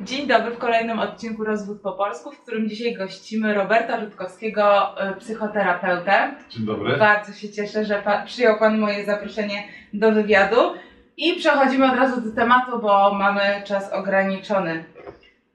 Dzień 0.00 0.26
dobry 0.26 0.50
w 0.50 0.58
kolejnym 0.58 0.98
odcinku 0.98 1.44
Rozwód 1.44 1.80
po 1.80 1.92
polsku, 1.92 2.30
w 2.32 2.40
którym 2.40 2.68
dzisiaj 2.68 2.94
gościmy 2.94 3.54
Roberta 3.54 4.00
Rutkowskiego, 4.00 4.94
y, 5.10 5.16
psychoterapeutę. 5.16 6.34
Dzień 6.50 6.66
dobry. 6.66 6.96
Bardzo 6.96 7.32
się 7.32 7.52
cieszę, 7.52 7.84
że 7.84 8.02
pa, 8.02 8.22
przyjął 8.22 8.58
Pan 8.58 8.78
moje 8.78 9.04
zaproszenie 9.04 9.64
do 9.92 10.12
wywiadu. 10.12 10.56
I 11.16 11.34
przechodzimy 11.34 11.92
od 11.92 11.98
razu 11.98 12.20
do 12.20 12.34
tematu, 12.36 12.78
bo 12.78 13.14
mamy 13.14 13.62
czas 13.64 13.92
ograniczony. 13.92 14.84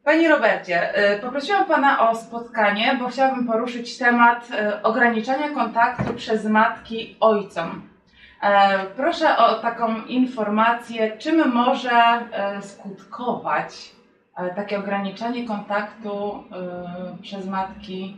Panie 0.03 0.29
Robercie, 0.29 1.13
y, 1.15 1.19
poprosiłam 1.19 1.65
Pana 1.65 2.09
o 2.09 2.15
spotkanie, 2.15 2.97
bo 2.99 3.07
chciałabym 3.07 3.47
poruszyć 3.47 3.97
temat 3.97 4.49
y, 4.51 4.81
ograniczania 4.81 5.49
kontaktu 5.49 6.13
przez 6.13 6.45
matki 6.45 7.17
ojcom. 7.19 7.81
E, 8.41 8.85
Proszę 8.85 9.37
o 9.37 9.53
taką 9.53 10.05
informację, 10.05 11.17
czym 11.17 11.53
może 11.53 11.91
e, 11.91 12.61
skutkować 12.61 13.94
takie 14.35 14.79
ograniczanie 14.79 15.47
kontaktu 15.47 16.43
e, 16.51 17.17
przez 17.21 17.47
matki, 17.47 18.17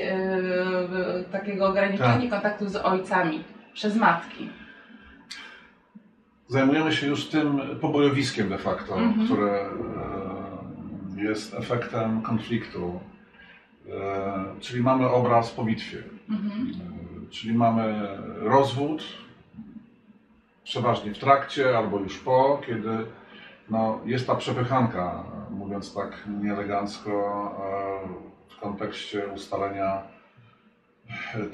e, 0.00 1.24
takiego 1.32 1.66
ograniczania 1.68 2.30
kontaktu 2.30 2.68
z 2.68 2.76
ojcami 2.76 3.44
przez 3.72 3.96
matki. 3.96 4.48
Zajmujemy 6.48 6.92
się 6.92 7.06
już 7.06 7.26
tym 7.26 7.60
pobojowiskiem 7.80 8.48
de 8.48 8.58
facto, 8.58 8.98
Mhm. 8.98 9.26
które 9.26 9.60
e, 9.60 11.22
jest 11.22 11.54
efektem 11.54 12.22
konfliktu. 12.22 13.00
Czyli 14.60 14.82
mamy 14.82 15.08
obraz 15.08 15.50
po 15.50 15.64
bitwie. 15.64 15.98
Mhm. 16.30 16.72
Czyli 17.30 17.54
mamy 17.54 18.08
rozwód, 18.40 19.02
przeważnie 20.64 21.14
w 21.14 21.18
trakcie 21.18 21.78
albo 21.78 22.00
już 22.00 22.18
po, 22.18 22.60
kiedy 22.66 23.06
no, 23.70 24.00
jest 24.04 24.26
ta 24.26 24.34
przepychanka, 24.34 25.24
mówiąc 25.50 25.94
tak 25.94 26.28
nieelegancko, 26.42 27.10
e, 28.48 28.54
w 28.54 28.60
kontekście 28.60 29.28
ustalenia 29.28 30.02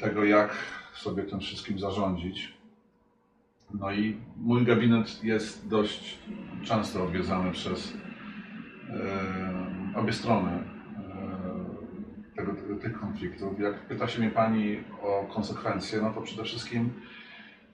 tego, 0.01 0.25
jak 0.25 0.57
sobie 0.95 1.23
tym 1.23 1.41
wszystkim 1.41 1.79
zarządzić. 1.79 2.55
No 3.75 3.93
i 3.93 4.21
mój 4.37 4.65
gabinet 4.65 5.25
jest 5.25 5.69
dość 5.69 6.19
często 6.65 7.05
odwiedzany 7.05 7.53
przez 7.53 7.93
e, 9.95 9.99
obie 9.99 10.13
strony 10.13 10.51
e, 10.51 10.63
tego, 12.37 12.53
tych 12.81 13.01
konfliktów. 13.01 13.61
Jak 13.61 13.87
pyta 13.87 14.09
się 14.09 14.21
mnie 14.21 14.31
Pani 14.31 14.85
o 15.03 15.25
konsekwencje, 15.35 16.03
no 16.03 16.13
to 16.13 16.21
przede 16.21 16.45
wszystkim 16.45 16.93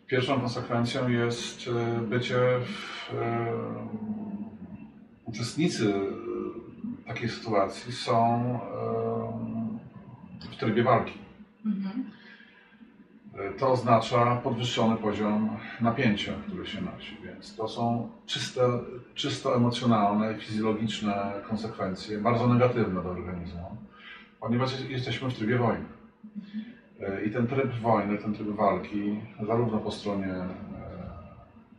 pierwszą 0.06 0.40
konsekwencją 0.40 1.08
jest 1.08 1.70
bycie 2.08 2.38
w, 2.64 3.14
uczestnicy 5.36 5.94
e, 5.94 7.06
takiej 7.06 7.28
sytuacji 7.28 7.92
są 7.92 8.44
e, 10.42 10.48
w 10.52 10.56
trybie 10.56 10.82
walki. 10.82 11.18
Mhm. 11.66 12.10
To 13.58 13.72
oznacza 13.72 14.36
podwyższony 14.36 14.96
poziom 14.96 15.56
napięcia, 15.80 16.32
który 16.46 16.66
się 16.66 16.80
nosi, 16.80 17.16
więc 17.24 17.56
to 17.56 17.68
są 17.68 18.10
czyste, 18.26 18.60
czysto 19.14 19.56
emocjonalne 19.56 20.32
i 20.32 20.40
fizjologiczne 20.40 21.32
konsekwencje, 21.48 22.18
bardzo 22.18 22.46
negatywne 22.46 23.02
dla 23.02 23.10
organizmu, 23.10 23.76
ponieważ 24.40 24.80
jesteśmy 24.80 25.30
w 25.30 25.34
trybie 25.34 25.58
wojny. 25.58 25.84
I 27.26 27.30
ten 27.30 27.46
tryb 27.46 27.74
wojny, 27.74 28.18
ten 28.18 28.34
tryb 28.34 28.48
walki, 28.48 29.20
zarówno 29.46 29.78
po 29.78 29.90
stronie 29.90 30.34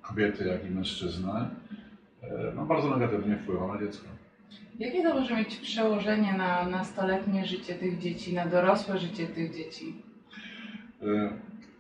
kobiety, 0.02 0.47
jak 0.47 0.66
i 0.66 0.69
mężczyzny, 0.69 1.49
no, 2.56 2.66
bardzo 2.66 2.89
negatywnie 2.97 3.38
wpływa 3.38 3.67
na 3.67 3.80
dziecko. 3.80 4.08
Jakie 4.80 5.03
to 5.03 5.14
może 5.14 5.36
mieć 5.36 5.56
przełożenie 5.56 6.33
na 6.33 6.65
nastoletnie 6.70 7.45
życie 7.45 7.76
tych 7.76 7.99
dzieci, 7.99 8.33
na 8.33 8.45
dorosłe 8.45 8.98
życie 8.98 9.27
tych 9.27 9.55
dzieci? 9.55 10.02
Y, 11.04 11.30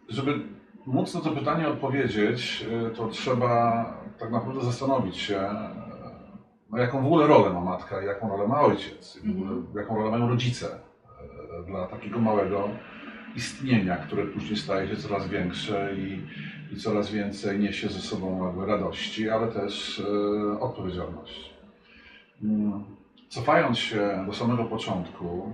Żeby 0.09 0.39
móc 0.85 1.13
na 1.13 1.21
to 1.21 1.31
pytanie 1.31 1.67
odpowiedzieć, 1.67 2.65
y, 2.91 2.95
to 2.95 3.07
trzeba 3.07 3.85
tak 4.19 4.31
naprawdę 4.31 4.61
zastanowić 4.61 5.17
się, 5.17 5.49
no 6.71 6.77
jaką 6.77 7.01
w 7.01 7.05
ogóle 7.05 7.27
rolę 7.27 7.53
ma 7.53 7.61
matka, 7.61 8.03
i 8.03 8.05
jaką 8.05 8.29
rolę 8.29 8.47
ma 8.47 8.61
ojciec, 8.61 9.19
ogóle 9.31 9.61
jaką 9.75 9.95
rolę 9.95 10.11
mają 10.11 10.29
rodzice 10.29 10.79
dla 11.67 11.87
takiego 11.87 12.19
małego 12.19 12.69
istnienia, 13.35 13.95
które 13.97 14.25
później 14.25 14.57
staje 14.57 14.87
się 14.87 14.95
coraz 14.95 15.27
większe 15.27 15.95
i, 15.95 16.21
i 16.71 16.75
coraz 16.75 17.11
więcej 17.11 17.59
niesie 17.59 17.89
ze 17.89 17.99
sobą 17.99 18.65
radości, 18.65 19.29
ale 19.29 19.47
też 19.47 19.99
y, 19.99 20.59
odpowiedzialności. 20.59 21.49
Mm, 22.43 22.83
Cofając 23.29 23.77
się 23.77 24.23
do 24.27 24.33
samego 24.33 24.63
początku, 24.65 25.51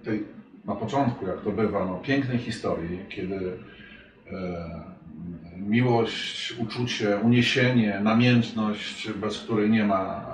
y, 0.00 0.04
tej 0.04 0.24
na 0.66 0.74
początku, 0.74 1.26
jak 1.26 1.40
to 1.40 1.50
bywa, 1.50 1.84
no, 1.84 1.98
pięknej 1.98 2.38
historii, 2.38 2.98
kiedy 3.08 3.58
e, 4.32 4.96
miłość, 5.56 6.54
uczucie, 6.58 7.16
uniesienie, 7.16 8.00
namiętność, 8.02 9.12
bez 9.12 9.38
której 9.38 9.70
nie 9.70 9.84
ma 9.84 10.24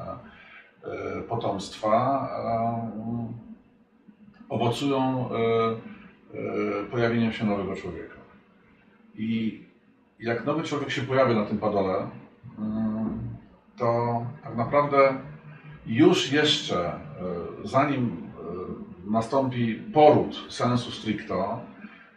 e, 0.85 1.23
potomstwa, 1.23 2.29
e, 2.37 3.33
owocują 4.49 5.29
e, 5.31 5.37
e, 6.39 6.85
pojawieniem 6.91 7.33
się 7.33 7.45
nowego 7.45 7.77
człowieka. 7.77 8.17
I 9.15 9.62
jak 10.23 10.47
nowy 10.47 10.63
człowiek 10.63 10.91
się 10.91 11.03
pojawia 11.03 11.35
na 11.35 11.45
tym 11.45 11.59
padole, 11.59 12.07
mm, 12.59 13.21
to 13.77 14.23
tak 14.45 14.57
naprawdę 14.57 15.15
już 15.87 16.33
jeszcze, 16.33 16.87
e, 16.87 16.99
zanim 17.65 18.07
e, 18.07 19.11
nastąpi 19.11 19.75
poród 19.75 20.47
sensu 20.49 20.91
stricto, 20.91 21.61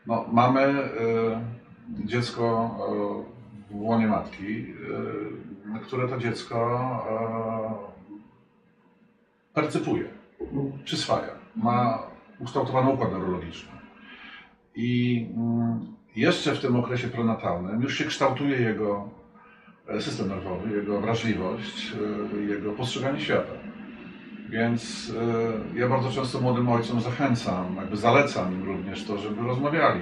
no, 0.08 0.26
mamy 0.32 0.62
e, 0.62 0.90
dziecko 2.06 2.76
w 3.72 3.82
łonie 3.82 4.08
matki, 4.08 4.66
które 5.84 6.08
to 6.08 6.18
dziecko 6.18 6.80
percypuje, 9.54 10.06
przyswaja, 10.84 11.32
ma 11.56 12.00
ukształtowany 12.40 12.90
układ 12.90 13.12
neurologiczny. 13.12 13.72
I 14.76 15.28
mm, 15.38 15.96
jeszcze 16.16 16.56
w 16.56 16.60
tym 16.60 16.76
okresie 16.76 17.08
prenatalnym 17.08 17.82
już 17.82 17.98
się 17.98 18.06
kształtuje 18.06 18.58
jego 18.58 19.10
e, 19.88 20.02
system 20.02 20.28
nerwowy, 20.28 20.76
jego 20.76 21.02
wrażliwość, 21.02 21.94
e, 22.36 22.42
jego 22.42 22.72
postrzeganie 22.72 23.20
świata. 23.20 23.54
Więc 24.50 25.12
e, 25.76 25.80
ja 25.80 25.90
bardzo 25.90 26.12
często 26.12 26.42
młodym 26.42 26.70
ojcom 26.70 27.02
zachęcam, 27.02 27.76
jakby 27.76 27.98
zalecam 27.98 28.54
im 28.54 28.64
również 28.64 29.04
to, 29.04 29.18
żeby 29.18 29.42
rozmawiali 29.42 30.02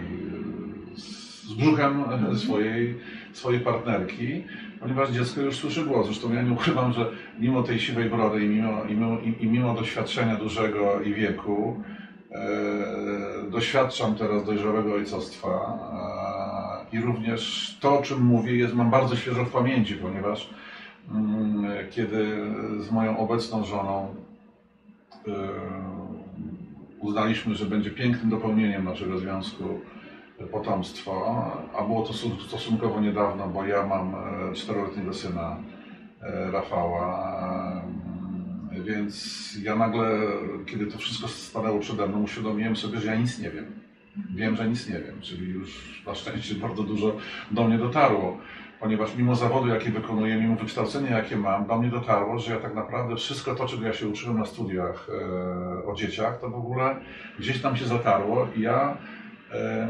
z 1.43 1.53
brzuchem 1.53 2.03
swojej, 2.43 2.95
swojej 3.33 3.59
partnerki, 3.59 4.43
ponieważ 4.79 5.11
dziecko 5.11 5.41
już 5.41 5.55
słyszy 5.55 5.85
głos. 5.85 6.05
Zresztą 6.05 6.33
ja 6.33 6.41
nie 6.41 6.51
ukrywam, 6.51 6.93
że 6.93 7.11
mimo 7.39 7.63
tej 7.63 7.79
siwej 7.79 8.09
brody 8.09 8.45
i 8.45 8.49
mimo, 8.49 8.85
i 8.85 8.93
mimo, 8.93 9.17
i 9.39 9.47
mimo 9.47 9.73
doświadczenia 9.73 10.35
dużego 10.35 11.01
i 11.01 11.13
wieku, 11.13 11.83
doświadczam 13.49 14.15
teraz 14.15 14.45
dojrzałego 14.45 14.93
ojcostwa 14.93 15.49
e, 15.49 16.97
i 16.97 17.01
również 17.01 17.77
to, 17.81 17.99
o 17.99 18.01
czym 18.01 18.21
mówię, 18.21 18.55
jest, 18.55 18.73
mam 18.73 18.89
bardzo 18.89 19.15
świeżo 19.15 19.45
w 19.45 19.51
pamięci, 19.51 19.95
ponieważ 19.95 20.49
mm, 21.11 21.65
kiedy 21.91 22.37
z 22.79 22.91
moją 22.91 23.17
obecną 23.17 23.63
żoną 23.63 24.15
e, 25.27 25.31
uznaliśmy, 26.99 27.55
że 27.55 27.65
będzie 27.65 27.91
pięknym 27.91 28.29
dopełnieniem 28.29 28.85
naszego 28.85 29.17
związku 29.17 29.63
potomstwo, 30.51 31.45
a 31.77 31.83
było 31.83 32.01
to 32.01 32.13
stosunkowo 32.47 33.01
niedawno, 33.01 33.47
bo 33.47 33.65
ja 33.65 33.85
mam 33.85 34.15
e, 34.15 34.53
czteroletniego 34.53 35.13
syna 35.13 35.57
e, 36.21 36.51
Rafała, 36.51 37.29
e, 37.39 37.82
więc 38.81 39.57
ja 39.63 39.75
nagle, 39.75 40.19
kiedy 40.65 40.87
to 40.87 40.97
wszystko 40.97 41.27
stanęło 41.27 41.79
przede 41.79 42.07
mną, 42.07 42.23
uświadomiłem 42.23 42.75
sobie, 42.75 42.99
że 42.99 43.07
ja 43.07 43.15
nic 43.15 43.39
nie 43.39 43.49
wiem. 43.51 43.65
Wiem, 44.35 44.55
że 44.55 44.67
nic 44.67 44.89
nie 44.89 44.99
wiem, 44.99 45.21
czyli 45.21 45.51
już 45.51 46.01
na 46.07 46.15
szczęście 46.15 46.55
bardzo 46.55 46.83
dużo 46.83 47.17
do 47.51 47.67
mnie 47.67 47.77
dotarło, 47.77 48.37
ponieważ 48.79 49.15
mimo 49.15 49.35
zawodu, 49.35 49.67
jaki 49.67 49.91
wykonuję, 49.91 50.35
mimo 50.35 50.55
wykształcenia, 50.55 51.17
jakie 51.17 51.37
mam, 51.37 51.67
do 51.67 51.77
mnie 51.77 51.89
dotarło, 51.89 52.39
że 52.39 52.53
ja 52.53 52.59
tak 52.59 52.75
naprawdę 52.75 53.15
wszystko 53.15 53.55
to, 53.55 53.67
czego 53.67 53.85
ja 53.85 53.93
się 53.93 54.07
uczyłem 54.07 54.39
na 54.39 54.45
studiach 54.45 55.07
e, 55.09 55.85
o 55.85 55.95
dzieciach, 55.95 56.39
to 56.39 56.49
w 56.49 56.55
ogóle 56.55 56.95
gdzieś 57.39 57.61
tam 57.61 57.77
się 57.77 57.85
zatarło 57.85 58.47
i 58.55 58.61
ja 58.61 58.97
e, 59.51 59.87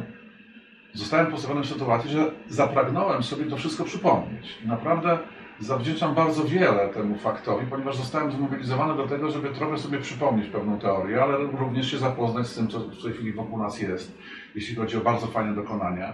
zostałem 0.94 1.27
postawiony 1.27 1.62
w 1.62 1.68
sytuacji, 1.68 2.09
że 2.09 2.31
zapragnąłem 2.50 3.24
sobie 3.24 3.45
to 3.45 3.57
wszystko 3.57 3.83
przypomnieć. 3.83 4.57
I 4.65 4.68
naprawdę 4.68 5.18
zawdzięczam 5.59 6.15
bardzo 6.15 6.44
wiele 6.44 6.89
temu 6.89 7.15
faktowi, 7.15 7.65
ponieważ 7.67 7.97
zostałem 7.97 8.31
zmobilizowany 8.31 8.97
do 8.97 9.07
tego, 9.07 9.31
żeby 9.31 9.50
trochę 9.50 9.77
sobie 9.77 10.00
przypomnieć 10.00 10.50
pewną 10.50 10.79
teorię, 10.79 11.23
ale 11.23 11.38
również 11.38 11.91
się 11.91 11.97
zapoznać 11.97 12.47
z 12.47 12.55
tym, 12.55 12.67
co 12.67 12.79
w 12.79 13.03
tej 13.03 13.13
chwili 13.13 13.33
wokół 13.33 13.59
nas 13.59 13.81
jest, 13.81 14.17
jeśli 14.55 14.75
chodzi 14.75 14.97
o 14.97 15.01
bardzo 15.01 15.27
fajne 15.27 15.55
dokonania 15.55 16.13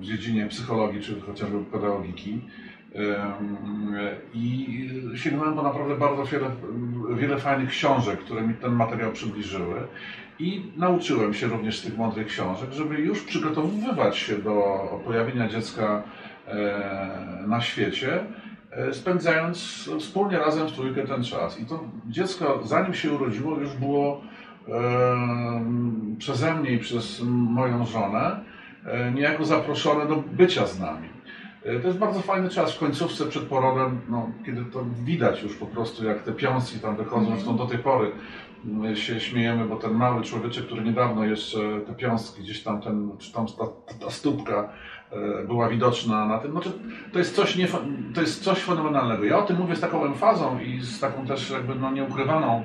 w 0.00 0.04
dziedzinie 0.04 0.46
psychologii 0.46 1.00
czy 1.00 1.20
chociażby 1.20 1.64
pedagogiki. 1.64 2.40
I 4.34 4.90
sięgnąłem 5.14 5.54
po 5.54 5.62
naprawdę 5.62 5.96
bardzo 5.96 6.24
wiele, 6.24 6.50
wiele 7.14 7.38
fajnych 7.38 7.70
książek, 7.70 8.20
które 8.20 8.42
mi 8.42 8.54
ten 8.54 8.72
materiał 8.72 9.12
przybliżyły. 9.12 9.76
I 10.38 10.62
nauczyłem 10.76 11.34
się 11.34 11.46
również 11.46 11.78
z 11.78 11.82
tych 11.82 11.98
mądrych 11.98 12.26
książek, 12.26 12.72
żeby 12.72 12.94
już 12.94 13.22
przygotowywać 13.22 14.18
się 14.18 14.38
do 14.38 14.78
pojawienia 15.04 15.48
dziecka 15.48 16.02
na 17.46 17.60
świecie, 17.60 18.24
e, 18.70 18.94
spędzając 18.94 19.90
wspólnie 20.00 20.38
razem 20.38 20.68
w 20.68 20.72
trójkę 20.72 21.06
ten 21.06 21.24
czas. 21.24 21.60
I 21.60 21.66
to 21.66 21.84
dziecko, 22.06 22.60
zanim 22.64 22.94
się 22.94 23.12
urodziło, 23.12 23.56
już 23.58 23.74
było 23.74 24.20
przeze 26.18 26.54
mnie 26.54 26.70
i 26.70 26.78
przez 26.78 27.22
moją 27.24 27.86
żonę 27.86 28.40
e, 28.86 29.12
niejako 29.12 29.44
zaproszone 29.44 30.06
do 30.06 30.16
bycia 30.16 30.66
z 30.66 30.80
nami. 30.80 31.08
E, 31.64 31.80
To 31.80 31.86
jest 31.86 31.98
bardzo 31.98 32.20
fajny 32.20 32.48
czas 32.48 32.74
w 32.74 32.78
końcówce 32.78 33.26
przed 33.26 33.42
porodem, 33.42 34.00
no, 34.08 34.30
kiedy 34.46 34.64
to 34.64 34.84
widać 35.04 35.42
już 35.42 35.56
po 35.56 35.66
prostu, 35.66 36.04
jak 36.04 36.22
te 36.22 36.32
piąstki 36.32 36.78
tam 36.80 36.96
wychodzą. 36.96 37.26
Zresztą 37.26 37.56
do 37.56 37.66
tej 37.66 37.78
pory 37.78 38.12
mm, 38.64 38.96
się 38.96 39.20
śmiejemy, 39.20 39.64
bo 39.64 39.76
ten 39.76 39.92
mały 39.92 40.22
człowieczek, 40.22 40.66
który 40.66 40.82
niedawno 40.82 41.24
jeszcze 41.24 41.58
te 41.86 41.94
piąstki 41.94 42.42
gdzieś 42.42 42.62
tam, 42.62 42.80
ten, 42.80 43.10
czy 43.18 43.32
tam 43.32 43.46
ta, 43.46 43.64
ta 44.04 44.10
stópka 44.10 44.68
była 45.46 45.68
widoczna 45.68 46.26
na 46.26 46.38
tym. 46.38 46.52
Znaczy, 46.52 46.72
to, 47.12 47.18
jest 47.18 47.34
coś 47.34 47.56
nie, 47.56 47.68
to 48.14 48.20
jest 48.20 48.42
coś 48.44 48.58
fenomenalnego. 48.58 49.24
Ja 49.24 49.38
o 49.38 49.42
tym 49.42 49.56
mówię 49.56 49.76
z 49.76 49.80
taką 49.80 50.04
emfazą 50.04 50.58
i 50.58 50.80
z 50.80 51.00
taką 51.00 51.26
też 51.26 51.50
jakby 51.50 51.74
no, 51.74 51.90
nieukrywaną 51.90 52.62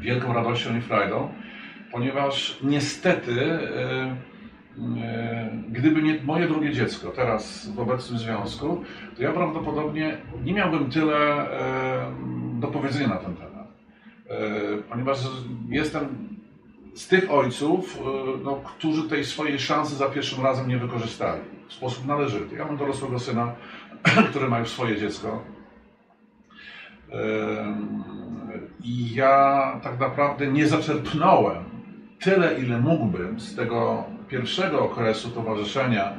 wielką 0.00 0.32
radością 0.32 0.76
i 0.76 0.80
frajdą, 0.80 1.28
ponieważ 1.92 2.58
niestety 2.62 3.42
e, 3.42 4.16
e, 5.02 5.50
gdyby 5.68 6.02
nie 6.02 6.22
moje 6.22 6.48
drugie 6.48 6.72
dziecko 6.72 7.10
teraz 7.10 7.68
w 7.68 7.80
obecnym 7.80 8.18
związku, 8.18 8.84
to 9.16 9.22
ja 9.22 9.32
prawdopodobnie 9.32 10.16
nie 10.44 10.52
miałbym 10.52 10.90
tyle 10.90 11.16
e, 11.16 12.12
do 12.60 12.66
powiedzenia 12.68 13.08
na 13.08 13.16
ten 13.16 13.36
temat. 13.36 13.68
E, 14.28 14.82
Ponieważ 14.90 15.18
jestem 15.68 16.35
z 16.96 17.08
tych 17.08 17.30
ojców, 17.30 17.98
e, 17.98 18.44
no, 18.44 18.56
którzy 18.64 19.08
tej 19.08 19.24
swojej 19.24 19.58
szansy 19.58 19.96
za 19.96 20.08
pierwszym 20.08 20.44
razem 20.44 20.68
nie 20.68 20.78
wykorzystali 20.78 21.40
w 21.68 21.72
sposób 21.72 22.06
należyty. 22.06 22.56
Ja 22.56 22.64
mam 22.64 22.76
dorosłego 22.76 23.18
syna, 23.18 23.54
który 24.30 24.48
ma 24.48 24.58
już 24.58 24.68
swoje 24.68 24.96
dziecko. 24.96 25.42
I 28.84 29.14
ja 29.14 29.80
tak 29.82 30.00
naprawdę 30.00 30.46
nie 30.46 30.68
zaczerpnąłem 30.68 31.64
tyle, 32.20 32.60
ile 32.60 32.80
mógłbym 32.80 33.40
z 33.40 33.56
tego 33.56 34.04
pierwszego 34.28 34.80
okresu 34.80 35.30
towarzyszenia 35.30 36.12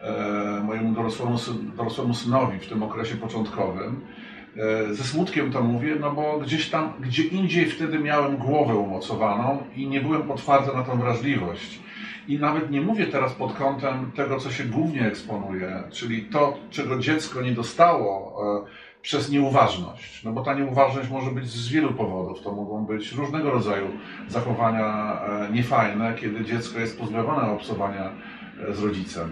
e, 0.00 0.60
mojemu 0.64 0.92
dorosłemu, 0.92 1.38
dorosłemu 1.76 2.14
synowi 2.14 2.58
w 2.58 2.68
tym 2.68 2.82
okresie 2.82 3.16
początkowym. 3.16 4.00
E, 4.58 4.94
Ze 4.94 5.04
smutkiem 5.04 5.52
to 5.52 5.62
mówię, 5.62 5.96
no 6.00 6.12
bo 6.12 6.38
gdzieś 6.38 6.70
tam, 6.70 6.92
gdzie 7.00 7.22
indziej 7.22 7.66
wtedy 7.66 7.98
miałem 7.98 8.36
głowę 8.36 8.74
umocowaną 8.74 9.62
i 9.76 9.88
nie 9.88 10.00
byłem 10.00 10.30
otwarty 10.30 10.76
na 10.76 10.82
tą 10.82 10.98
wrażliwość. 11.00 11.78
I 12.28 12.38
nawet 12.38 12.70
nie 12.70 12.80
mówię 12.80 13.06
teraz 13.06 13.32
pod 13.32 13.52
kątem 13.52 14.12
tego, 14.14 14.38
co 14.38 14.50
się 14.50 14.64
głównie 14.64 15.06
eksponuje, 15.06 15.82
czyli 15.90 16.22
to, 16.22 16.58
czego 16.70 16.98
dziecko 16.98 17.42
nie 17.42 17.52
dostało 17.52 18.36
e, 18.62 18.66
przez 19.02 19.30
nieuważność. 19.30 20.24
No 20.24 20.32
bo 20.32 20.42
ta 20.42 20.54
nieuważność 20.54 21.10
może 21.10 21.30
być 21.30 21.46
z 21.46 21.68
wielu 21.68 21.92
powodów. 21.92 22.42
To 22.42 22.52
mogą 22.52 22.84
być 22.84 23.12
różnego 23.12 23.50
rodzaju 23.50 23.86
zachowania 24.28 25.20
e, 25.20 25.52
niefajne, 25.52 26.14
kiedy 26.14 26.44
dziecko 26.44 26.80
jest 26.80 27.00
pozbawione 27.00 27.50
obcowania 27.50 28.12
z 28.74 28.82
rodzicem, 28.82 29.30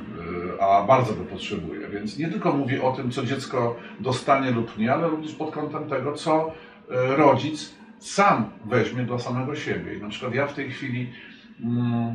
e, 0.59 0.63
a 0.63 0.87
bardzo 0.87 1.15
go 1.15 1.25
potrzebuje. 1.25 1.89
Więc 1.89 2.19
nie 2.19 2.29
tylko 2.29 2.53
mówię 2.53 2.83
o 2.83 2.93
tym, 2.93 3.11
co 3.11 3.25
dziecko 3.25 3.77
dostanie 4.01 4.51
lub 4.51 4.79
nie, 4.79 4.93
ale 4.93 5.09
również 5.09 5.33
pod 5.33 5.51
kątem 5.51 5.89
tego, 5.89 6.13
co 6.13 6.53
e, 6.91 7.17
rodzic 7.17 7.75
sam 7.99 8.51
weźmie 8.65 9.03
dla 9.03 9.19
samego 9.19 9.57
siebie. 9.57 9.95
I 9.95 10.03
na 10.03 10.09
przykład 10.09 10.35
ja 10.35 10.47
w 10.47 10.55
tej 10.55 10.71
chwili, 10.71 11.11
mm, 11.61 12.15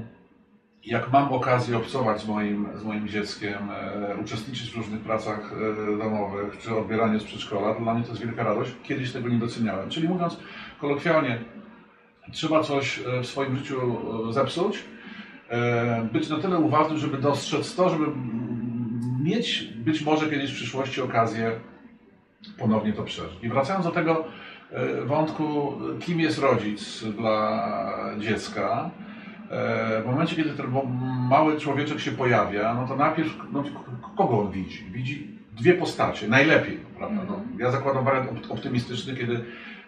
jak 0.86 1.12
mam 1.12 1.34
okazję 1.34 1.78
obcować 1.78 2.22
z 2.22 2.28
moim, 2.28 2.68
z 2.76 2.84
moim 2.84 3.08
dzieckiem, 3.08 3.70
e, 3.72 4.18
uczestniczyć 4.24 4.72
w 4.72 4.78
różnych 4.78 5.02
pracach 5.02 5.54
e, 5.54 5.98
domowych, 5.98 6.58
czy 6.58 6.78
odbieraniu 6.78 7.20
z 7.20 7.24
przedszkola, 7.24 7.74
to 7.74 7.82
dla 7.82 7.94
mnie 7.94 8.04
to 8.04 8.10
jest 8.10 8.22
wielka 8.22 8.44
radość. 8.44 8.72
Kiedyś 8.84 9.12
tego 9.12 9.30
nie 9.30 9.40
doceniałem. 9.40 9.90
Czyli 9.90 10.10
mówiąc 10.10 10.40
kolokwialnie, 10.82 11.40
trzeba 12.32 12.64
coś 12.64 13.00
e, 13.00 13.22
w 13.22 13.26
swoim 13.26 13.58
życiu 13.58 13.98
zepsuć, 14.34 14.84
być 16.14 16.30
na 16.30 16.38
tyle 16.38 16.58
uważnym, 16.58 16.98
żeby 16.98 17.18
dostrzec 17.18 17.76
to, 17.76 17.90
żeby 17.90 18.06
mieć 19.24 19.64
być 19.64 20.02
może 20.02 20.30
kiedyś 20.30 20.52
w 20.52 20.56
przyszłości 20.56 21.02
okazję 21.02 21.52
ponownie 22.58 22.94
to 22.94 23.04
przeżyć. 23.04 23.44
I 23.44 23.50
wracając 23.50 23.86
do 23.86 23.92
tego 23.92 24.26
e, 24.72 25.06
wątku, 25.06 25.74
kim 26.00 26.20
jest 26.20 26.40
rodzic 26.40 27.04
dla 27.04 27.62
dziecka, 28.20 28.90
e, 29.50 30.02
w 30.02 30.06
momencie, 30.06 30.36
kiedy 30.36 30.50
ten 30.50 30.66
mały 31.30 31.60
człowieczek 31.60 32.00
się 32.00 32.12
pojawia, 32.12 32.74
no 32.74 32.88
to 32.88 32.96
najpierw 32.96 33.38
no, 33.52 33.64
kogo 34.18 34.40
on 34.40 34.52
widzi? 34.52 34.84
Widzi 34.92 35.28
dwie 35.58 35.74
postacie, 35.74 36.28
najlepiej, 36.28 36.78
prawda? 36.98 37.22
No, 37.28 37.42
ja 37.60 37.72
zakładam 37.72 38.06
wariant 38.06 38.32
op- 38.32 38.52
optymistyczny, 38.52 39.16
kiedy 39.16 39.44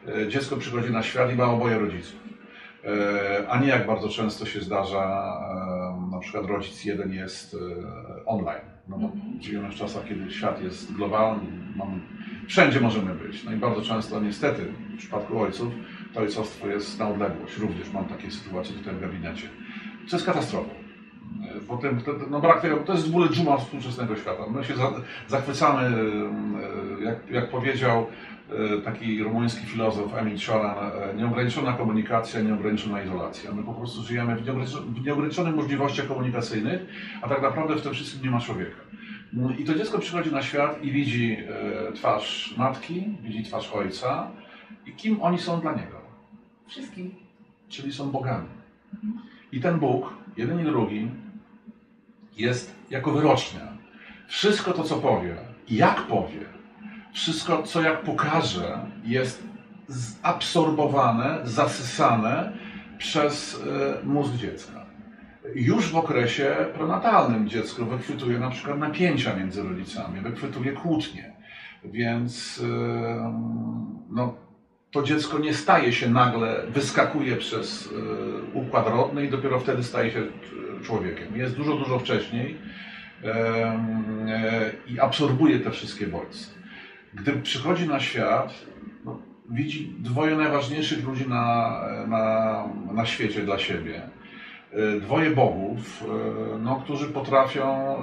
e, 0.07 0.27
dziecko 0.27 0.57
przychodzi 0.57 0.91
na 0.91 1.03
świat 1.03 1.33
i 1.33 1.35
ma 1.35 1.45
oboje 1.45 1.79
rodziców. 1.79 2.19
E, 2.85 3.47
A 3.49 3.59
nie 3.59 3.67
jak 3.67 3.87
bardzo 3.87 4.09
często 4.09 4.45
się 4.45 4.61
zdarza, 4.61 5.03
e, 6.07 6.11
na 6.11 6.19
przykład 6.19 6.45
rodzic 6.45 6.85
jeden 6.85 7.13
jest 7.13 7.53
e, 7.53 8.25
online. 8.25 8.65
No 8.87 8.97
bo 8.97 9.05
Mhm. 9.07 9.41
żyjemy 9.41 9.69
w 9.69 9.75
czasach, 9.75 10.03
kiedy 10.07 10.31
świat 10.31 10.61
jest 10.63 10.93
globalny, 10.93 11.43
mamy, 11.75 11.99
wszędzie 12.47 12.81
możemy 12.81 13.13
być. 13.15 13.43
No 13.43 13.51
i 13.53 13.55
bardzo 13.55 13.81
często 13.81 14.19
niestety 14.21 14.65
w 14.93 14.97
przypadku 14.97 15.39
ojców 15.39 15.73
to 16.13 16.19
ojcostwo 16.19 16.67
jest 16.67 16.99
na 16.99 17.09
odległość. 17.09 17.57
Również 17.57 17.93
mam 17.93 18.05
takie 18.05 18.31
sytuacje 18.31 18.75
tutaj 18.75 18.95
w 18.95 19.01
gabinecie. 19.01 19.47
Co 20.07 20.15
jest 20.15 20.25
katastrofą. 20.25 20.69
Potem, 21.67 22.01
to, 22.01 22.11
no 22.29 22.39
brak 22.39 22.61
tego, 22.61 22.77
to 22.77 22.93
jest 22.93 23.05
w 23.05 23.09
ogóle 23.09 23.29
dżuma 23.29 23.57
współczesnego 23.57 24.15
świata. 24.15 24.43
My 24.49 24.63
się 24.63 24.75
za, 24.75 24.91
zachwycamy, 25.27 25.81
e, 25.81 27.03
jak, 27.03 27.29
jak 27.29 27.49
powiedział 27.49 28.05
e, 28.49 28.81
taki 28.81 29.23
rumuński 29.23 29.65
filozof 29.65 30.17
Emil 30.17 30.37
Cioran, 30.37 30.75
e, 30.77 31.13
nieograniczona 31.15 31.73
komunikacja, 31.73 32.41
nieograniczona 32.41 33.01
izolacja. 33.01 33.51
My 33.51 33.63
po 33.63 33.73
prostu 33.73 34.03
żyjemy 34.03 34.35
w 34.35 34.45
nieograniczo- 34.45 34.81
w 34.81 35.05
nieograniczonych 35.05 35.55
możliwościach 35.55 36.07
komunikacyjnych, 36.07 36.85
a 37.21 37.29
tak 37.29 37.41
naprawdę 37.41 37.75
w 37.75 37.81
tym 37.81 37.93
wszystkim 37.93 38.23
nie 38.23 38.31
ma 38.31 38.39
człowieka. 38.39 38.77
No 39.33 39.49
I 39.59 39.63
to 39.63 39.75
dziecko 39.75 39.99
przychodzi 39.99 40.31
na 40.31 40.41
świat 40.41 40.83
i 40.83 40.91
widzi 40.91 41.37
twarz 41.95 42.53
matki, 42.57 43.07
widzi 43.23 43.43
twarz 43.43 43.71
ojca 43.71 44.27
i 44.85 44.91
kim 44.91 45.21
oni 45.21 45.39
są 45.39 45.61
dla 45.61 45.71
niego. 45.71 46.01
Wszystkim. 46.67 47.11
Czyli 47.69 47.93
są 47.93 48.11
bogami. 48.11 48.47
I 49.51 49.59
ten 49.59 49.79
Bóg, 49.79 50.13
jeden 50.37 50.59
i 50.59 50.63
drugi, 50.63 51.11
jest 52.37 52.75
jako 52.89 53.11
wyrocznia. 53.11 53.61
Wszystko 54.27 54.73
to, 54.73 54.83
co 54.83 54.95
powie, 54.95 55.35
jak 55.69 56.01
powie, 56.01 56.45
wszystko, 57.13 57.63
co 57.63 57.81
jak 57.81 58.01
pokaże, 58.01 58.79
jest 59.03 59.43
zabsorbowane, 59.87 61.39
zasysane 61.43 62.53
przez 62.97 63.63
e, 64.01 64.05
mózg 64.05 64.33
dziecka. 64.33 64.85
Już 65.55 65.91
w 65.91 65.95
okresie 65.95 66.55
prenatalnym 66.73 67.49
dziecko 67.49 67.85
wychwytuje 67.85 68.39
na 68.39 68.49
przykład 68.49 68.79
napięcia 68.79 69.35
między 69.35 69.63
rodzicami, 69.63 70.21
wychwytuje 70.21 70.71
kłótnie. 70.71 71.33
Więc 71.83 72.61
e, 72.63 73.33
no, 74.09 74.35
to 74.91 75.03
dziecko 75.03 75.39
nie 75.39 75.53
staje 75.53 75.93
się 75.93 76.09
nagle, 76.09 76.63
wyskakuje 76.69 77.35
przez 77.35 77.89
e, 78.53 78.57
układ 78.57 78.87
rodny 78.87 79.25
i 79.25 79.29
dopiero 79.29 79.59
wtedy 79.59 79.83
staje 79.83 80.11
się 80.11 80.19
e, 80.19 80.83
człowiekiem. 80.83 81.37
Jest 81.37 81.55
dużo, 81.55 81.77
dużo 81.77 81.99
wcześniej 81.99 82.57
e, 83.23 84.71
i 84.87 84.99
absorbuje 84.99 85.59
te 85.59 85.71
wszystkie 85.71 86.07
bodźce. 86.07 86.51
Gdy 87.13 87.33
przychodzi 87.33 87.87
na 87.87 87.99
świat, 87.99 88.53
no, 89.05 89.19
widzi 89.49 89.95
dwoje 89.99 90.35
najważniejszych 90.35 91.07
ludzi 91.07 91.29
na, 91.29 91.75
na, 92.07 92.65
na 92.93 93.05
świecie 93.05 93.41
dla 93.41 93.59
siebie. 93.59 94.01
Dwoje 95.01 95.31
bogów, 95.31 96.03
no, 96.59 96.81
którzy 96.83 97.07
potrafią 97.07 97.95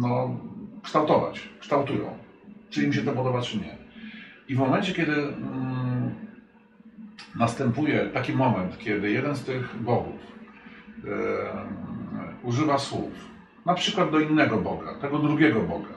no, 0.00 0.40
kształtować, 0.82 1.48
kształtują. 1.60 2.18
Czy 2.70 2.82
im 2.82 2.92
się 2.92 3.02
to 3.02 3.12
podoba, 3.12 3.40
czy 3.40 3.56
nie. 3.56 3.81
I 4.48 4.54
w 4.54 4.58
momencie, 4.58 4.94
kiedy 4.94 5.12
mm, 5.12 6.14
następuje 7.36 8.06
taki 8.06 8.32
moment, 8.32 8.78
kiedy 8.78 9.10
jeden 9.10 9.36
z 9.36 9.44
tych 9.44 9.82
bogów 9.82 10.32
używa 12.42 12.78
słów, 12.78 13.12
na 13.66 13.74
przykład 13.74 14.10
do 14.10 14.20
innego 14.20 14.56
Boga, 14.56 14.94
tego 14.94 15.18
drugiego 15.18 15.60
Boga, 15.60 15.94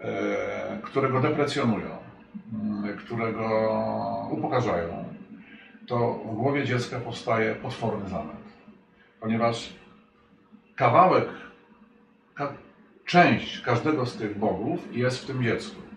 e, 0.00 0.78
którego 0.82 1.20
deprecjonują, 1.20 1.96
mm, 2.52 2.96
którego 2.96 3.48
upokarzają, 4.30 5.04
to 5.86 6.14
w 6.14 6.36
głowie 6.36 6.64
dziecka 6.64 7.00
powstaje 7.00 7.54
potworny 7.54 8.08
zamęt. 8.08 8.48
Ponieważ 9.20 9.72
kawałek, 10.76 11.28
ka, 12.34 12.52
część 13.04 13.60
każdego 13.60 14.06
z 14.06 14.16
tych 14.16 14.38
bogów 14.38 14.96
jest 14.96 15.22
w 15.22 15.26
tym 15.26 15.42
dziecku. 15.42 15.87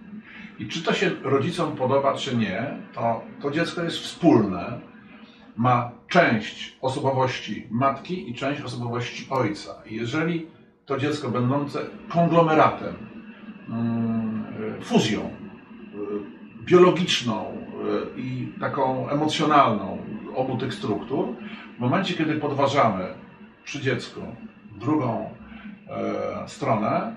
I 0.62 0.68
czy 0.68 0.84
to 0.84 0.94
się 0.94 1.12
rodzicom 1.24 1.76
podoba, 1.76 2.14
czy 2.14 2.38
nie, 2.38 2.78
to 2.94 3.22
to 3.42 3.52
dziecko 3.52 3.84
jest 3.84 3.98
wspólne, 3.98 4.80
ma 5.58 5.92
część 6.08 6.78
osobowości 6.82 7.68
matki 7.72 8.30
i 8.30 8.34
część 8.34 8.62
osobowości 8.62 9.28
ojca. 9.30 9.72
I 9.86 9.96
jeżeli 9.96 10.48
to 10.86 10.98
dziecko 10.98 11.30
będące 11.30 11.80
konglomeratem, 12.10 12.96
mm, 13.70 14.44
fuzją 14.82 15.22
y, 15.22 16.66
biologiczną 16.66 17.46
y, 18.18 18.22
i 18.22 18.54
taką 18.60 19.10
emocjonalną 19.10 19.98
obu 20.36 20.58
tych 20.58 20.74
struktur, 20.74 21.28
w 21.78 21.80
momencie, 21.80 22.14
kiedy 22.14 22.36
podważamy 22.36 23.08
przy 23.64 23.82
dziecku 23.82 24.22
drugą 24.80 25.30
e, 25.90 26.48
stronę, 26.48 27.16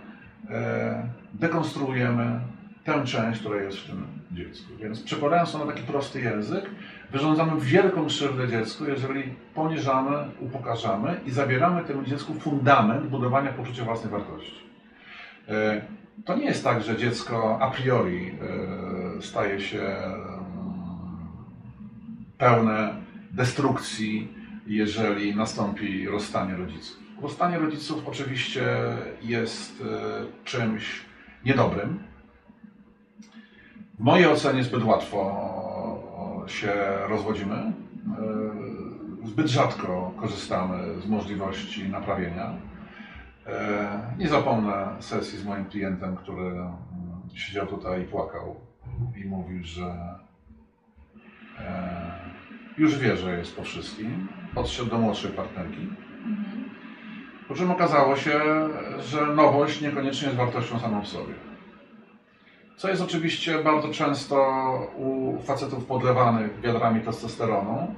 e, 0.50 1.08
dekonstruujemy 1.34 2.40
tę 2.85 3.05
część, 3.05 3.41
która 3.41 3.62
jest 3.62 3.79
w 3.79 3.87
tym 3.87 4.07
dziecku. 4.33 4.73
Więc 4.81 5.03
przekładając 5.03 5.53
to 5.53 5.59
na 5.59 5.73
taki 5.73 5.83
prosty 5.83 6.21
język, 6.21 6.64
wyrządzamy 7.11 7.61
wielką 7.61 8.07
krzywdę 8.07 8.49
dziecku, 8.49 8.85
jeżeli 8.85 9.35
poniżamy, 9.55 10.31
upokarzamy 10.41 11.21
i 11.26 11.31
zabieramy 11.31 11.85
temu 11.85 12.03
dziecku 12.03 12.35
fundament 12.35 13.07
budowania 13.07 13.53
poczucia 13.53 13.85
własnej 13.85 14.12
wartości. 14.12 14.64
E, 15.49 15.83
to 16.25 16.37
nie 16.37 16.45
jest 16.45 16.64
tak, 16.64 16.83
że 16.83 16.97
dziecko 16.97 17.59
a 17.61 17.71
priori 17.71 18.31
e, 19.19 19.23
staje 19.23 19.61
się 19.61 19.83
mm, 19.83 20.14
pełne 22.38 22.95
destrukcji, 23.33 24.29
jeżeli 24.67 25.37
nastąpi 25.37 26.09
rozstanie 26.09 26.57
rodziców. 26.57 26.99
Rozstanie 27.23 27.59
rodziców 27.59 28.03
oczywiście 28.07 28.64
jest 29.23 29.83
e, 29.83 30.45
czymś 30.45 31.00
niedobrym, 31.45 31.99
w 33.98 34.00
mojej 34.00 34.26
ocenie 34.26 34.64
zbyt 34.64 34.84
łatwo 34.84 35.54
się 36.46 36.72
rozwodzimy. 37.08 37.54
E, 37.54 37.72
zbyt 39.26 39.46
rzadko 39.46 40.12
korzystamy 40.20 41.00
z 41.00 41.06
możliwości 41.06 41.88
naprawienia. 41.88 42.52
E, 43.46 44.14
nie 44.18 44.28
zapomnę 44.28 44.88
sesji 44.98 45.38
z 45.38 45.44
moim 45.44 45.64
klientem, 45.64 46.16
który 46.16 46.46
mm, 46.46 46.72
siedział 47.34 47.66
tutaj 47.66 48.02
i 48.02 48.04
płakał 48.04 48.56
i 49.16 49.24
mówił, 49.24 49.64
że 49.64 50.18
e, 51.58 52.12
już 52.78 52.98
wie, 52.98 53.16
że 53.16 53.38
jest 53.38 53.56
po 53.56 53.62
wszystkim. 53.62 54.28
Podszedł 54.54 54.90
do 54.90 54.98
młodszej 54.98 55.30
partnerki. 55.30 55.88
Po 57.48 57.54
czym 57.54 57.70
okazało 57.70 58.16
się, 58.16 58.40
że 58.98 59.26
nowość 59.26 59.80
niekoniecznie 59.80 60.26
jest 60.26 60.38
wartością 60.38 60.78
samą 60.78 61.02
w 61.02 61.08
sobie. 61.08 61.34
Co 62.76 62.88
jest 62.88 63.02
oczywiście 63.02 63.59
bardzo 63.59 63.88
często 63.88 64.37
u 64.97 65.38
facetów 65.43 65.85
podlewanych 65.85 66.61
wiadrami 66.61 67.00
testosteronu, 67.00 67.95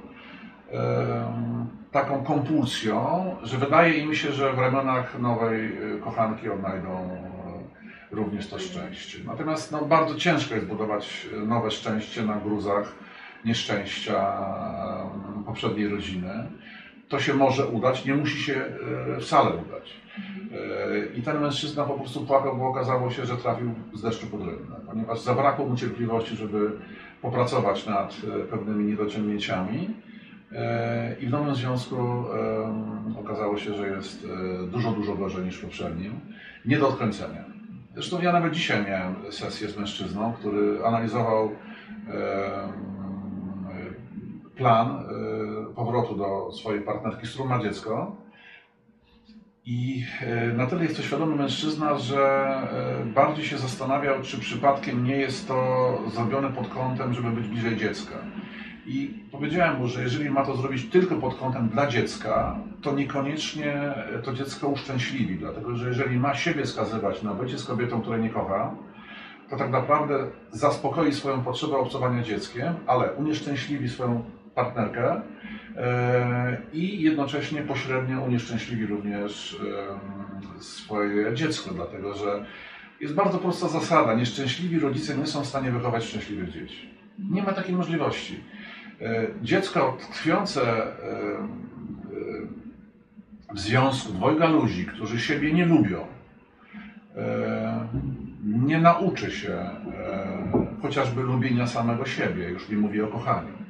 taką 1.91 2.23
kompulsją, 2.23 3.25
że 3.43 3.57
wydaje 3.57 3.97
im 3.97 4.15
się, 4.15 4.31
że 4.31 4.53
w 4.53 4.59
ramionach 4.59 5.19
nowej 5.19 5.93
y, 5.95 5.99
kochanki 5.99 6.49
odnajdą 6.49 7.09
y, 8.11 8.15
również 8.15 8.47
to 8.47 8.59
szczęście. 8.59 9.19
Natomiast 9.25 9.71
no, 9.71 9.85
bardzo 9.85 10.15
ciężko 10.15 10.55
jest 10.55 10.67
budować 10.67 11.27
nowe 11.45 11.71
szczęście 11.71 12.25
na 12.25 12.35
gruzach 12.35 12.95
nieszczęścia 13.45 14.37
poprzedniej 15.45 15.87
rodziny. 15.87 16.47
To 17.07 17.19
się 17.19 17.33
może 17.33 17.67
udać, 17.67 18.05
nie 18.05 18.15
musi 18.15 18.43
się 18.43 18.65
y, 19.17 19.21
wcale 19.21 19.49
udać. 19.49 19.93
I 21.15 21.21
ten 21.21 21.41
mężczyzna 21.41 21.83
po 21.83 21.93
prostu 21.93 22.25
płakał, 22.25 22.57
bo 22.57 22.67
okazało 22.67 23.11
się, 23.11 23.25
że 23.25 23.37
trafił 23.37 23.71
z 23.93 24.01
deszczu 24.01 24.27
pod 24.27 24.39
rynne, 24.39 24.75
ponieważ 24.87 25.19
zabrakło 25.19 25.65
mu 25.65 25.75
cierpliwości, 25.75 26.35
żeby 26.35 26.71
popracować 27.21 27.85
nad 27.85 28.13
e, 28.13 28.39
pewnymi 28.39 28.85
niedociągnięciami. 28.85 29.89
E, 30.51 31.15
I 31.19 31.27
w 31.27 31.29
nowym 31.29 31.55
związku 31.55 32.25
okazało 33.19 33.57
się, 33.57 33.73
że 33.73 33.87
jest 33.87 34.25
e, 34.25 34.67
dużo, 34.67 34.91
dużo 34.91 35.15
gorzej 35.15 35.45
niż 35.45 35.57
w 35.57 35.61
poprzednim. 35.61 36.19
Nie 36.65 36.77
do 36.77 36.87
odkręcenia. 36.87 37.43
Zresztą 37.93 38.21
ja 38.21 38.31
nawet 38.31 38.53
dzisiaj 38.53 38.85
miałem 38.85 39.15
sesję 39.31 39.69
z 39.69 39.77
mężczyzną, 39.77 40.33
który 40.33 40.85
analizował 40.85 41.51
plan 44.55 45.05
powrotu 45.77 46.15
do 46.15 46.51
swojej 46.51 46.81
partnerki, 46.81 47.27
z 47.27 47.29
którą 47.29 47.45
ma 47.45 47.63
dziecko 47.63 48.15
i 49.67 50.03
e, 50.21 50.53
na 50.53 50.67
tyle 50.67 50.83
jest 50.83 50.97
to 50.97 51.03
świadomy 51.03 51.35
mężczyzna, 51.35 51.97
że 51.97 52.19
e, 53.01 53.05
bardziej 53.05 53.45
się 53.45 53.57
zastanawiał, 53.57 54.21
czy 54.21 54.39
przypadkiem 54.39 55.03
nie 55.03 55.17
jest 55.17 55.47
to 55.47 55.57
zrobione 56.13 56.49
pod 56.49 56.67
kątem, 56.67 57.13
żeby 57.13 57.31
być 57.31 57.47
bliżej 57.47 57.77
dziecka. 57.77 58.15
I 58.85 59.23
powiedziałem 59.31 59.79
mu, 59.79 59.87
że 59.87 60.01
jeżeli 60.01 60.29
ma 60.29 60.45
to 60.45 60.55
zrobić 60.55 60.89
tylko 60.89 61.15
pod 61.15 61.35
kątem 61.35 61.69
dla 61.69 61.87
dziecka, 61.87 62.59
to 62.81 62.91
niekoniecznie 62.91 63.93
to 64.23 64.33
dziecko 64.33 64.67
uszczęśliwi, 64.67 65.35
dlatego 65.35 65.75
że 65.75 65.87
jeżeli 65.87 66.19
ma 66.19 66.35
siebie 66.35 66.65
skazywać 66.65 67.23
na 67.23 67.33
bycie 67.33 67.57
z 67.57 67.65
kobietą, 67.65 68.01
której 68.01 68.21
nie 68.21 68.29
kocha, 68.29 68.75
to 69.49 69.57
tak 69.57 69.71
naprawdę 69.71 70.27
zaspokoi 70.51 71.13
swoją 71.13 71.41
potrzebę 71.41 71.77
obcowania 71.77 72.23
dzieckiem, 72.23 72.73
ale 72.85 73.11
unieszczęśliwi 73.11 73.89
swoją 73.89 74.23
partnerkę, 74.57 75.21
E, 75.77 76.57
i 76.73 77.01
jednocześnie 77.01 77.61
pośrednio 77.61 78.21
unieszczęśliwi 78.21 78.85
również 78.85 79.59
swoje 80.59 81.33
dziecko, 81.33 81.73
dlatego 81.73 82.13
że 82.13 82.45
jest 83.01 83.13
bardzo 83.13 83.37
prosta 83.37 83.67
zasada. 83.67 84.13
Nieszczęśliwi 84.13 84.79
rodzice 84.79 85.17
nie 85.17 85.25
są 85.25 85.41
w 85.41 85.45
stanie 85.45 85.71
wychować 85.71 86.03
szczęśliwych 86.03 86.51
dzieci. 86.51 86.89
Nie 87.31 87.43
ma 87.43 87.53
takiej 87.53 87.75
możliwości. 87.75 88.39
E, 89.01 89.27
dziecko 89.41 89.97
tkwiące 90.11 90.61
w 93.53 93.59
związku 93.59 94.13
dwojga 94.13 94.47
ludzi, 94.47 94.85
którzy 94.85 95.19
siebie 95.19 95.53
nie 95.53 95.65
lubią, 95.65 96.05
e, 97.15 97.87
nie 98.43 98.81
nauczy 98.81 99.31
się 99.31 99.69
chociażby 100.81 101.21
lubienia 101.23 101.67
samego 101.67 102.05
siebie, 102.05 102.49
już 102.49 102.69
nie 102.69 102.77
mówię 102.77 103.05
o 103.05 103.07
kochaniu 103.07 103.66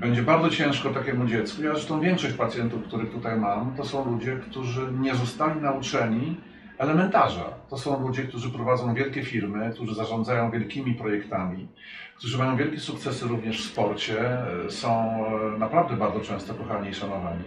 będzie 0.00 0.22
bardzo 0.22 0.50
ciężko 0.50 0.90
takiemu 0.90 1.26
dziecku. 1.26 1.62
Ja 1.62 1.72
zresztą 1.72 2.00
większość 2.00 2.34
pacjentów, 2.34 2.82
których 2.82 3.12
tutaj 3.12 3.40
mam, 3.40 3.76
to 3.76 3.84
są 3.84 4.12
ludzie, 4.12 4.36
którzy 4.50 4.92
nie 5.00 5.14
zostali 5.14 5.60
nauczeni 5.60 6.36
elementarza. 6.78 7.44
To 7.70 7.78
są 7.78 8.06
ludzie, 8.06 8.22
którzy 8.22 8.50
prowadzą 8.50 8.94
wielkie 8.94 9.22
firmy, 9.22 9.70
którzy 9.74 9.94
zarządzają 9.94 10.50
wielkimi 10.50 10.94
projektami, 10.94 11.68
którzy 12.16 12.38
mają 12.38 12.56
wielkie 12.56 12.80
sukcesy 12.80 13.28
również 13.28 13.62
w 13.62 13.70
sporcie, 13.70 14.38
są 14.68 15.24
e, 15.54 15.58
naprawdę 15.58 15.96
bardzo 15.96 16.20
często 16.20 16.54
kochani 16.54 16.90
i 16.90 16.94
szanowani, 16.94 17.44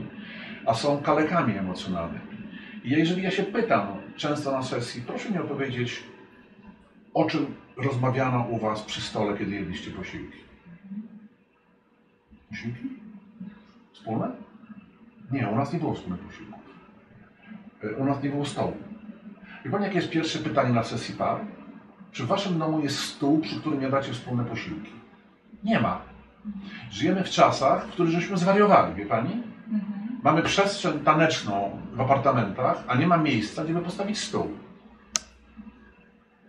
a 0.65 0.73
są 0.73 1.01
kalekami 1.01 1.57
emocjonalnymi. 1.57 2.31
I 2.83 2.89
jeżeli 2.89 3.23
ja 3.23 3.31
się 3.31 3.43
pytam 3.43 3.87
często 4.15 4.51
na 4.51 4.63
sesji, 4.63 5.03
proszę 5.07 5.29
mi 5.29 5.37
opowiedzieć, 5.37 6.03
o 7.13 7.25
czym 7.25 7.45
rozmawiano 7.77 8.45
u 8.49 8.57
Was 8.57 8.81
przy 8.81 9.01
stole, 9.01 9.37
kiedy 9.37 9.55
jedliście 9.55 9.91
posiłki. 9.91 10.50
Posiłki? 12.51 12.89
Wspólne? 13.93 14.31
Nie, 15.31 15.47
u 15.47 15.55
nas 15.55 15.73
nie 15.73 15.79
było 15.79 15.93
wspólnych 15.93 16.19
posiłków. 16.19 16.59
E, 17.83 17.95
u 17.95 18.05
nas 18.05 18.23
nie 18.23 18.29
było 18.29 18.45
stołu. 18.45 18.73
I 19.65 19.69
Pani, 19.69 19.83
jakie 19.83 19.95
jest 19.95 20.09
pierwsze 20.09 20.39
pytanie 20.39 20.73
na 20.73 20.83
sesji 20.83 21.15
par? 21.15 21.37
Czy 22.11 22.23
w 22.23 22.27
Waszym 22.27 22.59
domu 22.59 22.79
jest 22.79 22.99
stół, 22.99 23.39
przy 23.39 23.59
którym 23.59 23.81
jadacie 23.81 24.13
wspólne 24.13 24.45
posiłki? 24.45 24.91
Nie 25.63 25.79
ma. 25.79 26.01
Żyjemy 26.91 27.23
w 27.23 27.29
czasach, 27.29 27.87
w 27.87 27.91
których 27.91 28.11
żeśmy 28.11 28.37
zwariowali, 28.37 28.95
wie 28.95 29.05
Pani? 29.05 29.43
Mhm. 29.71 30.19
Mamy 30.23 30.41
przestrzeń 30.43 30.99
taneczną 30.99 31.81
w 31.93 32.01
apartamentach, 32.01 32.83
a 32.87 32.95
nie 32.95 33.07
ma 33.07 33.17
miejsca, 33.17 33.63
gdzie 33.63 33.73
by 33.73 33.81
postawić 33.81 34.17
stół. 34.17 34.47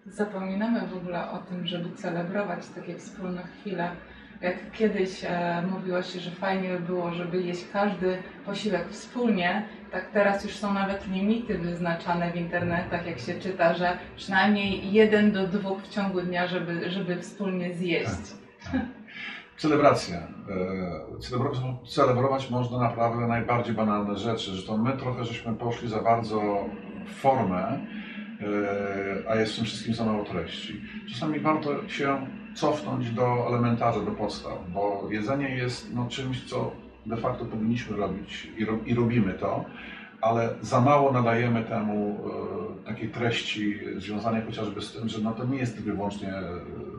Zapominamy 0.07 0.87
w 0.87 0.97
ogóle 0.97 1.31
o 1.31 1.39
tym, 1.39 1.67
żeby 1.67 1.97
celebrować 1.97 2.69
takie 2.69 2.99
wspólne 2.99 3.43
chwile 3.43 3.91
jak 4.43 4.71
kiedyś 4.73 5.25
e, 5.25 5.63
mówiło 5.71 6.03
się, 6.03 6.21
że 6.21 6.31
fajnie 6.31 6.69
by 6.69 6.81
było, 6.81 7.15
żeby 7.15 7.43
jeść 7.43 7.65
każdy 7.73 8.19
posiłek 8.47 8.89
wspólnie, 8.89 9.65
tak 9.93 10.11
teraz 10.11 10.45
już 10.45 10.57
są 10.57 10.75
nawet 10.75 11.09
limity 11.09 11.59
wyznaczane 11.59 12.33
w 12.33 12.37
internetach, 12.37 13.07
jak 13.07 13.19
się 13.19 13.35
czyta, 13.35 13.75
że 13.75 13.99
przynajmniej 14.17 14.93
jeden 14.93 15.33
do 15.33 15.49
dwóch 15.49 15.83
w 15.83 15.89
ciągu 15.89 16.21
dnia, 16.21 16.47
żeby, 16.47 16.91
żeby 16.91 17.21
wspólnie 17.21 17.75
zjeść. 17.75 18.07
Tak, 18.07 18.73
tak. 18.73 18.83
Celebracja. 19.57 20.17
E, 20.17 21.87
celebrować 21.89 22.51
można 22.51 22.79
naprawdę 22.79 23.27
najbardziej 23.27 23.75
banalne 23.75 24.17
rzeczy, 24.17 24.51
że 24.51 24.63
to 24.67 24.79
my 24.79 24.93
trochę 24.93 25.25
żeśmy 25.25 25.55
poszli 25.55 25.89
za 25.89 26.03
bardzo 26.03 26.65
w 27.07 27.15
formę, 27.15 27.79
e, 28.41 29.31
a 29.31 29.37
jest 29.37 29.53
w 29.53 29.57
tym 29.57 29.65
wszystkim 29.65 29.95
za 29.95 30.05
mało 30.05 30.25
treści. 30.25 30.81
Czasami 31.13 31.41
warto 31.41 31.89
się 31.89 32.27
cofnąć 32.55 33.11
do 33.11 33.47
elementarza, 33.49 34.01
do 34.01 34.11
podstaw, 34.11 34.53
bo 34.69 35.09
jedzenie 35.11 35.57
jest 35.57 35.95
no, 35.95 36.07
czymś, 36.09 36.45
co 36.45 36.73
de 37.07 37.17
facto 37.17 37.45
powinniśmy 37.45 37.97
robić 37.97 38.49
i, 38.59 38.65
ro, 38.65 38.79
i 38.87 38.95
robimy 38.95 39.33
to, 39.35 39.65
ale 40.21 40.55
za 40.61 40.81
mało 40.81 41.13
nadajemy 41.13 41.65
temu 41.65 42.21
e, 42.85 42.87
takiej 42.87 43.09
treści 43.09 43.79
związanej 43.97 44.43
chociażby 44.43 44.83
z 44.83 44.93
tym, 44.93 45.09
że 45.09 45.19
no 45.19 45.33
to 45.33 45.45
nie 45.45 45.59
jest 45.59 45.81
wyłącznie 45.81 46.29
e, 46.29 46.43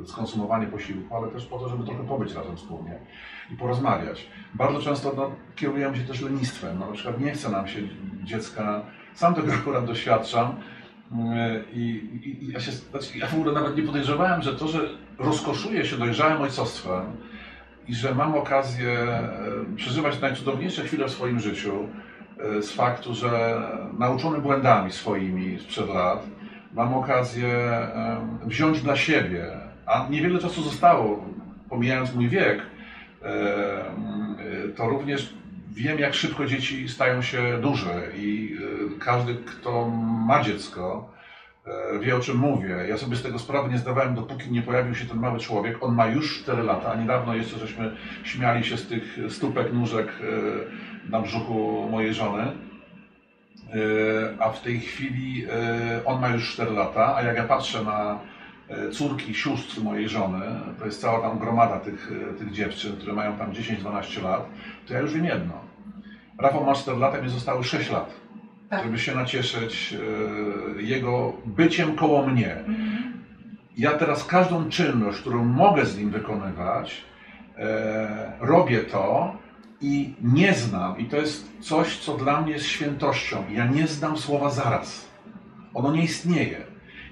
skonsumowanie 0.06 0.68
posiłku, 0.68 1.16
ale 1.16 1.28
też 1.28 1.46
po 1.46 1.60
to, 1.60 1.70
żeby 1.70 1.84
trochę 1.84 2.04
pobyć 2.04 2.34
razem 2.34 2.58
wspólnie 2.58 3.00
i 3.52 3.56
porozmawiać. 3.56 4.28
Bardzo 4.54 4.80
często 4.80 5.14
no, 5.18 5.32
kierujemy 5.56 5.98
się 5.98 6.04
też 6.04 6.22
lenistwem. 6.22 6.80
No, 6.80 6.86
na 6.86 6.94
przykład 6.94 7.20
nie 7.20 7.32
chce 7.32 7.50
nam 7.50 7.68
się 7.68 7.80
dziecka, 8.24 8.82
sam 9.14 9.36
tego 9.36 9.54
akurat 9.54 9.86
doświadczam, 9.86 10.56
e, 11.12 11.64
i, 11.74 11.80
i, 12.24 12.44
i 12.44 12.52
ja, 12.52 12.60
się, 12.60 12.72
znaczy 12.72 13.18
ja 13.18 13.28
w 13.28 13.34
ogóle 13.34 13.52
nawet 13.52 13.78
nie 13.78 13.84
podejrzewałem, 13.84 14.42
że 14.42 14.56
to, 14.56 14.68
że 14.68 14.80
rozkoszuję 15.20 15.86
się 15.86 15.98
dojrzałym 15.98 16.42
ojcostwem 16.42 17.04
i 17.88 17.96
że 17.96 18.16
mam 18.16 18.36
okazję 18.36 18.92
e, 18.92 19.30
przeżywać 19.76 20.22
najcudowniejsze 20.22 20.84
chwile 20.84 21.06
w 21.06 21.12
swoim 21.12 21.40
życiu, 21.40 21.88
e, 22.40 22.62
z 22.62 22.72
faktu, 22.72 23.14
że 23.14 23.62
nauczony 24.00 24.38
błędami 24.38 24.92
swoimi 24.92 25.60
sprzed 25.60 25.90
lat, 25.90 26.28
mam 26.74 26.94
okazję 26.94 27.48
e, 27.48 28.22
wziąć 28.46 28.82
dla 28.82 28.96
siebie, 28.96 29.46
a 29.86 30.08
niewiele 30.10 30.40
czasu 30.40 30.62
zostało, 30.64 31.26
pomijając 31.70 32.16
mój 32.16 32.30
wiek, 32.30 32.62
to 34.76 34.90
również 34.90 35.34
wiem, 35.72 36.00
jak 36.00 36.14
szybko 36.14 36.46
dzieci 36.46 36.90
stają 36.90 37.22
się 37.22 37.58
duże 37.62 38.02
i 38.16 38.58
każdy, 39.00 39.36
kto 39.36 39.90
ma 40.28 40.44
dziecko, 40.44 41.13
E, 41.13 41.13
wie 42.02 42.16
o 42.16 42.20
czym 42.20 42.38
mówię. 42.38 42.76
Ja 42.90 42.98
sobie 42.98 43.16
z 43.16 43.24
tego 43.24 43.40
sprawy 43.40 43.70
nie 43.70 43.78
zdawałem, 43.78 44.16
dopóki 44.16 44.52
nie 44.52 44.62
pojawił 44.62 44.96
się 44.96 45.06
ten 45.06 45.18
mały 45.18 45.40
człowiek. 45.40 45.84
On 45.84 45.96
ma 45.96 46.08
już 46.08 46.40
4 46.40 46.64
lata, 46.64 46.92
a 46.92 46.96
niedawno 46.96 47.36
jeszcze 47.36 47.60
żeśmy 47.60 47.96
śmiali 48.24 48.64
się 48.64 48.78
z 48.78 48.88
tych 48.88 49.18
stópek, 49.30 49.74
nóżek 49.74 50.08
e, 50.08 51.12
na 51.12 51.22
brzuchu 51.22 51.88
mojej 51.92 52.14
żony. 52.14 52.44
E, 52.44 52.54
a 54.40 54.50
w 54.50 54.62
tej 54.62 54.80
chwili 54.80 55.46
on 56.06 56.22
ma 56.22 56.30
już 56.30 56.54
4 56.54 56.72
lata, 56.72 57.16
a 57.16 57.22
jak 57.22 57.38
ja 57.38 57.44
patrzę 57.44 57.84
na 57.84 58.20
córki, 58.92 59.34
sióstr 59.34 59.82
mojej 59.82 60.10
żony, 60.10 60.42
to 60.80 60.86
jest 60.86 61.02
cała 61.02 61.30
tam 61.30 61.40
gromada 61.40 61.80
tych, 61.80 62.12
tych 62.40 62.52
dziewczyn, 62.52 62.98
które 62.98 63.14
mają 63.14 63.38
tam 63.38 63.52
10-12 63.52 64.24
lat, 64.24 64.50
to 64.88 64.94
ja 64.94 65.00
już 65.00 65.14
wiem 65.14 65.26
jedno. 65.26 65.54
Rafał 66.38 66.66
ma 66.66 66.74
4 66.74 67.00
lata, 67.00 67.22
mi 67.22 67.30
zostały 67.30 67.64
6 67.64 67.92
lat 67.92 68.23
tak. 68.70 68.84
żeby 68.84 69.00
się 69.00 69.16
nacieszyć 69.16 69.94
e, 70.78 70.82
jego 70.82 71.34
byciem 71.46 71.96
koło 71.96 72.28
mnie. 72.28 72.56
Mhm. 72.56 73.14
Ja 73.78 73.92
teraz 73.92 74.26
każdą 74.26 74.70
czynność, 74.70 75.22
którą 75.22 75.46
mogę 75.46 75.86
z 75.86 75.98
nim 75.98 76.10
wykonywać, 76.10 77.04
e, 77.58 78.32
robię 78.40 78.80
to 78.80 79.36
i 79.82 80.14
nie 80.22 80.54
znam, 80.54 80.98
i 80.98 81.06
to 81.06 81.18
jest 81.18 81.52
coś, 81.60 81.98
co 81.98 82.18
dla 82.18 82.42
mnie 82.42 82.52
jest 82.52 82.66
świętością. 82.66 83.44
Ja 83.52 83.66
nie 83.66 83.88
znam 83.88 84.18
słowa 84.18 84.50
zaraz. 84.50 85.10
Ono 85.74 85.92
nie 85.92 86.04
istnieje. 86.04 86.62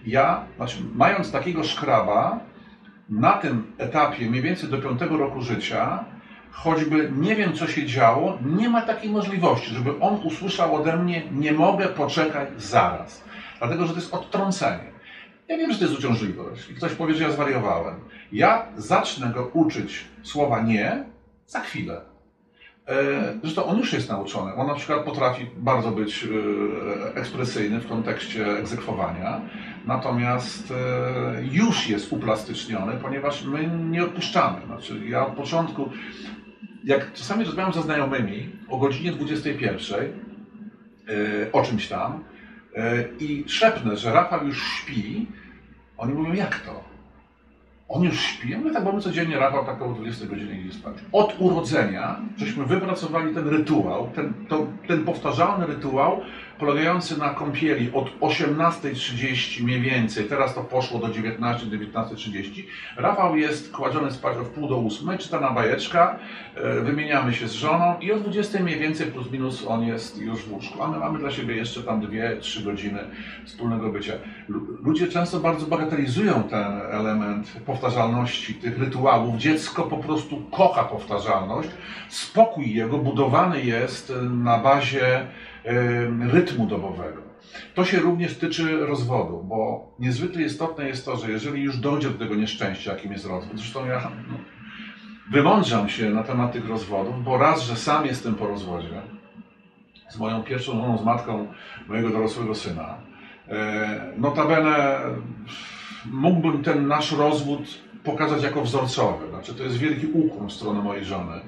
Ja, 0.06 0.46
znaczy, 0.58 0.78
mając 0.96 1.32
takiego 1.32 1.64
szkraba, 1.64 2.40
na 3.10 3.32
tym 3.32 3.72
etapie, 3.78 4.30
mniej 4.30 4.42
więcej 4.42 4.70
do 4.70 4.78
piątego 4.78 5.18
roku 5.18 5.42
życia, 5.42 6.06
choćby 6.52 7.12
nie 7.16 7.36
wiem, 7.36 7.54
co 7.54 7.68
się 7.68 7.86
działo, 7.86 8.38
nie 8.46 8.70
ma 8.70 8.82
takiej 8.82 9.10
możliwości, 9.10 9.74
żeby 9.74 10.00
on 10.00 10.20
usłyszał 10.24 10.76
ode 10.76 10.98
mnie, 10.98 11.24
nie 11.32 11.52
mogę 11.52 11.88
poczekać 11.88 12.50
zaraz. 12.58 13.24
Dlatego, 13.60 13.88
że 13.88 13.94
to 13.94 14.00
jest 14.00 14.14
odtrącenie. 14.14 14.92
Ja 15.48 15.58
wiem, 15.58 15.72
że 15.72 15.78
to 15.80 15.86
jest 15.86 16.00
uciążliwość 16.00 16.70
i 16.70 16.76
ktoś 16.76 16.94
powie, 16.94 17.14
że 17.14 17.24
ja 17.24 17.32
zwariowałem. 17.32 17.96
Ja 18.32 18.66
zacznę 18.78 19.32
go 19.34 19.50
uczyć 19.54 20.06
słowa 20.24 20.62
nie 20.62 21.04
za 21.48 21.60
chwilę. 21.60 22.02
E, 22.88 22.94
zresztą 23.42 23.66
on 23.66 23.78
już 23.78 23.94
jest 23.94 24.10
nauczony. 24.10 24.56
On 24.56 24.68
na 24.68 24.74
przykład 24.74 25.06
potrafi 25.06 25.48
bardzo 25.58 25.92
być 25.92 26.24
e, 26.24 27.16
ekspresyjny 27.16 27.80
w 27.80 27.88
kontekście 27.88 28.58
egzekwowania, 28.58 29.42
natomiast 29.86 30.72
e, 30.72 30.76
już 31.52 31.90
jest 31.90 32.14
uplastyczniony, 32.14 32.94
ponieważ 33.02 33.44
my 33.44 33.68
nie 33.90 34.04
odpuszczamy. 34.04 34.66
Znaczy, 34.66 35.02
ja 35.08 35.28
od 35.28 35.34
początku 35.34 35.90
jak 36.84 37.14
czasami 37.14 37.46
rozmawiam 37.46 37.74
ze 37.74 37.82
znajomymi 37.82 38.50
o 38.70 38.78
godzinie 38.78 39.12
21 39.12 40.00
yy, 40.02 40.14
e, 41.48 41.52
o 41.52 41.64
czymś 41.64 41.88
tam 41.88 42.24
yy, 42.76 42.82
i 43.20 43.44
szepnę, 43.48 43.98
że 43.98 44.14
Rafał 44.14 44.48
już 44.48 44.64
śpi, 44.64 45.28
oni 45.98 46.14
mówią, 46.14 46.34
jak 46.34 46.60
to? 46.60 46.84
On 47.90 48.04
już 48.04 48.22
śpi? 48.22 48.58
My 48.58 48.72
tak 48.72 48.84
mamy 48.84 49.02
codziennie, 49.02 49.40
Rafał 49.40 49.66
tak 49.66 49.76
około 49.76 49.94
20 49.94 50.26
godziny 50.26 50.62
idzie 50.62 50.74
spać. 50.74 50.96
Od 51.12 51.36
urodzenia 51.40 52.20
żeśmy 52.38 52.66
wypracowali 52.66 53.34
ten 53.34 53.48
rytuał, 53.48 54.10
ten, 54.16 54.34
to, 54.50 54.68
ten 54.88 55.04
powtarzalny 55.04 55.66
rytuał, 55.66 56.22
polegający 56.62 57.20
na 57.20 57.30
kąpieli 57.30 57.92
od 57.94 58.20
18.30 58.20 59.64
mniej 59.64 59.82
więcej, 59.82 60.26
teraz 60.26 60.56
to 60.56 60.64
poszło 60.64 61.00
do 61.00 61.08
19-19.30. 61.08 62.64
Rafał 62.98 63.38
jest 63.38 63.72
kładziony 63.72 64.12
spać 64.12 64.38
o 64.38 64.44
wpół 64.44 64.68
do 64.68 64.78
ósmej, 64.78 65.18
czyta 65.18 65.40
na 65.40 65.52
bajeczka, 65.52 66.20
e, 66.56 66.82
wymieniamy 66.82 67.34
się 67.34 67.48
z 67.48 67.52
żoną 67.52 68.00
i 68.00 68.12
o 68.12 68.18
20 68.18 68.60
mniej 68.60 68.80
więcej 68.80 69.08
plus 69.08 69.32
minus 69.32 69.68
on 69.68 69.84
jest 69.84 70.18
już 70.18 70.40
w 70.40 70.54
łóżku. 70.54 70.84
A 70.84 70.88
my 70.88 71.00
mamy 71.00 71.20
dla 71.20 71.32
siebie 71.32 71.56
jeszcze 71.56 71.84
tam 71.84 72.02
2-3 72.02 72.64
godziny 72.64 73.00
wspólnego 73.46 73.90
bycia. 73.90 74.14
Ludzie 74.84 75.08
często 75.08 75.40
bardzo 75.40 75.66
bagatelizują 75.66 76.44
ten 76.44 76.82
element 76.92 77.52
powtarzalności, 77.66 78.54
tych 78.54 78.80
rytuałów. 78.80 79.38
Dziecko 79.38 79.84
po 79.84 79.98
prostu 79.98 80.42
kocha 80.52 80.84
powtarzalność. 80.84 81.70
Spokój 82.10 82.74
jego 82.74 82.98
budowany 82.98 83.62
jest 83.62 84.14
na 84.30 84.58
bazie 84.58 85.28
rytmu 86.32 86.68
dobowego. 86.68 87.22
To 87.74 87.86
się 87.86 88.00
również 88.00 88.38
tyczy 88.38 88.86
rozwodu, 88.86 89.44
bo 89.44 89.92
niezwykle 90.00 90.42
istotne 90.42 90.88
jest 90.88 91.06
to, 91.06 91.18
że 91.18 91.32
jeżeli 91.32 91.62
już 91.62 91.78
dojdzie 91.78 92.10
do 92.10 92.20
tego 92.20 92.36
nieszczęścia, 92.36 92.94
jakim 92.94 93.12
jest 93.12 93.26
rozwód, 93.26 93.58
zresztą 93.58 93.86
ja 93.86 94.12
no, 94.30 94.38
wymądrzam 95.32 95.90
się 95.90 96.10
na 96.10 96.24
temat 96.24 96.52
tych 96.52 96.68
rozwodów, 96.68 97.24
bo 97.24 97.38
raz, 97.38 97.64
że 97.64 97.76
sam 97.76 98.06
jestem 98.06 98.36
po 98.36 98.48
rozwodzie 98.48 99.02
z 100.10 100.18
moją 100.18 100.44
pierwszą 100.44 100.72
żoną, 100.72 100.98
z 100.98 101.04
matką 101.04 101.48
mojego 101.88 102.10
dorosłego 102.10 102.56
syna. 102.56 102.98
E, 103.48 104.14
notabene 104.18 105.00
mógłbym 106.06 106.64
ten 106.64 106.88
nasz 106.88 107.12
rozwód 107.12 107.62
pokazać 108.04 108.44
jako 108.44 108.62
wzorcowy. 108.62 109.30
Znaczy, 109.30 109.54
to 109.54 109.64
jest 109.64 109.78
wielki 109.78 110.08
ukłon 110.08 110.50
w 110.50 110.54
stronę 110.54 110.82
mojej 110.82 111.06
żony 111.06 111.42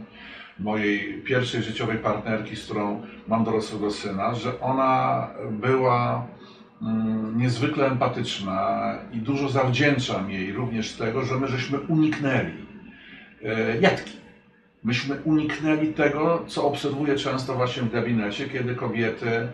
mojej 0.60 1.22
pierwszej 1.22 1.64
życiowej 1.64 1.98
partnerki, 1.98 2.56
z 2.56 2.66
którą 2.66 3.02
mam 3.28 3.44
dorosłego 3.44 3.92
syna, 3.92 4.36
że 4.36 4.60
ona 4.60 5.28
była 5.52 6.28
mm, 6.82 7.38
niezwykle 7.38 7.88
empatyczna 7.88 8.94
i 9.14 9.18
dużo 9.18 9.50
zawdzięczam 9.50 10.32
jej 10.32 10.54
również 10.54 10.90
z 10.90 10.98
tego, 10.98 11.24
że 11.24 11.36
my 11.40 11.48
żeśmy 11.48 11.80
uniknęli 11.80 12.66
e, 13.44 13.80
jatki. 13.80 14.18
Myśmy 14.84 15.22
uniknęli 15.24 15.94
tego, 15.94 16.44
co 16.48 16.68
obserwuję 16.68 17.16
często 17.16 17.54
właśnie 17.54 17.84
w 17.84 17.92
gabinecie, 17.92 18.50
kiedy 18.50 18.76
kobiety 18.76 19.48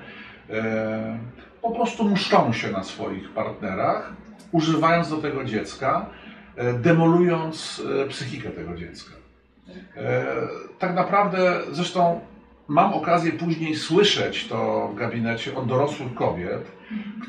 e, 0.50 1.20
po 1.62 1.72
prostu 1.72 2.10
mszczą 2.10 2.54
się 2.54 2.72
na 2.72 2.84
swoich 2.84 3.30
partnerach, 3.30 4.14
używając 4.52 5.10
do 5.10 5.18
tego 5.18 5.44
dziecka, 5.44 6.06
e, 6.56 6.74
demolując 6.74 7.84
psychikę 8.10 8.50
tego 8.50 8.76
dziecka. 8.76 9.19
E, 9.98 10.26
tak 10.80 10.96
naprawdę, 10.96 11.60
zresztą 11.72 12.22
mam 12.68 12.94
okazję 12.94 13.32
później 13.32 13.76
słyszeć 13.76 14.48
to 14.48 14.90
w 14.94 14.96
gabinecie 14.96 15.56
od 15.58 15.68
dorosłych 15.68 16.14
kobiet, 16.14 16.72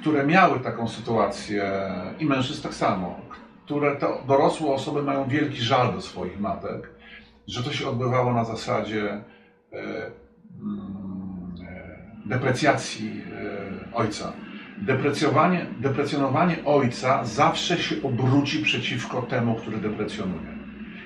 które 0.01 0.27
miały 0.27 0.61
taką 0.61 0.89
sytuację 0.89 1.73
i 2.19 2.27
mężczyzn 2.27 2.63
tak 2.63 2.75
samo, 2.75 3.21
które 3.65 3.97
to 3.97 4.23
dorosłe 4.27 4.73
osoby 4.73 5.03
mają 5.03 5.29
wielki 5.29 5.61
żal 5.63 5.93
do 5.93 6.01
swoich 6.01 6.41
matek, 6.41 6.91
że 7.47 7.63
to 7.63 7.73
się 7.73 7.89
odbywało 7.89 8.33
na 8.33 8.45
zasadzie 8.45 9.11
e, 9.13 9.23
mm, 10.61 11.55
e, 11.69 12.29
deprecjacji 12.29 13.25
ojca. 13.93 14.33
Deprecjowanie, 14.79 15.67
deprecjonowanie 15.81 16.57
ojca 16.65 17.25
zawsze 17.25 17.79
się 17.79 17.97
obróci 18.03 18.63
przeciwko 18.63 19.23
temu, 19.23 19.55
który 19.55 19.77
deprecjonuje. 19.77 20.59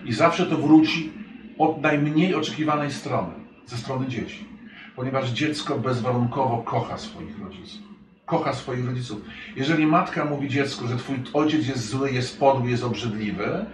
I 0.05 0.13
zawsze 0.13 0.47
to 0.47 0.57
wróci 0.57 1.13
od 1.59 1.81
najmniej 1.81 2.35
oczekiwanej 2.35 2.91
strony, 2.91 3.33
ze 3.67 3.77
strony 3.77 4.07
dzieci. 4.07 4.49
Ponieważ 4.97 5.31
dziecko 5.31 5.79
bezwarunkowo 5.79 6.63
kocha 6.63 6.99
swoich 6.99 7.39
rodziców. 7.39 7.83
Kocha 8.27 8.55
swoich 8.55 8.87
rodziców. 8.87 9.21
Jeżeli 9.57 9.87
matka 9.87 10.25
mówi 10.25 10.49
dziecku, 10.49 10.89
że 10.89 10.97
twój 10.97 11.17
ojciec 11.33 11.69
jest 11.69 11.89
zły, 11.89 12.11
jest 12.11 12.41
podły, 12.41 12.71
jest 12.71 12.85
obrzydliwy, 12.85 13.67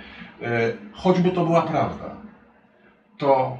e, 0.42 0.72
choćby 0.92 1.30
to 1.30 1.46
była 1.46 1.62
prawda, 1.62 2.16
to 3.18 3.58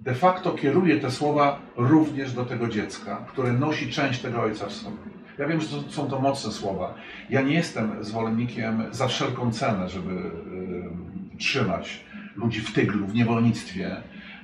de 0.00 0.14
facto 0.14 0.52
kieruje 0.52 1.00
te 1.00 1.10
słowa 1.10 1.58
również 1.76 2.32
do 2.32 2.44
tego 2.44 2.68
dziecka, 2.68 3.24
które 3.28 3.52
nosi 3.52 3.90
część 3.90 4.20
tego 4.20 4.42
ojca 4.42 4.66
w 4.66 4.72
sobie. 4.72 4.96
Ja 5.38 5.46
wiem, 5.46 5.60
że 5.60 5.68
to, 5.68 5.92
są 5.92 6.08
to 6.08 6.18
mocne 6.18 6.52
słowa. 6.52 6.94
Ja 7.30 7.42
nie 7.42 7.54
jestem 7.54 8.04
zwolennikiem 8.04 8.84
za 8.90 9.08
wszelką 9.08 9.52
cenę, 9.52 9.88
żeby 9.88 10.12
y, 11.34 11.38
trzymać 11.38 12.04
ludzi 12.36 12.60
w 12.60 12.72
tyglu, 12.72 13.06
w 13.06 13.14
niewolnictwie. 13.14 13.96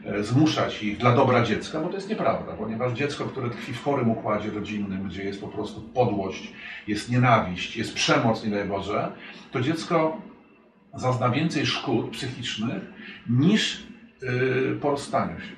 e, 0.04 0.22
zmuszać 0.24 0.82
ich 0.82 0.98
dla 0.98 1.16
dobra 1.16 1.42
dziecka, 1.42 1.80
bo 1.80 1.88
to 1.88 1.94
jest 1.94 2.08
nieprawda, 2.08 2.52
ponieważ 2.52 2.92
dziecko, 2.92 3.24
które 3.24 3.50
tkwi 3.50 3.72
w 3.72 3.82
chorym 3.82 4.10
układzie 4.10 4.50
rodzinnym, 4.50 5.08
gdzie 5.08 5.24
jest 5.24 5.40
po 5.40 5.48
prostu 5.48 5.80
podłość, 5.82 6.52
jest 6.86 7.10
nienawiść, 7.10 7.76
jest 7.76 7.94
przemoc, 7.94 8.44
nie 8.44 8.50
daj 8.50 8.68
Boże, 8.68 9.12
to 9.52 9.60
dziecko 9.60 10.22
zazna 10.94 11.30
więcej 11.30 11.66
szkód 11.66 12.10
psychicznych 12.10 12.82
niż 13.28 13.86
yy, 14.22 14.78
po 14.80 14.90
rozstaniu 14.90 15.40
się. 15.40 15.52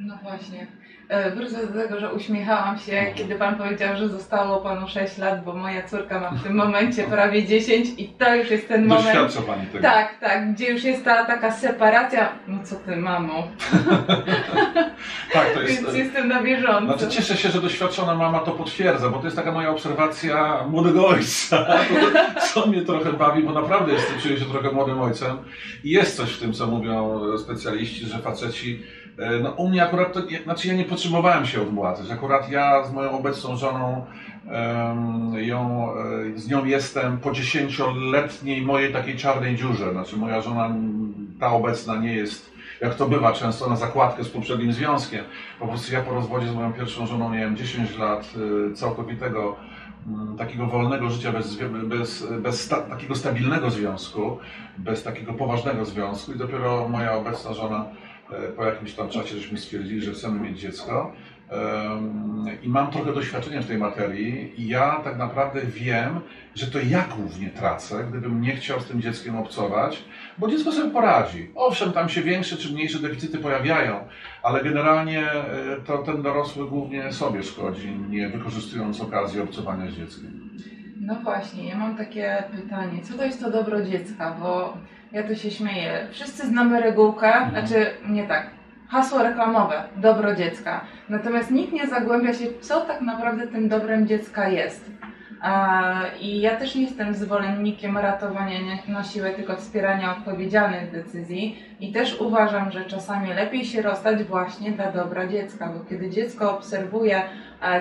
No 0.00 0.18
właśnie. 0.22 0.66
E, 1.12 1.30
wrócę 1.30 1.66
do 1.66 1.82
tego, 1.82 2.00
że 2.00 2.12
uśmiechałam 2.12 2.78
się, 2.78 3.06
kiedy 3.14 3.34
Pan 3.34 3.54
powiedział, 3.54 3.96
że 3.96 4.08
zostało 4.08 4.60
Panu 4.60 4.88
6 4.88 5.18
lat, 5.18 5.44
bo 5.44 5.52
moja 5.52 5.88
córka 5.88 6.20
ma 6.20 6.30
w 6.30 6.42
tym 6.42 6.54
momencie 6.54 7.04
prawie 7.04 7.46
10 7.46 7.88
i 7.98 8.08
to 8.08 8.34
już 8.34 8.50
jest 8.50 8.68
ten 8.68 8.86
moment. 8.86 9.06
Doświadcza 9.06 9.42
Pani 9.42 9.66
tego. 9.66 9.82
Tak, 9.82 10.18
tak, 10.20 10.52
gdzie 10.52 10.70
już 10.70 10.84
jest 10.84 11.04
ta 11.04 11.24
taka 11.24 11.52
separacja. 11.52 12.28
No 12.48 12.58
co 12.64 12.76
ty, 12.76 12.96
mamo? 12.96 13.48
tak, 15.32 15.50
to 15.54 15.62
jest. 15.62 15.82
Więc 15.82 15.94
jestem 15.94 16.28
na 16.28 16.42
bieżąco. 16.42 16.98
Znaczy, 16.98 17.16
cieszę 17.16 17.36
się, 17.36 17.48
że 17.48 17.60
doświadczona 17.60 18.14
mama 18.14 18.38
to 18.38 18.50
potwierdza, 18.50 19.08
bo 19.08 19.18
to 19.18 19.24
jest 19.24 19.36
taka 19.36 19.52
moja 19.52 19.70
obserwacja 19.70 20.64
młodego 20.68 21.06
ojca. 21.06 21.66
co 22.52 22.66
mnie 22.66 22.82
trochę 22.82 23.12
bawi, 23.12 23.42
bo 23.42 23.52
naprawdę 23.52 23.92
jestem, 23.92 24.20
czuję 24.20 24.38
się 24.38 24.44
trochę 24.44 24.70
młodym 24.70 25.00
ojcem. 25.00 25.38
I 25.84 25.90
jest 25.90 26.16
coś 26.16 26.32
w 26.32 26.40
tym, 26.40 26.52
co 26.52 26.66
mówią 26.66 27.20
specjaliści, 27.38 28.06
że 28.06 28.18
faceci 28.18 28.82
E, 28.82 29.01
no, 29.42 29.50
u 29.50 29.68
mnie 29.68 29.82
akurat, 29.82 30.12
to, 30.12 30.20
znaczy 30.44 30.68
ja 30.68 30.74
nie 30.74 30.84
potrzebowałem 30.84 31.46
się 31.46 31.62
odmładzać. 31.62 32.10
Akurat 32.10 32.50
ja 32.50 32.84
z 32.84 32.92
moją 32.92 33.18
obecną 33.18 33.56
żoną, 33.56 34.06
ją, 35.36 35.88
e, 36.34 36.38
z 36.38 36.48
nią 36.48 36.64
jestem 36.64 37.18
po 37.18 37.32
dziesięcioletniej 37.32 38.62
mojej 38.62 38.92
takiej 38.92 39.16
czarnej 39.16 39.56
dziurze. 39.56 39.92
Znaczy 39.92 40.16
moja 40.16 40.40
żona, 40.40 40.74
ta 41.40 41.52
obecna 41.52 41.96
nie 41.96 42.12
jest, 42.12 42.52
jak 42.80 42.94
to 42.94 43.08
bywa 43.08 43.32
często, 43.32 43.70
na 43.70 43.76
zakładkę 43.76 44.24
z 44.24 44.28
poprzednim 44.28 44.72
związkiem. 44.72 45.24
Po 45.60 45.68
prostu 45.68 45.92
ja 45.92 46.02
po 46.02 46.14
rozwodzie 46.14 46.48
z 46.48 46.54
moją 46.54 46.72
pierwszą 46.72 47.06
żoną 47.06 47.30
miałem 47.30 47.56
10 47.56 47.98
lat 47.98 48.34
e, 48.70 48.74
całkowitego 48.74 49.56
takiego 50.38 50.66
wolnego 50.66 51.10
życia 51.10 51.32
bez, 51.32 51.58
bez, 51.84 52.26
bez 52.40 52.60
sta, 52.60 52.76
takiego 52.76 53.14
stabilnego 53.14 53.70
związku, 53.70 54.38
bez 54.78 55.02
takiego 55.02 55.32
poważnego 55.32 55.84
związku 55.84 56.32
i 56.32 56.38
dopiero 56.38 56.88
moja 56.88 57.14
obecna 57.14 57.54
żona 57.54 57.84
E, 57.84 58.11
po 58.56 58.64
jakimś 58.64 58.94
tam 58.94 59.08
czasie 59.08 59.36
żeśmy 59.36 59.58
stwierdzili, 59.58 60.00
że 60.00 60.12
chcemy 60.12 60.40
mieć 60.40 60.60
dziecko. 60.60 61.12
I 62.62 62.68
mam 62.68 62.90
trochę 62.90 63.12
doświadczenia 63.12 63.62
w 63.62 63.66
tej 63.66 63.78
materii 63.78 64.60
i 64.60 64.68
ja 64.68 65.00
tak 65.04 65.18
naprawdę 65.18 65.60
wiem, 65.60 66.20
że 66.54 66.66
to 66.66 66.78
ja 66.78 67.04
głównie 67.16 67.48
tracę, 67.48 68.04
gdybym 68.10 68.40
nie 68.40 68.56
chciał 68.56 68.80
z 68.80 68.84
tym 68.84 69.02
dzieckiem 69.02 69.36
obcować, 69.36 70.04
bo 70.38 70.48
dziecko 70.48 70.72
sobie 70.72 70.90
poradzi. 70.90 71.50
Owszem, 71.54 71.92
tam 71.92 72.08
się 72.08 72.22
większe 72.22 72.56
czy 72.56 72.72
mniejsze 72.72 72.98
deficyty 72.98 73.38
pojawiają, 73.38 74.00
ale 74.42 74.64
generalnie 74.64 75.30
e, 75.30 75.46
to 75.86 75.98
ten 75.98 76.22
dorosły 76.22 76.68
głównie 76.68 77.12
sobie 77.12 77.42
szkodzi, 77.42 77.96
nie 78.10 78.28
wykorzystując 78.28 79.00
okazji 79.00 79.40
obcowania 79.40 79.90
z 79.90 79.94
dzieckiem. 79.94 80.50
No 81.00 81.14
właśnie, 81.14 81.68
ja 81.68 81.78
mam 81.78 81.96
takie 81.96 82.44
pytanie. 82.56 83.02
Co 83.02 83.14
to 83.14 83.24
jest 83.24 83.40
to 83.40 83.50
dobro 83.50 83.82
dziecka? 83.82 84.36
Bo 84.40 84.76
ja 85.12 85.22
tu 85.22 85.34
się 85.34 85.50
śmieję. 85.50 86.06
Wszyscy 86.10 86.46
znamy 86.46 86.80
regułkę, 86.80 87.26
mhm. 87.34 87.50
znaczy 87.50 87.90
nie 88.08 88.28
tak. 88.28 88.50
Hasło 88.88 89.22
reklamowe, 89.22 89.84
dobro 89.96 90.34
dziecka. 90.34 90.80
Natomiast 91.08 91.50
nikt 91.50 91.72
nie 91.72 91.86
zagłębia 91.86 92.34
się, 92.34 92.46
co 92.60 92.80
tak 92.80 93.00
naprawdę 93.00 93.46
tym 93.46 93.68
dobrem 93.68 94.06
dziecka 94.06 94.48
jest. 94.48 94.90
I 96.20 96.40
ja 96.40 96.56
też 96.56 96.74
nie 96.74 96.82
jestem 96.82 97.14
zwolennikiem 97.14 97.98
ratowania 97.98 98.58
na 98.88 99.04
siłę, 99.04 99.30
tylko 99.30 99.56
wspierania 99.56 100.16
odpowiedzialnych 100.16 100.90
decyzji. 100.90 101.62
I 101.80 101.92
też 101.92 102.20
uważam, 102.20 102.70
że 102.70 102.84
czasami 102.84 103.34
lepiej 103.34 103.64
się 103.64 103.82
rozstać 103.82 104.22
właśnie 104.22 104.72
dla 104.72 104.92
dobra 104.92 105.26
dziecka, 105.26 105.68
bo 105.68 105.84
kiedy 105.84 106.10
dziecko 106.10 106.56
obserwuje 106.56 107.22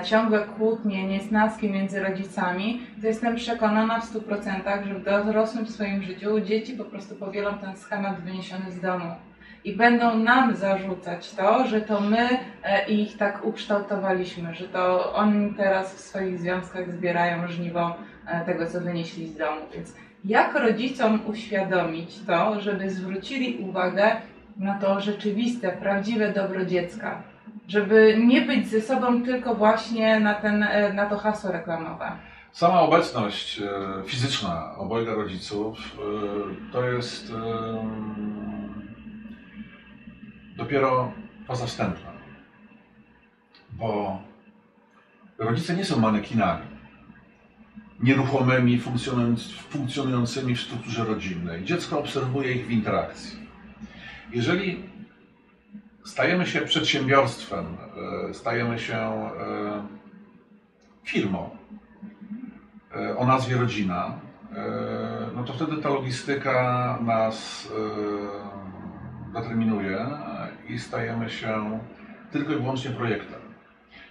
ciągłe 0.03 0.39
kłótnie, 0.39 1.07
niesnaski 1.07 1.69
między 1.69 2.03
rodzicami, 2.03 2.81
to 3.01 3.07
jestem 3.07 3.35
przekonana 3.35 3.99
w 3.99 4.13
100%, 4.13 4.87
że 4.87 4.93
w 4.93 5.25
dorosłym 5.25 5.67
swoim 5.67 6.03
życiu 6.03 6.39
dzieci 6.39 6.73
po 6.73 6.85
prostu 6.85 7.15
powielą 7.15 7.53
ten 7.57 7.77
schemat 7.77 8.19
wyniesiony 8.19 8.71
z 8.71 8.79
domu 8.79 9.05
i 9.63 9.75
będą 9.75 10.17
nam 10.17 10.55
zarzucać 10.55 11.31
to, 11.31 11.67
że 11.67 11.81
to 11.81 12.01
my 12.01 12.29
e, 12.63 12.89
ich 12.89 13.17
tak 13.17 13.45
ukształtowaliśmy, 13.45 14.55
że 14.55 14.67
to 14.67 15.13
oni 15.13 15.53
teraz 15.53 15.95
w 15.95 15.99
swoich 15.99 16.39
związkach 16.39 16.91
zbierają 16.91 17.47
żniwo 17.47 17.95
e, 18.27 18.45
tego, 18.45 18.67
co 18.67 18.81
wynieśli 18.81 19.27
z 19.27 19.37
domu. 19.37 19.61
Więc 19.73 19.95
jak 20.25 20.55
rodzicom 20.55 21.19
uświadomić 21.27 22.19
to, 22.27 22.61
żeby 22.61 22.89
zwrócili 22.89 23.57
uwagę 23.69 24.15
na 24.57 24.79
to 24.79 25.01
rzeczywiste, 25.01 25.71
prawdziwe 25.71 26.33
dobro 26.33 26.65
dziecka? 26.65 27.23
Żeby 27.67 28.17
nie 28.25 28.41
być 28.41 28.67
ze 28.67 28.81
sobą 28.81 29.23
tylko 29.23 29.55
właśnie 29.55 30.19
na, 30.19 30.33
ten, 30.33 30.63
e, 30.63 30.93
na 30.93 31.05
to 31.05 31.17
hasło 31.17 31.51
reklamowe. 31.51 32.11
Sama 32.51 32.81
obecność 32.81 33.61
fizyczna 34.05 34.75
obojga 34.77 35.13
rodziców 35.13 35.77
to 36.71 36.85
jest 36.85 37.33
dopiero 40.57 41.13
faza 41.47 41.65
wstępna. 41.65 42.11
Bo 43.71 44.21
rodzice 45.37 45.75
nie 45.75 45.85
są 45.85 45.99
manekinami, 45.99 46.65
nieruchomymi, 47.99 48.81
funkcjonującymi 49.69 50.55
w 50.55 50.61
strukturze 50.61 51.05
rodzinnej. 51.05 51.63
Dziecko 51.63 51.99
obserwuje 51.99 52.53
ich 52.53 52.67
w 52.67 52.71
interakcji. 52.71 53.39
Jeżeli 54.33 54.83
stajemy 56.05 56.47
się 56.47 56.61
przedsiębiorstwem, 56.61 57.65
e, 58.29 58.33
stajemy 58.33 58.79
się 58.79 58.97
e, 58.97 59.31
firmą 61.03 61.49
e, 62.95 63.17
o 63.17 63.25
nazwie 63.25 63.57
rodzina, 63.57 64.19
no 65.35 65.43
to 65.43 65.53
wtedy 65.53 65.77
ta 65.77 65.89
logistyka 65.89 66.97
nas 67.01 67.67
determinuje 69.33 70.07
i 70.71 70.79
stajemy 70.79 71.29
się 71.29 71.79
tylko 72.31 72.53
i 72.53 72.55
wyłącznie 72.55 72.91
projektem. 72.91 73.41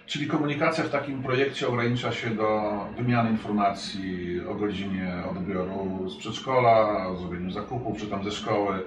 Czyli 0.05 0.27
komunikacja 0.27 0.83
w 0.83 0.89
takim 0.89 1.23
projekcie 1.23 1.67
ogranicza 1.67 2.11
się 2.11 2.29
do 2.29 2.71
wymiany 2.97 3.29
informacji 3.29 4.41
o 4.49 4.55
godzinie 4.55 5.13
odbioru 5.31 6.09
z 6.09 6.17
przedszkola, 6.17 7.07
o 7.07 7.17
zrobieniu 7.17 7.51
zakupów, 7.51 7.97
czy 7.97 8.07
tam 8.07 8.23
ze 8.23 8.31
szkoły, 8.31 8.83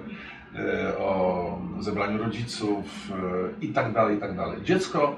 e, 0.55 0.97
o 0.97 1.59
zebraniu 1.79 2.17
rodziców 2.17 2.85
e, 3.11 3.65
i 3.65 3.69
tak 3.69 3.93
tak. 3.93 4.63
Dziecko 4.63 5.15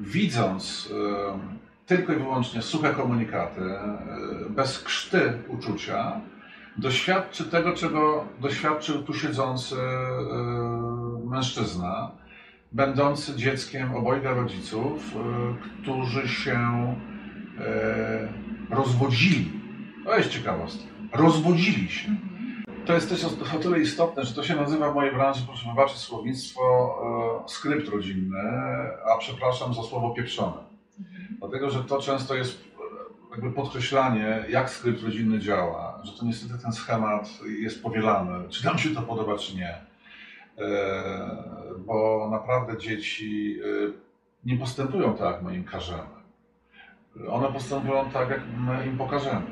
widząc 0.00 0.92
e, 0.92 1.38
tylko 1.86 2.12
i 2.12 2.16
wyłącznie 2.16 2.62
suche 2.62 2.90
komunikaty, 2.90 3.60
bez 4.50 4.82
krzty 4.82 5.32
uczucia, 5.48 6.20
doświadczy 6.76 7.44
tego, 7.44 7.72
czego 7.72 8.24
doświadczył 8.40 9.02
tu 9.02 9.14
siedzący 9.14 9.76
mężczyzna, 11.28 12.10
będący 12.72 13.36
dzieckiem 13.36 13.96
obojga 13.96 14.34
rodziców, 14.34 15.16
e, 15.16 15.82
którzy 15.82 16.28
się 16.28 16.58
e, 17.60 18.28
rozwodzili. 18.70 19.52
To 20.04 20.16
jest 20.16 20.30
ciekawostka. 20.30 20.84
Rozwodzili 21.12 21.88
się. 21.88 22.08
To 22.86 22.94
jest 22.94 23.08
też 23.08 23.24
o 23.24 23.58
tyle 23.58 23.80
istotne, 23.80 24.24
że 24.24 24.34
to 24.34 24.42
się 24.42 24.56
nazywa 24.56 24.90
w 24.90 24.94
mojej 24.94 25.14
branży, 25.14 25.42
proszę 25.46 25.68
wybaczyć 25.68 25.96
słownictwo, 25.96 26.94
e, 27.44 27.48
skrypt 27.48 27.88
rodzinny, 27.88 28.42
a 29.14 29.18
przepraszam 29.18 29.74
za 29.74 29.82
słowo 29.82 30.10
pieprzone. 30.10 30.68
Dlatego, 31.38 31.70
że 31.70 31.84
to 31.84 32.00
często 32.00 32.34
jest 32.34 32.68
jakby 33.30 33.52
podkreślanie, 33.52 34.44
jak 34.48 34.70
skrypt 34.70 35.02
rodzinny 35.02 35.38
działa, 35.38 36.00
że 36.04 36.12
to 36.12 36.24
niestety 36.24 36.62
ten 36.62 36.72
schemat 36.72 37.28
jest 37.60 37.82
powielany, 37.82 38.48
czy 38.48 38.64
nam 38.64 38.78
się 38.78 38.90
to 38.90 39.02
podoba, 39.02 39.38
czy 39.38 39.56
nie. 39.56 39.87
E, 40.58 41.02
bo 41.78 42.28
naprawdę 42.30 42.78
dzieci 42.78 43.58
e, 43.60 43.92
nie 44.44 44.56
postępują 44.56 45.14
tak, 45.14 45.34
jak 45.34 45.42
my 45.42 45.56
im 45.56 45.64
każemy. 45.64 46.18
One 47.30 47.52
postępują 47.52 48.10
tak, 48.10 48.30
jak 48.30 48.40
my 48.58 48.86
im 48.86 48.98
pokażemy. 48.98 49.46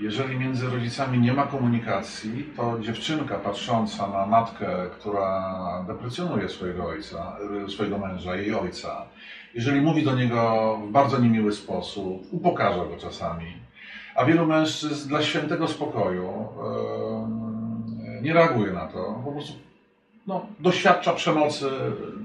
Jeżeli 0.00 0.38
między 0.38 0.70
rodzicami 0.70 1.18
nie 1.18 1.32
ma 1.32 1.46
komunikacji, 1.46 2.52
to 2.56 2.78
dziewczynka 2.80 3.38
patrząca 3.38 4.08
na 4.08 4.26
matkę, 4.26 4.66
która 4.92 5.84
deprecjonuje 5.86 6.48
swojego 6.48 6.86
ojca, 6.86 7.36
e, 7.64 7.68
swojego 7.68 7.98
męża, 7.98 8.36
jej 8.36 8.54
ojca, 8.54 9.06
jeżeli 9.54 9.80
mówi 9.80 10.02
do 10.02 10.14
niego 10.14 10.78
w 10.88 10.90
bardzo 10.90 11.18
niemiły 11.18 11.52
sposób, 11.52 12.22
upokarza 12.30 12.84
go 12.84 12.96
czasami, 12.96 13.56
a 14.14 14.24
wielu 14.24 14.46
mężczyzn 14.46 15.08
dla 15.08 15.22
świętego 15.22 15.68
spokoju 15.68 16.48
nie 18.22 18.32
reaguje 18.32 18.72
na 18.72 18.86
to, 18.86 19.20
po 19.24 19.32
prostu 19.32 19.71
no, 20.26 20.46
doświadcza 20.60 21.12
przemocy 21.12 21.70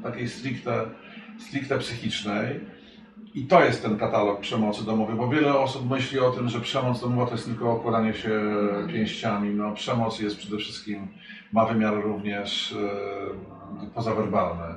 takiej 0.04 0.30
stricte, 0.30 0.86
stricte 1.40 1.78
psychicznej, 1.78 2.60
I 3.38 3.46
to 3.46 3.64
jest 3.64 3.84
ten 3.84 3.98
katalog 3.98 4.40
przemocy 4.40 4.86
domowej, 4.86 5.16
bo 5.16 5.30
wiele 5.30 5.60
osób 5.60 5.90
myśli 5.90 6.20
o 6.20 6.32
tym, 6.32 6.50
że 6.50 6.62
przemoc 6.62 7.02
domowa 7.02 7.26
to 7.26 7.32
jest 7.32 7.46
tylko 7.46 7.72
okładanie 7.72 8.14
się 8.14 8.42
pięściami. 8.88 9.50
No, 9.50 9.72
przemoc 9.72 10.20
jest 10.20 10.38
przede 10.38 10.58
wszystkim, 10.58 11.08
ma 11.54 11.66
wymiar 11.66 12.04
również 12.04 12.76
e, 13.84 13.90
pozawerbalny. 13.96 14.76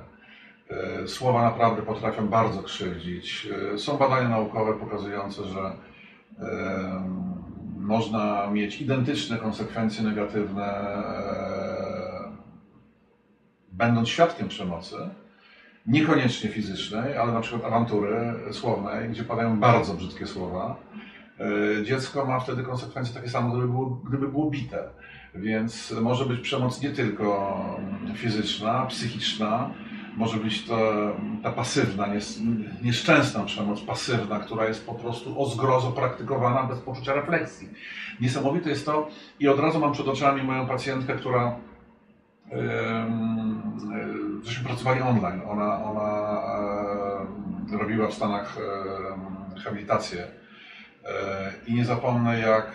E, 0.70 1.08
słowa 1.08 1.42
naprawdę 1.42 1.82
potrafią 1.82 2.28
bardzo 2.28 2.62
krzywdzić. 2.62 3.48
E, 3.74 3.78
są 3.78 3.96
badania 3.96 4.28
naukowe 4.28 4.74
pokazujące, 4.74 5.44
że 5.44 5.72
można 7.78 8.50
mieć 8.50 8.80
identyczne 8.80 9.36
konsekwencje 9.36 10.04
negatywne, 10.04 10.74
będąc 13.80 14.08
świadkiem 14.08 14.48
przemocy 14.48 14.96
niekoniecznie 15.86 16.50
fizycznej, 16.50 17.16
ale 17.16 17.32
na 17.32 17.40
przykład 17.40 17.64
awantury 17.64 18.34
słownej, 18.52 19.08
gdzie 19.08 19.24
padają 19.24 19.60
bardzo 19.60 19.94
brzydkie 19.94 20.26
słowa, 20.26 20.76
e, 21.80 21.84
dziecko 21.84 22.26
ma 22.26 22.40
wtedy 22.40 22.62
konsekwencje 22.62 23.14
takie 23.14 23.28
same, 23.28 23.50
gdyby 23.50 23.68
było, 23.68 23.86
gdyby 23.86 24.28
było 24.28 24.50
bite. 24.50 24.88
Więc 25.34 25.94
może 26.00 26.26
być 26.26 26.40
przemoc 26.40 26.82
nie 26.82 26.90
tylko 26.90 27.56
fizyczna, 28.14 28.86
psychiczna, 28.86 29.70
może 30.16 30.36
być 30.36 30.66
to 30.66 30.76
ta 31.42 31.52
pasywna, 31.52 32.06
nieszczęsna 32.82 33.44
przemoc 33.44 33.80
pasywna, 33.80 34.38
która 34.38 34.64
jest 34.68 34.86
po 34.86 34.94
prostu 34.94 35.42
o 35.42 35.46
zgrozo 35.46 35.92
praktykowana 35.92 36.62
bez 36.62 36.78
poczucia 36.78 37.14
refleksji. 37.14 37.68
Niesamowite 38.20 38.70
jest 38.70 38.86
to 38.86 39.08
i 39.40 39.48
od 39.48 39.60
razu 39.60 39.80
mam 39.80 39.92
przed 39.92 40.08
oczami 40.08 40.42
moją 40.42 40.66
pacjentkę, 40.66 41.14
która 41.14 41.56
żeśmy 44.42 44.64
pracowali 44.64 45.00
online. 45.00 45.40
Ona, 45.48 45.84
ona 45.84 46.30
robiła 47.78 48.08
w 48.08 48.14
Stanach 48.14 48.56
habilitację. 49.64 50.26
E, 51.04 51.52
I 51.66 51.74
nie 51.74 51.84
zapomnę, 51.84 52.38
jak 52.40 52.72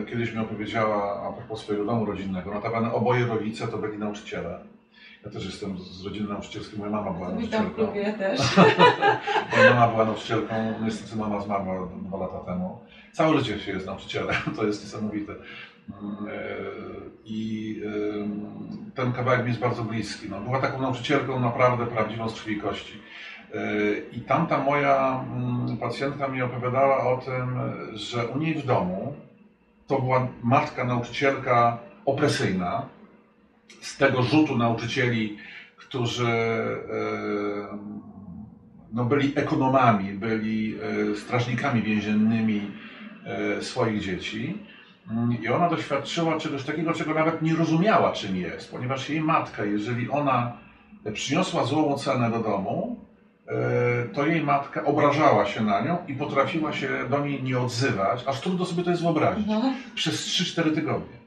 e, 0.00 0.06
kiedyś 0.06 0.32
mi 0.32 0.38
opowiedziała 0.38 1.28
a 1.28 1.32
propos 1.32 1.60
swojego 1.60 1.84
domu 1.84 2.04
rodzinnego. 2.04 2.54
Notabene 2.54 2.92
oboje 2.92 3.26
rodzice 3.26 3.68
to 3.68 3.78
byli 3.78 3.98
nauczyciele. 3.98 4.60
Ja 5.24 5.30
też 5.30 5.44
jestem 5.44 5.78
z 5.78 6.04
rodziny 6.04 6.28
nauczycielskiej, 6.28 6.78
moja 6.78 6.90
mama 6.90 7.10
była 7.10 7.28
nauczycielką. 7.28 7.92
Witam 7.92 8.14
też. 8.18 8.56
moja 9.56 9.74
mama 9.74 9.92
była 9.92 10.04
nauczycielką, 10.04 10.54
niestety 10.84 11.16
mama 11.16 11.40
zmarła 11.40 11.88
dwa 12.02 12.18
lata 12.18 12.38
temu. 12.38 12.78
Całe 13.12 13.38
życie 13.38 13.60
się 13.60 13.72
jest 13.72 13.86
nauczycielem, 13.86 14.36
to 14.56 14.66
jest 14.66 14.84
niesamowite. 14.84 15.32
E, 15.88 16.70
I 17.24 17.80
ten 18.94 19.12
kawałek 19.12 19.42
mi 19.42 19.48
jest 19.48 19.60
bardzo 19.60 19.84
bliski. 19.84 20.28
No, 20.30 20.40
była 20.40 20.60
taką 20.60 20.82
nauczycielką 20.82 21.40
naprawdę 21.40 21.86
prawdziwą 21.86 22.28
z 22.28 22.34
krwi 22.34 22.52
i 22.52 22.60
kości. 22.60 22.98
E, 23.54 23.58
I 24.12 24.20
tamta 24.20 24.58
moja 24.58 25.24
mm, 25.32 25.76
pacjentka 25.76 26.28
mi 26.28 26.42
opowiadała 26.42 27.06
o 27.06 27.16
tym, 27.16 27.58
że 27.94 28.26
u 28.26 28.38
niej 28.38 28.54
w 28.54 28.66
domu 28.66 29.14
to 29.86 30.00
była 30.00 30.28
matka 30.42 30.84
nauczycielka 30.84 31.78
opresyjna, 32.04 32.86
z 33.80 33.96
tego 33.96 34.22
rzutu 34.22 34.56
nauczycieli, 34.58 35.36
którzy 35.76 36.26
e, 36.26 36.78
no, 38.92 39.04
byli 39.04 39.32
ekonomami, 39.36 40.12
byli 40.12 40.76
strażnikami 41.16 41.82
więziennymi 41.82 42.70
swoich 43.60 44.00
dzieci. 44.00 44.58
I 45.42 45.48
ona 45.48 45.68
doświadczyła 45.68 46.38
czegoś 46.38 46.64
takiego, 46.64 46.92
czego 46.92 47.14
nawet 47.14 47.42
nie 47.42 47.54
rozumiała, 47.54 48.12
czym 48.12 48.36
jest, 48.36 48.70
ponieważ 48.70 49.08
jej 49.08 49.20
matka, 49.20 49.64
jeżeli 49.64 50.10
ona 50.10 50.52
przyniosła 51.12 51.64
złą 51.64 51.94
ocenę 51.94 52.30
do 52.30 52.38
domu, 52.38 52.96
e, 53.48 53.52
to 54.14 54.26
jej 54.26 54.42
matka 54.42 54.84
obrażała 54.84 55.46
się 55.46 55.64
na 55.64 55.80
nią 55.80 55.98
i 56.08 56.14
potrafiła 56.14 56.72
się 56.72 56.88
do 57.10 57.26
niej 57.26 57.42
nie 57.42 57.58
odzywać, 57.58 58.24
aż 58.26 58.40
trudno 58.40 58.64
sobie 58.64 58.82
to 58.82 58.90
jest 58.90 59.02
wyobrazić, 59.02 59.46
no. 59.46 59.62
przez 59.94 60.26
3-4 60.26 60.74
tygodnie. 60.74 61.20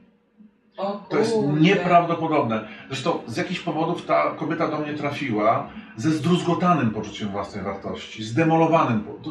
To 1.08 1.18
jest 1.18 1.36
nieprawdopodobne. 1.60 2.68
Zresztą 2.88 3.18
z 3.26 3.36
jakichś 3.36 3.60
powodów 3.60 4.06
ta 4.06 4.30
kobieta 4.30 4.68
do 4.68 4.78
mnie 4.78 4.94
trafiła 4.94 5.68
ze 5.96 6.10
zdruzgotanym 6.10 6.90
poczuciem 6.90 7.28
własnej 7.28 7.64
wartości, 7.64 8.24
zdemolowanym. 8.24 9.04
To, 9.22 9.30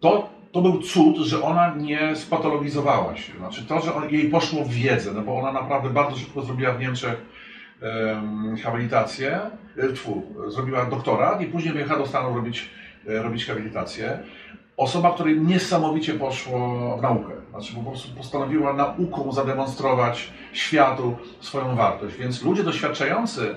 to 0.00 0.30
to 0.52 0.62
był 0.62 0.82
cud, 0.82 1.16
że 1.16 1.42
ona 1.42 1.74
nie 1.74 2.16
spatologizowała 2.16 3.16
się. 3.16 3.32
Znaczy 3.38 3.64
to, 3.66 3.80
że 3.80 3.94
on, 3.94 4.10
jej 4.10 4.28
poszło 4.28 4.64
w 4.64 4.68
wiedzę, 4.68 5.12
no 5.14 5.22
bo 5.22 5.38
ona 5.38 5.52
naprawdę 5.52 5.90
bardzo 5.90 6.16
szybko 6.16 6.42
zrobiła 6.42 6.72
w 6.72 6.80
Niemczech 6.80 7.16
um, 7.82 8.56
habilitację, 8.56 9.40
e, 10.46 10.50
zrobiła 10.50 10.84
doktorat 10.84 11.40
i 11.40 11.46
później 11.46 11.72
wyjechała 11.72 12.00
do 12.00 12.06
Stanów 12.06 12.36
robić, 12.36 12.70
e, 13.08 13.22
robić 13.22 13.46
habilitację. 13.46 14.18
Osoba, 14.76 15.14
której 15.14 15.40
niesamowicie 15.40 16.14
poszło 16.14 16.96
w 16.98 17.02
naukę. 17.02 17.32
Znaczy 17.50 17.74
po 17.74 17.82
prostu 17.82 18.16
postanowiła 18.16 18.72
nauką 18.72 19.32
zademonstrować 19.32 20.30
światu 20.52 21.16
swoją 21.40 21.76
wartość. 21.76 22.16
Więc 22.16 22.42
ludzie 22.42 22.64
doświadczający 22.64 23.54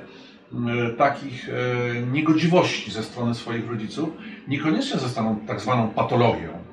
takich 0.97 1.49
e, 1.49 1.53
niegodziwości 2.01 2.91
ze 2.91 3.03
strony 3.03 3.35
swoich 3.35 3.69
rodziców 3.69 4.09
niekoniecznie 4.47 4.99
zostaną 4.99 5.35
tak 5.47 5.59
zwaną 5.59 5.87
patologią 5.87 6.70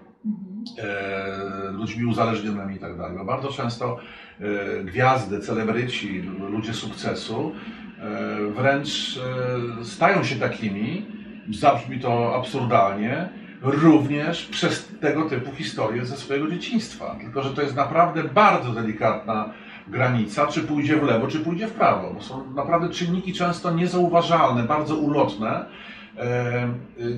ludźmi 1.72 2.04
uzależnionymi 2.04 2.76
i 2.76 2.78
tak 2.78 2.96
dalej. 2.96 3.18
Bardzo 3.26 3.48
często 3.48 3.98
e, 4.40 4.84
gwiazdy, 4.84 5.40
celebryci, 5.40 6.22
ludzie 6.50 6.74
sukcesu 6.74 7.52
e, 7.98 8.52
wręcz 8.52 8.88
e, 9.80 9.84
stają 9.84 10.24
się 10.24 10.36
takimi, 10.36 11.06
zabrzmi 11.50 12.00
to 12.00 12.36
absurdalnie, 12.36 13.28
również 13.62 14.46
przez 14.46 14.88
tego 15.00 15.22
typu 15.22 15.52
historie 15.52 16.06
ze 16.06 16.16
swojego 16.16 16.50
dzieciństwa. 16.50 17.16
Tylko, 17.20 17.42
że 17.42 17.50
to 17.50 17.62
jest 17.62 17.76
naprawdę 17.76 18.24
bardzo 18.24 18.72
delikatna 18.72 19.52
granica, 19.88 20.46
czy 20.46 20.60
pójdzie 20.60 20.96
w 20.96 21.02
lewo, 21.02 21.26
czy 21.26 21.40
pójdzie 21.40 21.66
w 21.66 21.72
prawo. 21.72 22.14
Bo 22.14 22.22
są 22.22 22.52
naprawdę 22.54 22.88
czynniki 22.88 23.32
często 23.32 23.70
niezauważalne, 23.70 24.62
bardzo 24.62 24.96
ulotne. 24.96 25.64
E, 26.18 26.68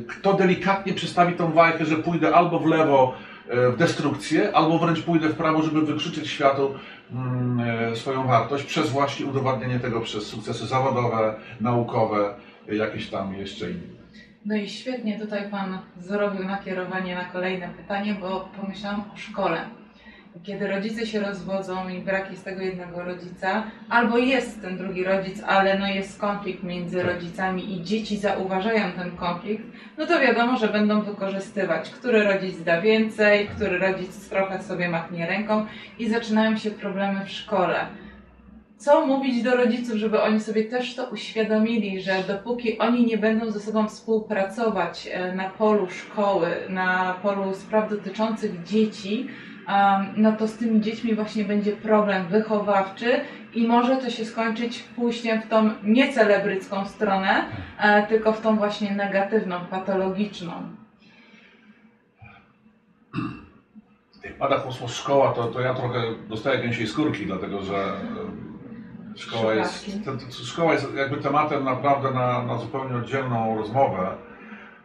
kto 0.09 0.35
delikatnie 0.35 0.95
przestawi 0.95 1.35
tą 1.35 1.53
wajkę, 1.53 1.85
że 1.85 1.97
pójdę 1.97 2.35
albo 2.35 2.59
w 2.59 2.67
lewo, 2.67 3.15
E, 3.15 3.30
w 3.51 3.77
destrukcję, 3.77 4.57
albo 4.57 4.79
wręcz 4.79 5.03
pójdę 5.03 5.29
w 5.29 5.37
prawo, 5.37 5.63
żeby 5.63 5.81
wykrzyczeć 5.81 6.29
światu 6.29 6.75
mm, 7.13 7.61
e, 7.61 7.97
swoją 7.97 8.27
wartość 8.27 8.65
przez 8.65 8.91
właśnie 8.91 9.27
udowadnianie 9.27 9.81
tego 9.81 10.01
przez 10.01 10.27
sukcesy 10.27 10.67
zawodowe, 10.67 11.35
naukowe, 11.61 12.35
jakieś 12.69 13.11
tam 13.11 13.35
jeszcze 13.35 13.71
inne. 13.71 14.01
No 14.45 14.57
i 14.57 14.69
świetnie 14.69 15.19
tutaj 15.19 15.51
Pan 15.51 15.79
zrobił 16.01 16.45
nakierowanie 16.45 17.15
na 17.15 17.25
kolejne 17.25 17.69
pytanie, 17.69 18.17
bo 18.21 18.49
pomyślałam 18.61 19.05
o 19.15 19.17
szkole 19.17 19.80
kiedy 20.43 20.69
rodzice 20.69 21.07
się 21.07 21.21
rozwodzą 21.21 21.89
i 21.89 22.01
brak 22.01 22.31
jest 22.31 22.45
tego 22.45 22.63
jednego 22.63 23.05
rodzica, 23.05 23.63
albo 23.89 24.19
jest 24.19 24.63
ten 24.63 24.79
drugi 24.79 25.05
rodzic, 25.05 25.43
ale 25.47 25.79
no 25.79 25.87
jest 25.87 26.21
konflikt 26.21 26.63
między 26.63 26.97
tak. 26.97 27.07
rodzicami 27.07 27.77
i 27.77 27.83
dzieci 27.83 28.17
zauważają 28.17 28.93
ten 28.93 29.11
konflikt, 29.17 29.65
no 29.99 30.07
to 30.07 30.21
wiadomo, 30.21 30.57
że 30.57 30.69
będą 30.69 31.03
wykorzystywać, 31.03 31.91
który 31.91 32.25
rodzic 32.25 32.63
da 32.63 32.81
więcej, 32.81 33.47
który 33.47 33.79
rodzic 33.79 34.29
trochę 34.29 34.63
sobie 34.63 34.89
machnie 34.89 35.27
ręką 35.27 35.67
i 35.99 36.11
zaczynają 36.11 36.57
się 36.57 36.71
problemy 36.71 37.25
w 37.25 37.31
szkole. 37.31 37.87
Co 38.77 39.07
mówić 39.07 39.43
do 39.43 39.57
rodziców, 39.57 39.97
żeby 39.97 40.23
oni 40.23 40.41
sobie 40.41 40.65
też 40.65 40.95
to 40.95 41.11
uświadomili, 41.11 42.01
że 42.01 42.25
dopóki 42.29 42.79
oni 42.79 43.07
nie 43.07 43.19
będą 43.19 43.51
ze 43.51 43.61
sobą 43.61 43.89
współpracować 43.89 45.09
e, 45.13 45.35
na 45.35 45.51
polu 45.51 45.91
szkoły, 45.91 46.49
na 46.69 47.15
polu 47.23 47.55
spraw 47.55 47.91
dotyczących 47.91 48.63
dzieci, 48.63 49.29
no 50.17 50.33
to 50.33 50.49
z 50.49 50.57
tymi 50.57 50.81
dziećmi 50.81 51.15
właśnie 51.15 51.45
będzie 51.45 51.73
problem 51.73 52.27
wychowawczy 52.27 53.21
i 53.55 53.67
może 53.67 53.97
to 53.97 54.11
się 54.11 54.25
skończyć 54.25 54.83
pójściem 54.83 55.43
w 55.43 55.49
tą 55.49 55.71
niecelebrycką 55.83 56.87
stronę, 56.87 57.45
e, 57.79 58.07
tylko 58.07 58.33
w 58.33 58.41
tą 58.41 58.57
właśnie 58.57 58.95
negatywną, 58.95 59.61
patologiczną. 59.71 60.53
Jak 64.25 64.39
pada 64.39 64.59
hasło 64.59 64.89
szkoła, 64.89 65.33
to, 65.33 65.45
to 65.45 65.61
ja 65.61 65.75
trochę 65.75 66.01
dostaję 66.29 66.63
gęsiej 66.63 66.87
skórki, 66.87 67.27
dlatego 67.27 67.63
że 67.63 67.93
szkoła 69.17 69.55
jest, 69.55 69.87
szkoła 70.45 70.73
jest 70.73 70.95
jakby 70.95 71.17
tematem 71.17 71.65
naprawdę 71.65 72.11
na, 72.11 72.43
na 72.43 72.59
zupełnie 72.59 72.97
oddzielną 72.97 73.57
rozmowę. 73.59 74.17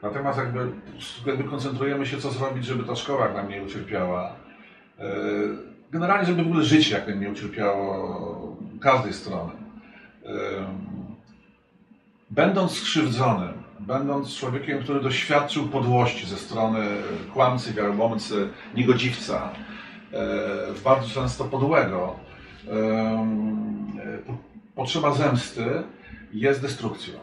Natomiast 0.01 0.38
jakby, 0.38 0.71
jakby 1.25 1.43
koncentrujemy 1.43 2.05
się, 2.05 2.17
co 2.17 2.31
zrobić, 2.31 2.65
żeby 2.65 2.83
ta 2.83 2.95
szkoła 2.95 3.33
nam 3.33 3.49
nie 3.49 3.63
ucierpiała. 3.63 4.44
E, 4.99 5.05
generalnie, 5.91 6.25
żeby 6.25 6.43
w 6.43 6.47
ogóle 6.47 6.63
życie 6.63 6.95
jak 6.95 7.19
nie 7.19 7.29
ucierpiało 7.29 8.58
każdej 8.81 9.13
strony. 9.13 9.51
E, 10.25 10.29
będąc 12.31 12.71
skrzywdzonym, 12.71 13.53
będąc 13.79 14.36
człowiekiem, 14.36 14.84
który 14.84 15.01
doświadczył 15.01 15.67
podłości 15.67 16.27
ze 16.27 16.38
strony 16.38 16.86
kłamcy, 17.34 17.73
wiaromomcy, 17.73 18.49
niegodziwca, 18.75 19.49
e, 20.13 20.27
bardzo 20.84 21.08
często 21.08 21.45
podłego, 21.45 22.15
potrzeba 24.75 25.12
zemsty 25.13 25.84
jest 26.34 26.62
destrukcją. 26.62 27.13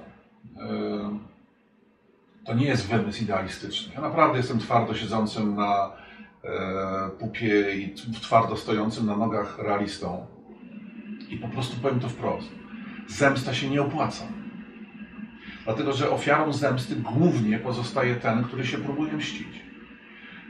To 2.45 2.55
nie 2.55 2.67
jest 2.67 2.89
wymysł 2.89 3.23
idealistyczny. 3.23 3.93
Ja 3.95 4.01
naprawdę 4.01 4.37
jestem 4.37 4.59
twardo 4.59 4.95
siedzącym 4.95 5.55
na 5.55 5.93
pupie 7.19 7.77
i 7.77 7.95
twardo 8.21 8.57
stojącym 8.57 9.07
na 9.07 9.17
nogach 9.17 9.59
realistą. 9.59 10.27
I 11.29 11.37
po 11.37 11.49
prostu 11.49 11.77
powiem 11.81 12.01
to 12.01 12.09
wprost. 12.09 12.49
Zemsta 13.09 13.55
się 13.55 13.71
nie 13.71 13.83
opłaca. 13.83 14.25
Dlatego, 15.65 15.93
że 15.93 16.11
ofiarą 16.11 16.53
zemsty 16.53 16.97
głównie 16.97 17.59
pozostaje 17.59 18.17
ten, 18.17 18.45
który 18.45 18.67
się 18.67 18.79
próbuje 18.79 19.13
mścić. 19.13 19.63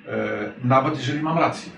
E, 0.06 0.52
nawet 0.64 0.96
jeżeli 0.96 1.22
mam 1.22 1.38
rację. 1.38 1.72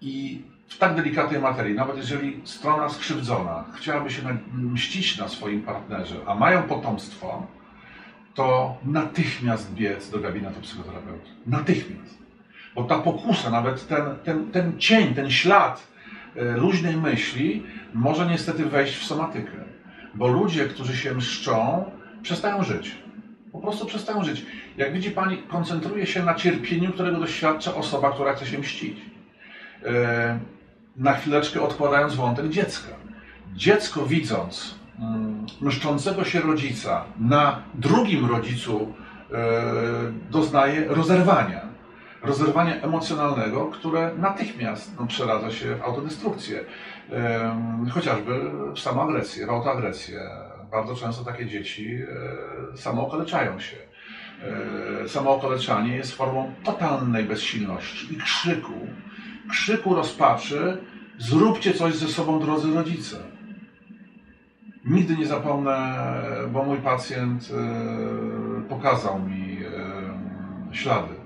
I 0.00 0.42
w 0.68 0.78
tak 0.78 0.94
delikatnej 0.94 1.40
materii, 1.40 1.74
nawet 1.74 1.96
jeżeli 1.96 2.40
strona 2.44 2.88
skrzywdzona 2.88 3.64
chciałaby 3.76 4.10
się 4.10 4.22
mścić 4.52 5.18
na 5.18 5.28
swoim 5.28 5.62
partnerze, 5.62 6.16
a 6.26 6.34
mają 6.34 6.62
potomstwo, 6.62 7.46
to 8.34 8.76
natychmiast 8.84 9.74
biec 9.74 10.10
do 10.10 10.18
gabinetu 10.18 10.60
psychoterapeuty. 10.60 11.30
Natychmiast. 11.46 12.23
Bo 12.74 12.84
ta 12.84 12.98
pokusa, 12.98 13.50
nawet 13.50 13.88
ten, 13.88 14.02
ten, 14.24 14.50
ten 14.50 14.78
cień, 14.78 15.14
ten 15.14 15.30
ślad 15.30 15.86
e, 16.36 16.44
luźnej 16.56 16.96
myśli 16.96 17.62
może 17.94 18.26
niestety 18.26 18.64
wejść 18.64 18.96
w 18.96 19.04
somatykę. 19.04 19.52
Bo 20.14 20.28
ludzie, 20.28 20.64
którzy 20.64 20.96
się 20.96 21.14
mszczą, 21.14 21.84
przestają 22.22 22.64
żyć. 22.64 22.94
Po 23.52 23.58
prostu 23.58 23.86
przestają 23.86 24.24
żyć. 24.24 24.46
Jak 24.76 24.92
widzi 24.92 25.10
Pani, 25.10 25.38
koncentruje 25.38 26.06
się 26.06 26.22
na 26.22 26.34
cierpieniu, 26.34 26.92
którego 26.92 27.18
doświadcza 27.18 27.74
osoba, 27.74 28.12
która 28.12 28.34
chce 28.34 28.46
się 28.46 28.58
mścić. 28.58 28.98
E, 29.84 30.38
na 30.96 31.14
chwileczkę 31.14 31.62
odkładając 31.62 32.14
wątek 32.14 32.48
dziecka. 32.48 32.88
Dziecko 33.54 34.06
widząc 34.06 34.74
mm, 34.98 35.46
mszczącego 35.60 36.24
się 36.24 36.40
rodzica 36.40 37.04
na 37.18 37.62
drugim 37.74 38.26
rodzicu 38.26 38.92
e, 39.32 39.52
doznaje 40.30 40.84
rozerwania. 40.88 41.73
Rozerwania 42.24 42.80
emocjonalnego, 42.80 43.66
które 43.66 44.14
natychmiast 44.18 45.00
no, 45.00 45.06
przeradza 45.06 45.50
się 45.50 45.76
w 45.76 45.82
autodestrukcję. 45.82 46.64
Chociażby 47.90 48.50
w 48.74 48.80
samoagresję, 48.80 49.46
w 49.46 49.50
autoagresję. 49.50 50.20
Bardzo 50.70 50.94
często 50.94 51.24
takie 51.24 51.46
dzieci 51.46 51.98
e, 52.74 52.76
samookaleczają 52.76 53.60
się. 53.60 53.76
E, 55.04 55.08
samookaleczanie 55.08 55.96
jest 55.96 56.12
formą 56.14 56.54
totalnej 56.64 57.24
bezsilności 57.24 58.14
i 58.14 58.16
krzyku, 58.16 58.86
krzyku 59.50 59.94
rozpaczy, 59.94 60.78
zróbcie 61.18 61.74
coś 61.74 61.94
ze 61.94 62.08
sobą, 62.08 62.40
drodzy 62.40 62.74
rodzice. 62.74 63.16
Nigdy 64.84 65.16
nie 65.16 65.26
zapomnę, 65.26 66.04
bo 66.52 66.64
mój 66.64 66.78
pacjent 66.78 67.50
e, 67.50 68.68
pokazał 68.68 69.18
mi 69.18 69.58
ślady 70.72 71.23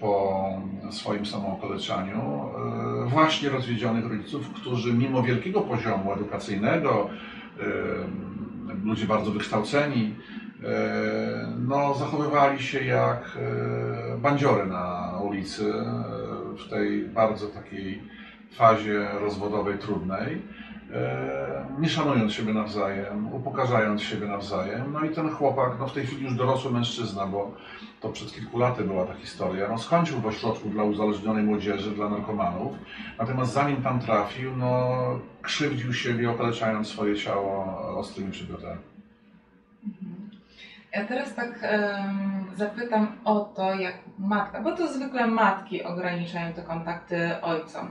po 0.00 0.42
swoim 0.90 1.26
samookaleczaniu 1.26 2.50
właśnie 3.06 3.50
rozwiedzionych 3.50 4.06
rodziców, 4.06 4.50
którzy 4.50 4.92
mimo 4.92 5.22
wielkiego 5.22 5.60
poziomu 5.60 6.12
edukacyjnego, 6.12 7.10
ludzie 8.84 9.06
bardzo 9.06 9.30
wykształceni, 9.30 10.14
no, 11.68 11.94
zachowywali 11.94 12.62
się 12.62 12.84
jak 12.84 13.38
bandziory 14.18 14.66
na 14.66 15.12
ulicy 15.22 15.72
w 16.66 16.70
tej 16.70 17.08
bardzo 17.08 17.46
takiej 17.46 18.02
fazie 18.52 19.08
rozwodowej 19.20 19.78
trudnej, 19.78 20.32
e, 20.32 20.71
nie 21.78 21.88
szanując 21.88 22.32
siebie 22.32 22.52
nawzajem, 22.52 23.34
upokarzając 23.34 24.02
siebie 24.02 24.26
nawzajem. 24.26 24.92
No 24.92 25.04
i 25.04 25.10
ten 25.10 25.30
chłopak, 25.30 25.72
no 25.80 25.86
w 25.86 25.92
tej 25.92 26.06
chwili 26.06 26.24
już 26.24 26.34
dorosły 26.34 26.72
mężczyzna, 26.72 27.26
bo 27.26 27.54
to 28.00 28.08
przed 28.08 28.34
kilku 28.34 28.58
laty 28.58 28.84
była 28.84 29.06
ta 29.06 29.14
historia, 29.14 29.68
no 29.68 29.78
skończył 29.78 30.20
w 30.20 30.26
ośrodku 30.26 30.68
dla 30.68 30.84
uzależnionej 30.84 31.44
młodzieży, 31.44 31.90
dla 31.90 32.08
narkomanów, 32.08 32.72
natomiast 33.18 33.52
zanim 33.52 33.82
tam 33.82 34.00
trafił, 34.00 34.56
no 34.56 34.90
krzywdził 35.42 35.92
siebie, 35.92 36.30
okaleczając 36.30 36.88
swoje 36.88 37.16
ciało 37.16 37.64
ostrymi 37.98 38.32
przedmiotami. 38.32 38.80
Ja 40.92 41.04
teraz 41.04 41.34
tak 41.34 41.48
um, 41.62 42.44
zapytam 42.56 43.06
o 43.24 43.40
to, 43.40 43.74
jak 43.74 43.94
matka, 44.18 44.60
bo 44.60 44.76
to 44.76 44.92
zwykle 44.92 45.26
matki 45.26 45.82
ograniczają 45.82 46.52
te 46.52 46.62
kontakty 46.62 47.40
ojcom. 47.42 47.88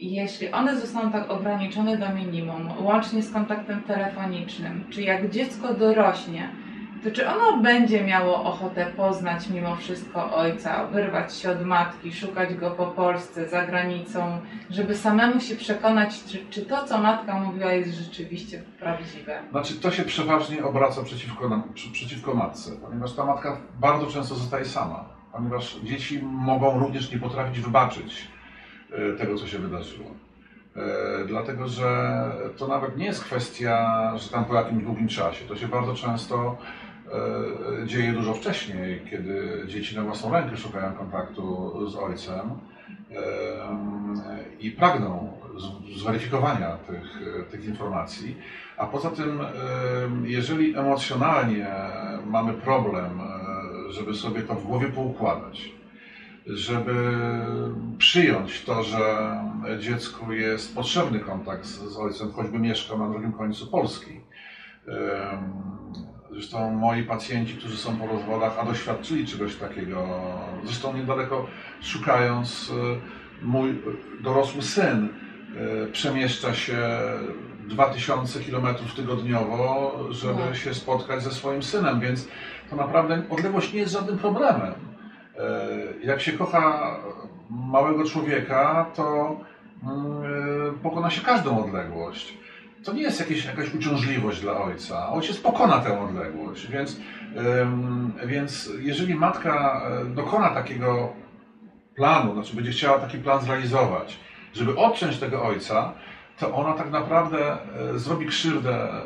Jeśli 0.00 0.52
one 0.52 0.80
zostaną 0.80 1.12
tak 1.12 1.30
ograniczone 1.30 1.96
do 1.96 2.08
minimum, 2.14 2.68
łącznie 2.80 3.22
z 3.22 3.32
kontaktem 3.32 3.82
telefonicznym, 3.82 4.84
czy 4.90 5.02
jak 5.02 5.30
dziecko 5.30 5.74
dorośnie, 5.74 6.50
to 7.04 7.10
czy 7.10 7.28
ono 7.28 7.62
będzie 7.62 8.04
miało 8.04 8.44
ochotę 8.44 8.86
poznać 8.86 9.48
mimo 9.48 9.76
wszystko 9.76 10.34
ojca, 10.36 10.86
wyrwać 10.86 11.34
się 11.34 11.50
od 11.50 11.64
matki, 11.64 12.12
szukać 12.12 12.54
go 12.54 12.70
po 12.70 12.86
Polsce, 12.86 13.48
za 13.48 13.66
granicą, 13.66 14.40
żeby 14.70 14.94
samemu 14.94 15.40
się 15.40 15.56
przekonać, 15.56 16.24
czy, 16.24 16.46
czy 16.50 16.66
to, 16.66 16.84
co 16.84 16.98
matka 16.98 17.40
mówiła, 17.40 17.72
jest 17.72 17.94
rzeczywiście 17.94 18.62
prawdziwe? 18.78 19.42
Znaczy, 19.50 19.74
to 19.74 19.90
się 19.90 20.02
przeważnie 20.02 20.64
obraca 20.64 21.02
przeciwko, 21.02 21.62
przeciwko 21.92 22.34
matce, 22.34 22.72
ponieważ 22.72 23.12
ta 23.12 23.24
matka 23.24 23.60
bardzo 23.80 24.06
często 24.06 24.34
zostaje 24.34 24.64
sama, 24.64 25.04
ponieważ 25.32 25.76
dzieci 25.82 26.22
mogą 26.22 26.78
również 26.78 27.12
nie 27.12 27.18
potrafić 27.18 27.60
wybaczyć 27.60 28.35
tego, 29.18 29.34
co 29.36 29.46
się 29.46 29.58
wydarzyło. 29.58 30.10
E, 30.76 31.24
dlatego, 31.26 31.68
że 31.68 32.22
to 32.56 32.68
nawet 32.68 32.96
nie 32.96 33.06
jest 33.06 33.24
kwestia, 33.24 34.12
że 34.16 34.30
tam 34.30 34.44
po 34.44 34.54
jakimś 34.54 34.84
długim 34.84 35.08
czasie. 35.08 35.44
To 35.44 35.56
się 35.56 35.68
bardzo 35.68 35.94
często 35.94 36.56
E, 37.12 37.86
dzieje 37.86 38.12
dużo 38.12 38.34
wcześniej, 38.34 39.00
kiedy 39.10 39.64
dzieci 39.66 39.96
na 39.96 40.02
własną 40.02 40.32
rękę 40.32 40.56
szukają 40.56 40.92
kontaktu 40.92 41.72
z 41.90 41.96
ojcem 41.96 42.40
e, 42.40 43.24
i 44.60 44.70
pragną 44.70 45.32
zweryfikowania 45.96 46.76
tych, 46.76 47.18
tych 47.50 47.64
informacji. 47.64 48.36
A 48.76 48.86
poza 48.86 49.10
tym, 49.10 49.40
e, 49.40 49.46
jeżeli 50.24 50.76
emocjonalnie 50.76 51.66
mamy 52.26 52.52
problem, 52.52 53.20
żeby 53.90 54.14
sobie 54.14 54.42
to 54.42 54.54
w 54.54 54.66
głowie 54.66 54.88
poukładać, 54.88 55.72
żeby 56.46 56.94
przyjąć 57.98 58.64
to, 58.64 58.82
że 58.82 59.34
dziecku 59.78 60.32
jest 60.32 60.74
potrzebny 60.74 61.20
kontakt 61.20 61.64
z 61.64 61.96
ojcem, 61.96 62.32
choćby 62.32 62.58
mieszkał 62.58 62.98
na 62.98 63.08
drugim 63.08 63.32
końcu 63.32 63.66
Polski, 63.66 64.20
Zresztą 66.36 66.70
moi 66.70 67.02
pacjenci, 67.02 67.54
którzy 67.54 67.76
są 67.76 67.96
po 67.96 68.06
rozwodach, 68.06 68.58
a 68.58 68.64
doświadczyli 68.64 69.26
czegoś 69.26 69.56
takiego, 69.56 70.08
zresztą 70.64 70.96
niedaleko 70.96 71.46
szukając, 71.82 72.70
e, 72.70 73.44
mój 73.46 73.82
dorosły 74.20 74.62
syn 74.62 75.08
e, 75.56 75.86
przemieszcza 75.86 76.54
się 76.54 76.78
2000 77.68 78.40
km 78.40 78.66
tygodniowo, 78.96 79.94
żeby 80.10 80.42
no. 80.48 80.54
się 80.54 80.74
spotkać 80.74 81.22
ze 81.22 81.30
swoim 81.30 81.62
synem, 81.62 82.00
więc 82.00 82.28
to 82.70 82.76
naprawdę 82.76 83.22
odległość 83.30 83.72
nie 83.72 83.80
jest 83.80 83.92
żadnym 83.92 84.18
problemem. 84.18 84.95
E, 85.38 86.06
jak 86.06 86.20
się 86.20 86.32
kocha 86.32 86.96
małego 87.50 88.04
człowieka, 88.04 88.86
to 88.94 89.36
mm, 89.82 90.78
pokona 90.82 91.10
się 91.10 91.20
każdą 91.20 91.64
odległość 91.64 92.36
to 92.86 92.92
nie 92.92 93.02
jest 93.02 93.20
jakieś, 93.20 93.44
jakaś 93.44 93.74
uciążliwość 93.74 94.40
dla 94.40 94.62
ojca. 94.62 95.08
Ojciec 95.08 95.36
pokona 95.36 95.78
tę 95.78 96.00
odległość, 96.00 96.66
więc, 96.66 97.00
więc 98.26 98.70
jeżeli 98.78 99.14
matka 99.14 99.82
e, 99.86 100.04
dokona 100.04 100.50
takiego 100.50 101.12
planu, 101.94 102.34
znaczy 102.34 102.56
będzie 102.56 102.70
chciała 102.70 102.98
taki 102.98 103.18
plan 103.18 103.40
zrealizować, 103.40 104.18
żeby 104.54 104.76
odciąć 104.76 105.18
tego 105.18 105.44
ojca, 105.44 105.92
to 106.38 106.54
ona 106.54 106.72
tak 106.72 106.90
naprawdę 106.90 107.52
e, 107.52 107.98
zrobi 107.98 108.26
krzywdę 108.26 108.74
e, 108.74 109.02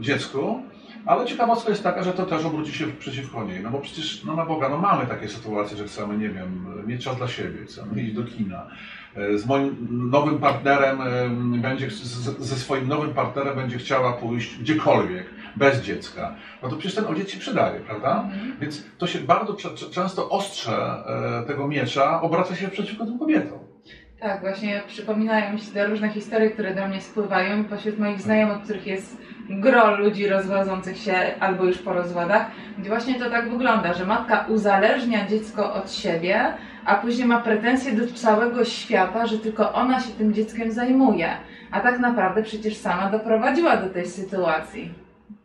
dziecku, 0.00 0.62
ale 1.06 1.26
ciekawostka 1.26 1.70
jest 1.70 1.82
taka, 1.82 2.02
że 2.02 2.12
to 2.12 2.26
też 2.26 2.44
obróci 2.44 2.72
się 2.72 2.86
przeciwko 2.86 3.44
niej, 3.44 3.62
no 3.62 3.70
bo 3.70 3.78
przecież, 3.78 4.24
no 4.24 4.36
na 4.36 4.46
Boga, 4.46 4.68
no 4.68 4.78
mamy 4.78 5.06
takie 5.06 5.28
sytuacje, 5.28 5.76
że 5.76 5.84
chcemy, 5.84 6.18
nie 6.18 6.28
wiem, 6.28 6.66
mieć 6.86 7.04
czas 7.04 7.16
dla 7.16 7.28
siebie, 7.28 7.64
chcemy 7.66 8.02
iść 8.02 8.14
do 8.14 8.24
kina. 8.24 8.66
E, 9.16 9.38
z 9.38 9.46
moim 9.46 9.88
nowym 9.90 10.38
partnerem 10.38 10.98
będzie, 11.62 11.90
ze 12.38 12.56
swoim 12.56 12.88
nowym 12.88 13.14
partnerem 13.14 13.56
będzie 13.56 13.78
chciała 13.78 14.12
pójść 14.12 14.58
gdziekolwiek, 14.58 15.26
bez 15.56 15.80
dziecka. 15.80 16.34
No 16.62 16.68
to 16.68 16.76
przecież 16.76 16.94
ten 16.94 17.04
ojciec 17.04 17.30
się 17.30 17.40
przydaje, 17.40 17.80
prawda? 17.80 18.22
Mhm. 18.22 18.56
Więc 18.60 18.84
to 18.98 19.06
się 19.06 19.18
bardzo 19.18 19.56
często 19.90 20.30
ostrze 20.30 21.04
e, 21.42 21.46
tego 21.46 21.68
miecza 21.68 22.22
obraca 22.22 22.56
się 22.56 22.68
przeciwko 22.68 23.06
tym 23.06 23.18
kobietom. 23.18 23.58
Tak, 24.20 24.40
właśnie 24.40 24.82
przypominają 24.86 25.52
mi 25.52 25.60
się 25.60 25.72
te 25.72 25.86
różne 25.86 26.08
historie, 26.08 26.50
które 26.50 26.74
do 26.74 26.88
mnie 26.88 27.00
spływają 27.00 27.64
pośród 27.64 27.98
moich 27.98 28.20
znajomych, 28.20 28.62
których 28.62 28.86
jest 28.86 29.16
gro 29.50 29.96
ludzi 29.96 30.28
rozwodzących 30.28 30.98
się 30.98 31.14
albo 31.40 31.64
już 31.64 31.78
po 31.78 31.92
rozwodach, 31.92 32.46
gdzie 32.78 32.88
właśnie 32.88 33.18
to 33.18 33.30
tak 33.30 33.50
wygląda, 33.50 33.94
że 33.94 34.06
matka 34.06 34.44
uzależnia 34.48 35.26
dziecko 35.26 35.74
od 35.74 35.92
siebie, 35.92 36.54
a 36.84 36.94
później 36.94 37.26
ma 37.26 37.40
pretensje 37.40 37.92
do 37.92 38.14
całego 38.14 38.64
świata, 38.64 39.26
że 39.26 39.38
tylko 39.38 39.72
ona 39.72 40.00
się 40.00 40.10
tym 40.10 40.34
dzieckiem 40.34 40.72
zajmuje. 40.72 41.28
A 41.70 41.80
tak 41.80 41.98
naprawdę 41.98 42.42
przecież 42.42 42.76
sama 42.76 43.10
doprowadziła 43.10 43.76
do 43.76 43.88
tej 43.88 44.06
sytuacji. 44.06 44.94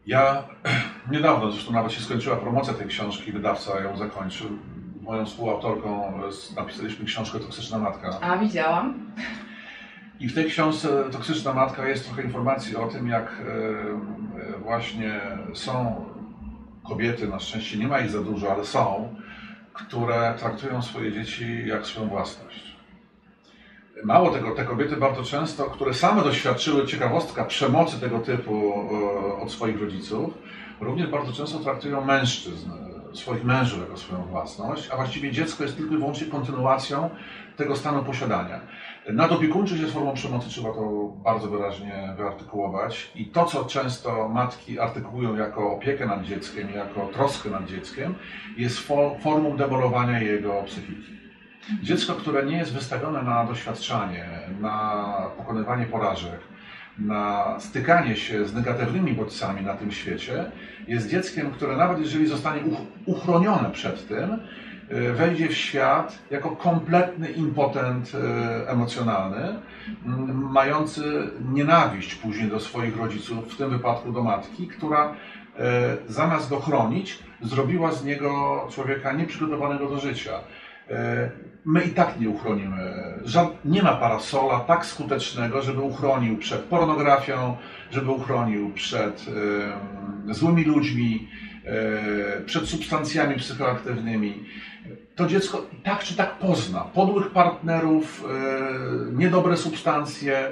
Ja 0.07 0.43
Niedawno 1.11 1.51
zresztą 1.51 1.73
nawet 1.73 1.91
się 1.91 2.01
skończyła 2.01 2.35
promocja 2.35 2.73
tej 2.73 2.87
książki, 2.87 3.31
wydawca 3.31 3.79
ją 3.81 3.97
zakończył. 3.97 4.49
Moją 5.01 5.25
współautorką 5.25 6.13
napisaliśmy 6.55 7.05
książkę 7.05 7.39
Toksyczna 7.39 7.77
Matka. 7.77 8.19
A, 8.21 8.37
widziałam. 8.37 8.93
I 10.19 10.27
w 10.27 10.35
tej 10.35 10.45
książce 10.45 11.03
Toksyczna 11.11 11.53
Matka 11.53 11.87
jest 11.87 12.05
trochę 12.05 12.23
informacji 12.23 12.75
o 12.75 12.87
tym, 12.87 13.07
jak 13.07 13.25
e, 13.25 13.53
e, 14.55 14.59
właśnie 14.63 15.21
są 15.53 16.05
kobiety, 16.87 17.27
na 17.27 17.39
szczęście 17.39 17.77
nie 17.77 17.87
ma 17.87 17.99
ich 17.99 18.09
za 18.09 18.21
dużo, 18.21 18.51
ale 18.53 18.65
są, 18.65 19.15
które 19.73 20.33
traktują 20.39 20.81
swoje 20.81 21.11
dzieci 21.11 21.67
jak 21.67 21.85
swoją 21.85 22.07
własność. 22.07 22.75
Mało 24.03 24.29
tego, 24.29 24.51
te 24.51 24.65
kobiety 24.65 24.97
bardzo 24.97 25.23
często, 25.23 25.63
które 25.63 25.93
same 25.93 26.23
doświadczyły, 26.23 26.87
ciekawostka, 26.87 27.45
przemocy 27.45 27.99
tego 27.99 28.19
typu 28.19 28.73
e, 29.37 29.41
od 29.41 29.51
swoich 29.51 29.81
rodziców, 29.81 30.33
również 30.81 31.09
bardzo 31.09 31.33
często 31.33 31.59
traktują 31.59 32.05
mężczyzn, 32.05 32.69
swoich 33.13 33.43
mężów 33.43 33.79
jako 33.79 33.97
swoją 33.97 34.23
własność, 34.23 34.89
a 34.91 34.95
właściwie 34.95 35.31
dziecko 35.31 35.63
jest 35.63 35.77
tylko 35.77 35.93
i 35.95 35.97
wyłącznie 35.97 36.27
kontynuacją 36.27 37.09
tego 37.57 37.75
stanu 37.75 38.03
posiadania. 38.03 38.59
Nadopiekuńczość 39.13 39.81
jest 39.81 39.93
formą 39.93 40.13
przemocy, 40.13 40.49
trzeba 40.49 40.69
to 40.73 41.13
bardzo 41.23 41.47
wyraźnie 41.47 42.13
wyartykułować. 42.17 43.11
I 43.15 43.25
to, 43.25 43.45
co 43.45 43.65
często 43.65 44.29
matki 44.29 44.79
artykułują 44.79 45.35
jako 45.35 45.71
opiekę 45.71 46.05
nad 46.05 46.23
dzieckiem, 46.23 46.69
jako 46.69 47.07
troskę 47.13 47.49
nad 47.49 47.65
dzieckiem, 47.65 48.15
jest 48.57 48.89
fo- 48.89 49.19
formą 49.21 49.57
demolowania 49.57 50.19
jego 50.19 50.63
psychiki. 50.63 51.19
Dziecko, 51.83 52.13
które 52.13 52.45
nie 52.45 52.57
jest 52.57 52.73
wystawione 52.73 53.23
na 53.23 53.45
doświadczanie, 53.45 54.25
na 54.61 55.05
pokonywanie 55.37 55.85
porażek, 55.85 56.39
na 56.97 57.55
stykanie 57.59 58.15
się 58.15 58.45
z 58.45 58.53
negatywnymi 58.53 59.13
bodźcami 59.13 59.61
na 59.61 59.73
tym 59.73 59.91
świecie, 59.91 60.51
jest 60.87 61.09
dzieckiem, 61.09 61.51
które 61.51 61.77
nawet 61.77 61.99
jeżeli 61.99 62.27
zostanie 62.27 62.61
uch- 62.61 62.85
uchronione 63.05 63.71
przed 63.71 64.07
tym, 64.07 64.39
wejdzie 64.89 65.47
w 65.47 65.53
świat 65.53 66.19
jako 66.31 66.49
kompletny 66.55 67.31
impotent 67.31 68.11
y, 68.15 68.69
emocjonalny, 68.69 69.59
mm, 70.05 70.51
mający 70.51 71.31
nienawiść 71.53 72.15
później 72.15 72.49
do 72.49 72.59
swoich 72.59 72.97
rodziców, 72.97 73.53
w 73.53 73.57
tym 73.57 73.69
wypadku 73.69 74.11
do 74.11 74.23
matki, 74.23 74.67
która 74.67 75.13
y, 75.13 75.63
zamiast 76.07 76.49
go 76.49 76.59
chronić, 76.59 77.19
zrobiła 77.41 77.91
z 77.91 78.05
niego 78.05 78.67
człowieka 78.71 79.11
nieprzygotowanego 79.11 79.89
do 79.89 79.99
życia. 79.99 80.33
Y, 80.91 80.95
My 81.65 81.83
i 81.83 81.89
tak 81.89 82.19
nie 82.19 82.29
uchronimy. 82.29 82.93
Nie 83.65 83.83
ma 83.83 83.95
parasola 83.95 84.59
tak 84.59 84.85
skutecznego, 84.85 85.61
żeby 85.61 85.81
uchronił 85.81 86.37
przed 86.37 86.61
pornografią, 86.61 87.57
żeby 87.91 88.11
uchronił 88.11 88.73
przed 88.73 89.25
y, 90.29 90.33
złymi 90.33 90.63
ludźmi, 90.63 91.27
y, 91.45 91.48
przed 92.45 92.65
substancjami 92.69 93.35
psychoaktywnymi. 93.35 94.43
To 95.15 95.27
dziecko 95.27 95.65
tak 95.83 96.03
czy 96.03 96.15
tak 96.15 96.37
pozna 96.37 96.79
podłych 96.81 97.31
partnerów, 97.31 98.23
y, 99.09 99.13
niedobre 99.15 99.57
substancje, 99.57 100.47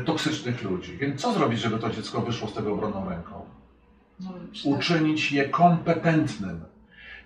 y, 0.00 0.04
toksycznych 0.04 0.62
ludzi. 0.62 0.98
Więc 0.98 1.20
co 1.20 1.32
zrobić, 1.32 1.60
żeby 1.60 1.78
to 1.78 1.90
dziecko 1.90 2.20
wyszło 2.20 2.48
z 2.48 2.54
tego 2.54 2.72
obronną 2.72 3.08
ręką? 3.10 3.44
No, 4.20 4.30
czy- 4.52 4.68
Uczynić 4.68 5.32
je 5.32 5.48
kompetentnym. 5.48 6.60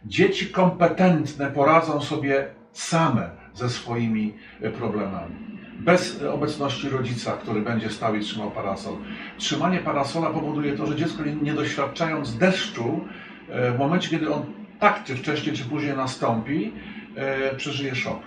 Dzieci 0.04 0.46
kompetentne 0.50 1.50
poradzą 1.50 2.00
sobie 2.00 2.46
same 2.72 3.30
ze 3.54 3.70
swoimi 3.70 4.34
e, 4.60 4.70
problemami. 4.70 5.34
Bez 5.78 6.22
obecności 6.22 6.88
rodzica, 6.88 7.32
który 7.32 7.60
będzie 7.60 7.90
stał 7.90 8.14
i 8.14 8.20
trzymał 8.20 8.50
parasol. 8.50 8.94
Trzymanie 9.38 9.78
parasola 9.78 10.30
powoduje 10.30 10.72
to, 10.76 10.86
że 10.86 10.96
dziecko 10.96 11.22
nie- 11.42 11.52
doświadczając 11.54 12.38
deszczu, 12.38 13.00
e, 13.48 13.70
w 13.70 13.78
momencie, 13.78 14.10
kiedy 14.10 14.34
on 14.34 14.42
tak 14.80 15.04
czy 15.04 15.16
wcześniej, 15.16 15.56
czy 15.56 15.64
później 15.64 15.96
nastąpi, 15.96 16.72
e, 17.16 17.54
przeżyje 17.56 17.94
szok, 17.94 18.18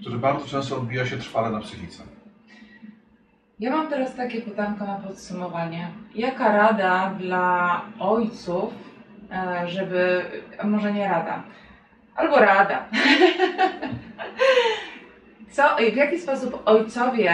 który 0.00 0.18
bardzo 0.18 0.46
często 0.46 0.76
odbija 0.76 1.06
się 1.06 1.16
trwale 1.16 1.50
na 1.50 1.60
psychice. 1.60 2.02
Ja 3.60 3.70
mam 3.76 3.88
teraz 3.88 4.14
takie 4.16 4.40
pytanko 4.42 4.86
na 4.86 4.94
podsumowanie. 4.94 5.88
Jaka 6.14 6.52
rada 6.56 7.14
dla 7.18 7.80
ojców, 7.98 8.74
e, 9.32 9.68
żeby, 9.68 10.22
może 10.64 10.92
nie 10.92 11.08
rada, 11.08 11.42
albo 12.16 12.38
rada. 12.38 12.84
Co, 15.50 15.62
w 15.92 15.96
jaki 15.96 16.18
sposób 16.18 16.62
ojcowie 16.64 17.32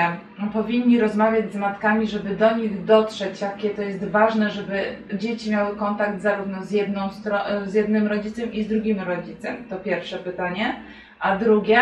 powinni 0.53 1.01
rozmawiać 1.01 1.53
z 1.53 1.57
matkami, 1.57 2.07
żeby 2.07 2.37
do 2.37 2.57
nich 2.57 2.85
dotrzeć, 2.85 3.41
jakie 3.41 3.71
to 3.71 3.83
jest 3.83 4.05
ważne, 4.05 4.51
żeby 4.51 4.83
dzieci 5.14 5.51
miały 5.51 5.77
kontakt 5.77 6.21
zarówno 6.21 6.64
z, 6.64 6.71
jedną 6.71 7.09
z 7.67 7.75
jednym 7.75 8.07
rodzicem 8.07 8.53
i 8.53 8.64
z 8.64 8.69
drugim 8.69 9.01
rodzicem? 9.01 9.57
To 9.71 9.77
pierwsze 9.77 10.19
pytanie. 10.19 10.77
A 11.21 11.37
drugie, 11.37 11.81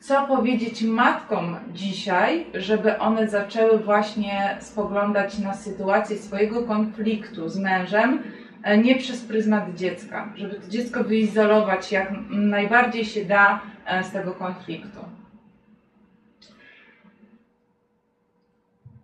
co 0.00 0.26
powiedzieć 0.26 0.82
matkom 0.82 1.56
dzisiaj, 1.72 2.46
żeby 2.54 2.98
one 2.98 3.28
zaczęły 3.28 3.78
właśnie 3.78 4.56
spoglądać 4.60 5.38
na 5.38 5.54
sytuację 5.54 6.18
swojego 6.18 6.62
konfliktu 6.62 7.48
z 7.48 7.58
mężem 7.58 8.18
e, 8.62 8.78
nie 8.78 8.94
przez 8.94 9.20
pryzmat 9.20 9.74
dziecka, 9.74 10.32
żeby 10.36 10.54
to 10.54 10.68
dziecko 10.68 11.04
wyizolować 11.04 11.92
jak 11.92 12.12
najbardziej 12.30 13.04
się 13.04 13.24
da 13.24 13.60
e, 13.86 14.04
z 14.04 14.10
tego 14.10 14.32
konfliktu. 14.32 15.21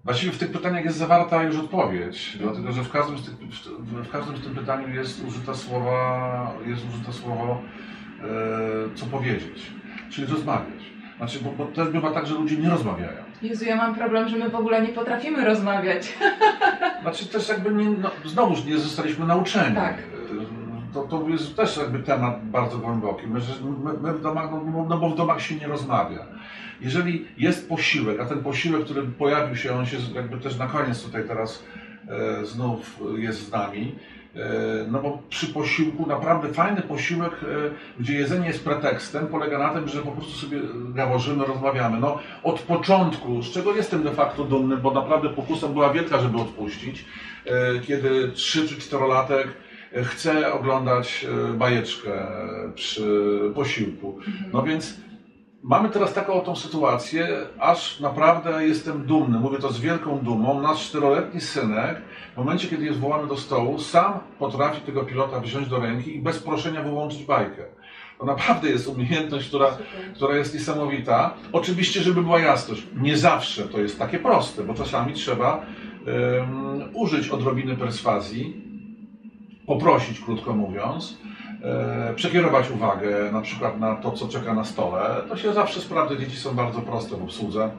Właściwie 0.08 0.32
w 0.32 0.38
tych 0.38 0.50
pytaniach 0.50 0.84
jest 0.84 0.96
zawarta 0.96 1.42
już 1.42 1.56
odpowiedź, 1.56 2.36
dlatego 2.40 2.72
że 2.72 2.82
w 2.82 2.90
każdym 2.90 3.18
z, 3.18 3.24
tych, 3.24 3.34
w, 3.78 4.10
każdym 4.10 4.36
z 4.36 4.40
tym 4.40 4.54
pytaniu 4.54 4.94
jest 4.94 5.24
użyte 5.24 5.54
słowa, 5.54 6.52
jest 6.66 6.82
użyte 6.88 7.12
słowo, 7.12 7.62
e, 8.20 8.24
co 8.94 9.06
powiedzieć, 9.06 9.72
czyli 10.10 10.26
rozmawiać. 10.26 10.82
Znaczy, 11.16 11.38
bo, 11.42 11.50
bo 11.50 11.64
też 11.64 11.88
bywa 11.88 12.10
tak, 12.10 12.26
że 12.26 12.34
ludzie 12.34 12.56
nie 12.56 12.70
rozmawiają. 12.70 13.22
Jezu, 13.42 13.64
ja 13.64 13.76
mam 13.76 13.94
problem, 13.94 14.28
że 14.28 14.36
my 14.36 14.48
w 14.48 14.54
ogóle 14.54 14.82
nie 14.82 14.88
potrafimy 14.88 15.44
rozmawiać. 15.44 16.18
Znaczy 17.02 17.26
też 17.26 17.48
jakby 17.48 17.74
nie, 17.74 17.90
no, 17.90 18.10
znowuż 18.24 18.64
nie 18.64 18.78
zostaliśmy 18.78 19.26
nauczeni. 19.26 19.76
Tak. 19.76 19.94
To, 20.98 21.18
to 21.18 21.28
jest 21.28 21.56
też 21.56 21.76
jakby 21.76 21.98
temat 21.98 22.44
bardzo 22.44 22.78
głęboki. 22.78 23.26
My, 23.26 23.40
my, 23.84 23.92
my 24.02 24.12
w 24.12 24.22
domach, 24.22 24.50
no, 24.50 24.86
no 24.88 24.98
bo 24.98 25.10
w 25.10 25.16
domach 25.16 25.42
się 25.42 25.54
nie 25.54 25.66
rozmawia. 25.66 26.26
Jeżeli 26.80 27.26
jest 27.38 27.68
posiłek, 27.68 28.20
a 28.20 28.24
ten 28.24 28.42
posiłek, 28.42 28.84
który 28.84 29.02
pojawił 29.02 29.56
się, 29.56 29.74
on 29.74 29.86
się 29.86 29.96
jakby 30.14 30.38
też 30.38 30.58
na 30.58 30.66
koniec 30.66 31.02
tutaj 31.02 31.24
teraz 31.28 31.64
e, 32.08 32.46
znów 32.46 33.00
jest 33.16 33.48
z 33.48 33.52
nami, 33.52 33.94
e, 34.36 34.40
no 34.90 35.02
bo 35.02 35.22
przy 35.28 35.46
posiłku, 35.46 36.06
naprawdę 36.06 36.48
fajny 36.48 36.82
posiłek, 36.82 37.32
e, 37.32 37.46
gdzie 38.00 38.14
jedzenie 38.14 38.46
jest 38.46 38.64
pretekstem, 38.64 39.26
polega 39.26 39.58
na 39.58 39.68
tym, 39.68 39.88
że 39.88 40.02
po 40.02 40.12
prostu 40.12 40.32
sobie 40.32 40.60
gaworzymy, 40.94 41.44
rozmawiamy. 41.44 42.00
No, 42.00 42.18
od 42.42 42.60
początku, 42.60 43.42
z 43.42 43.52
czego 43.52 43.74
jestem 43.74 44.02
de 44.02 44.12
facto 44.12 44.44
dumny, 44.44 44.76
bo 44.76 44.90
naprawdę 44.90 45.28
pokusa 45.28 45.68
była 45.68 45.92
wielka, 45.92 46.20
żeby 46.20 46.38
odpuścić, 46.38 47.04
e, 47.46 47.80
kiedy 47.80 48.28
3 48.28 48.68
czy 48.68 48.74
4-latek 48.74 49.48
chce 50.04 50.52
oglądać 50.52 51.26
e, 51.50 51.52
bajeczkę 51.52 52.26
przy 52.74 53.40
posiłku. 53.54 54.18
No 54.52 54.62
więc 54.62 54.96
mamy 55.62 55.88
teraz 55.88 56.14
taką 56.14 56.32
oto 56.32 56.56
sytuację, 56.56 57.28
aż 57.58 58.00
naprawdę 58.00 58.66
jestem 58.66 59.06
dumny, 59.06 59.38
mówię 59.38 59.58
to 59.58 59.72
z 59.72 59.80
wielką 59.80 60.18
dumą. 60.18 60.62
Nasz 60.62 60.88
czteroletni 60.88 61.40
synek, 61.40 62.02
w 62.34 62.36
momencie 62.36 62.68
kiedy 62.68 62.84
jest 62.84 62.98
wołany 62.98 63.28
do 63.28 63.36
stołu, 63.36 63.78
sam 63.78 64.18
potrafi 64.38 64.80
tego 64.80 65.04
pilota 65.04 65.40
wziąć 65.40 65.68
do 65.68 65.80
ręki 65.80 66.16
i 66.16 66.22
bez 66.22 66.38
proszenia 66.38 66.82
wyłączyć 66.82 67.24
bajkę. 67.24 67.64
To 68.18 68.24
naprawdę 68.24 68.68
jest 68.68 68.88
umiejętność, 68.88 69.48
która, 69.48 69.78
która 70.14 70.36
jest 70.36 70.54
niesamowita. 70.54 71.34
Oczywiście, 71.52 72.02
żeby 72.02 72.22
była 72.22 72.40
jasność, 72.40 72.82
nie 72.96 73.16
zawsze 73.16 73.62
to 73.62 73.80
jest 73.80 73.98
takie 73.98 74.18
proste, 74.18 74.62
bo 74.62 74.74
czasami 74.74 75.12
trzeba 75.12 75.62
em, 76.06 76.82
użyć 76.94 77.28
odrobiny 77.28 77.76
perswazji, 77.76 78.67
poprosić, 79.68 80.20
krótko 80.20 80.54
mówiąc, 80.54 81.18
e, 81.62 82.14
przekierować 82.14 82.70
uwagę 82.70 83.32
na 83.32 83.40
przykład 83.40 83.80
na 83.80 83.96
to, 83.96 84.12
co 84.12 84.28
czeka 84.28 84.54
na 84.54 84.64
stole. 84.64 85.00
To 85.28 85.36
się 85.36 85.52
zawsze 85.52 85.80
sprawdza, 85.80 86.16
dzieci 86.16 86.36
są 86.36 86.54
bardzo 86.54 86.80
proste 86.80 87.16
w 87.16 87.22
obsłudze, 87.22 87.70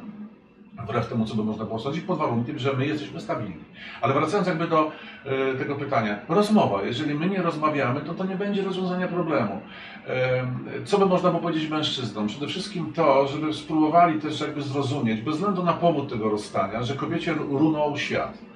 wbrew 0.83 1.07
temu, 1.07 1.25
co 1.25 1.35
by 1.35 1.43
można 1.43 1.65
było 1.65 1.79
sądzić, 1.79 2.03
pod 2.03 2.17
warunkiem, 2.17 2.59
że 2.59 2.73
my 2.73 2.87
jesteśmy 2.87 3.21
stabilni. 3.21 3.63
Ale 4.01 4.13
wracając 4.13 4.47
jakby 4.47 4.67
do 4.67 4.91
e, 5.25 5.55
tego 5.55 5.75
pytania, 5.75 6.19
rozmowa. 6.29 6.83
Jeżeli 6.83 7.13
my 7.13 7.29
nie 7.29 7.41
rozmawiamy, 7.41 8.01
to 8.01 8.13
to 8.13 8.25
nie 8.25 8.35
będzie 8.35 8.63
rozwiązania 8.63 9.07
problemu. 9.07 9.61
E, 10.07 10.45
Co 10.85 10.97
by 10.97 11.05
można 11.05 11.29
było 11.29 11.41
powiedzieć 11.41 11.69
mężczyznom? 11.69 12.27
Przede 12.27 12.47
wszystkim 12.47 12.93
to, 12.93 13.27
żeby 13.27 13.53
spróbowali 13.53 14.21
też 14.21 14.41
jakby 14.41 14.61
zrozumieć, 14.61 15.21
bez 15.21 15.35
względu 15.35 15.63
na 15.63 15.73
powód 15.73 16.09
tego 16.09 16.29
rozstania, 16.29 16.83
że 16.83 16.95
kobiecie 16.95 17.33
runął 17.33 17.97
świat 17.97 18.48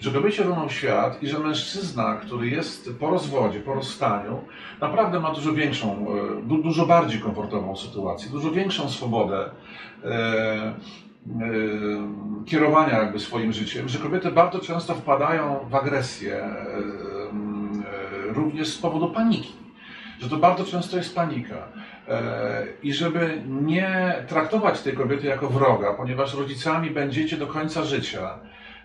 że 0.00 0.10
kobiecie 0.10 0.42
runął 0.42 0.70
świat 0.70 1.22
i 1.22 1.28
że 1.28 1.38
mężczyzna, 1.38 2.14
który 2.14 2.48
jest 2.48 2.90
po 3.00 3.10
rozwodzie, 3.10 3.60
po 3.60 3.74
rozstaniu, 3.74 4.40
naprawdę 4.80 5.20
ma 5.20 5.34
dużo 5.34 5.52
większą, 5.52 6.06
e, 6.08 6.42
du, 6.42 6.62
dużo 6.62 6.86
bardziej 6.86 7.20
komfortową 7.20 7.76
sytuację, 7.76 8.30
dużo 8.30 8.50
większą 8.50 8.88
swobodę 8.88 9.50
e, 10.04 10.08
e, 10.08 10.74
kierowania 12.46 12.98
jakby 12.98 13.20
swoim 13.20 13.52
życiem, 13.52 13.88
że 13.88 13.98
kobiety 13.98 14.30
bardzo 14.30 14.58
często 14.58 14.94
wpadają 14.94 15.58
w 15.70 15.74
agresję, 15.74 16.44
również 18.28 18.68
z 18.68 18.78
powodu 18.78 19.10
paniki. 19.10 19.52
Że 20.20 20.28
to 20.28 20.36
bardzo 20.36 20.64
często 20.64 20.96
jest 20.96 21.14
panika. 21.14 21.68
I 22.82 22.92
żeby 22.92 23.42
nie 23.46 24.14
traktować 24.28 24.80
tej 24.80 24.92
kobiety 24.92 25.26
jako 25.26 25.48
wroga, 25.48 25.94
ponieważ 25.94 26.34
rodzicami 26.34 26.90
będziecie 26.90 27.36
do 27.36 27.46
końca 27.46 27.84
życia. 27.84 28.38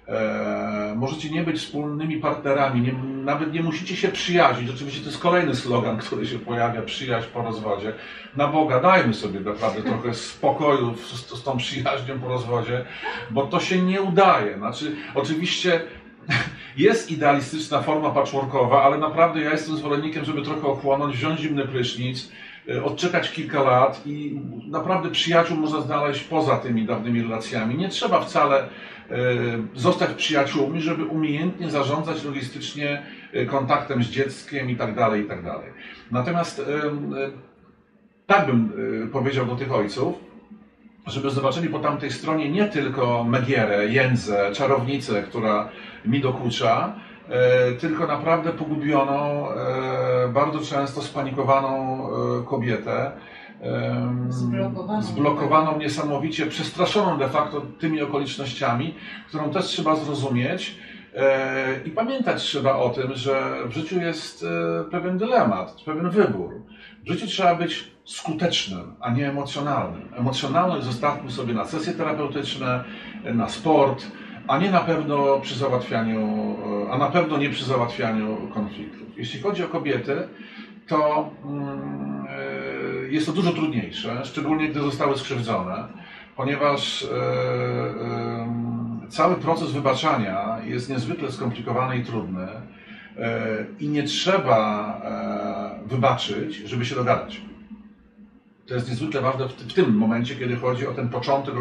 E, 0.09 0.93
możecie 0.95 1.29
nie 1.29 1.43
być 1.43 1.57
wspólnymi 1.57 2.17
partnerami, 2.17 2.81
nie, 2.81 2.93
nawet 3.23 3.53
nie 3.53 3.63
musicie 3.63 3.95
się 3.95 4.07
przyjaźnić. 4.07 4.69
Oczywiście 4.69 5.01
to 5.01 5.07
jest 5.07 5.19
kolejny 5.19 5.55
slogan, 5.55 5.97
który 5.97 6.27
się 6.27 6.39
pojawia, 6.39 6.81
przyjaźń 6.81 7.27
po 7.33 7.41
rozwodzie. 7.41 7.93
Na 8.35 8.47
Boga, 8.47 8.79
dajmy 8.79 9.13
sobie 9.13 9.39
naprawdę 9.39 9.81
trochę 9.81 10.13
spokoju 10.13 10.95
z, 10.95 11.39
z 11.39 11.43
tą 11.43 11.57
przyjaźnią 11.57 12.19
po 12.19 12.27
rozwodzie, 12.27 12.85
bo 13.31 13.47
to 13.47 13.59
się 13.59 13.81
nie 13.81 14.01
udaje. 14.01 14.57
Znaczy, 14.57 14.95
oczywiście 15.15 15.81
jest 16.77 17.11
idealistyczna 17.11 17.81
forma 17.81 18.09
patchworkowa, 18.09 18.83
ale 18.83 18.97
naprawdę 18.97 19.41
ja 19.41 19.51
jestem 19.51 19.77
zwolennikiem, 19.77 20.25
żeby 20.25 20.41
trochę 20.41 20.67
ochłonąć, 20.67 21.15
wziąć 21.15 21.39
zimny 21.39 21.67
prysznic, 21.67 22.31
e, 22.69 22.83
odczekać 22.83 23.31
kilka 23.31 23.63
lat 23.63 24.01
i 24.05 24.41
naprawdę 24.67 25.09
przyjaciół 25.09 25.57
można 25.57 25.81
znaleźć 25.81 26.23
poza 26.23 26.57
tymi 26.57 26.85
dawnymi 26.85 27.21
relacjami. 27.21 27.75
Nie 27.75 27.89
trzeba 27.89 28.21
wcale 28.21 28.69
zostać 29.75 30.13
przyjaciółmi, 30.13 30.81
żeby 30.81 31.05
umiejętnie 31.05 31.69
zarządzać 31.69 32.23
logistycznie 32.23 33.01
e, 33.33 33.45
kontaktem 33.45 34.03
z 34.03 34.09
dzieckiem 34.09 34.69
i 34.69 34.75
tak 34.75 34.95
dalej, 34.95 35.21
i 35.21 35.25
tak 35.25 35.43
dalej. 35.43 35.69
Natomiast 36.11 36.61
tak 38.27 38.45
bym 38.45 38.71
powiedział 39.11 39.45
do 39.45 39.55
tych 39.55 39.73
ojców, 39.73 40.15
żeby 41.07 41.29
zobaczyli 41.29 41.69
po 41.69 41.79
tamtej 41.79 42.11
stronie 42.11 42.51
nie 42.51 42.65
tylko 42.65 43.23
Megierę, 43.23 43.87
Jędzę, 43.87 44.51
czarownicę, 44.53 45.23
która 45.23 45.69
mi 46.05 46.21
dokucza, 46.21 46.95
tylko 47.79 48.07
naprawdę 48.07 48.53
pogubioną, 48.53 49.47
bardzo 50.33 50.59
często 50.59 51.01
spanikowaną 51.01 52.07
e, 52.39 52.43
Zblokowaną. 54.29 55.01
zblokowaną 55.01 55.77
niesamowicie, 55.77 56.45
przestraszoną 56.45 57.17
de 57.17 57.29
facto 57.29 57.61
tymi 57.79 58.01
okolicznościami, 58.01 58.95
którą 59.27 59.49
też 59.49 59.65
trzeba 59.65 59.95
zrozumieć. 59.95 60.75
I 61.85 61.91
pamiętać 61.91 62.43
trzeba 62.43 62.75
o 62.75 62.89
tym, 62.89 63.11
że 63.13 63.53
w 63.65 63.71
życiu 63.71 63.99
jest 63.99 64.45
pewien 64.91 65.17
dylemat, 65.17 65.81
pewien 65.85 66.09
wybór. 66.09 66.61
W 67.05 67.07
życiu 67.11 67.27
trzeba 67.27 67.55
być 67.55 67.91
skutecznym, 68.05 68.95
a 68.99 69.11
nie 69.11 69.29
emocjonalnym. 69.29 70.09
Emocjonalność 70.17 70.85
zostawmy 70.85 71.31
sobie 71.31 71.53
na 71.53 71.65
sesje 71.65 71.93
terapeutyczne, 71.93 72.83
na 73.33 73.49
sport, 73.49 74.05
a 74.47 74.57
nie 74.57 74.71
na 74.71 74.79
pewno 74.79 75.39
przy 75.39 75.55
załatwianiu, 75.55 76.55
a 76.91 76.97
na 76.97 77.07
pewno 77.07 77.37
nie 77.37 77.49
przy 77.49 77.65
załatwianiu 77.65 78.37
konfliktów. 78.53 79.17
Jeśli 79.17 79.39
chodzi 79.39 79.63
o 79.63 79.67
kobiety, 79.67 80.27
to 80.87 81.29
mm, 81.45 82.27
e, 82.29 82.38
jest 83.09 83.25
to 83.25 83.31
dużo 83.31 83.51
trudniejsze, 83.51 84.21
szczególnie 84.25 84.69
gdy 84.69 84.81
zostały 84.81 85.17
skrzywdzone, 85.17 85.87
ponieważ 86.35 87.03
e, 87.03 87.07
cały 89.09 89.35
proces 89.35 89.71
wybaczania 89.71 90.57
jest 90.65 90.89
niezwykle 90.89 91.31
skomplikowany 91.31 91.97
i 91.97 92.05
trudny 92.05 92.47
e, 93.17 93.65
i 93.79 93.87
nie 93.87 94.03
trzeba 94.03 95.01
wybaczyć, 95.87 96.55
żeby 96.55 96.85
się 96.85 96.95
dogadać. 96.95 97.41
To 98.69 98.75
jest 98.75 98.89
niezwykle 98.89 99.21
ważne 99.21 99.47
w, 99.47 99.73
tym 99.73 99.97
momencie, 99.97 100.35
kiedy 100.35 100.55
chodzi 100.55 100.87
o 100.87 100.93
ten 100.93 101.09
początek, 101.09 101.55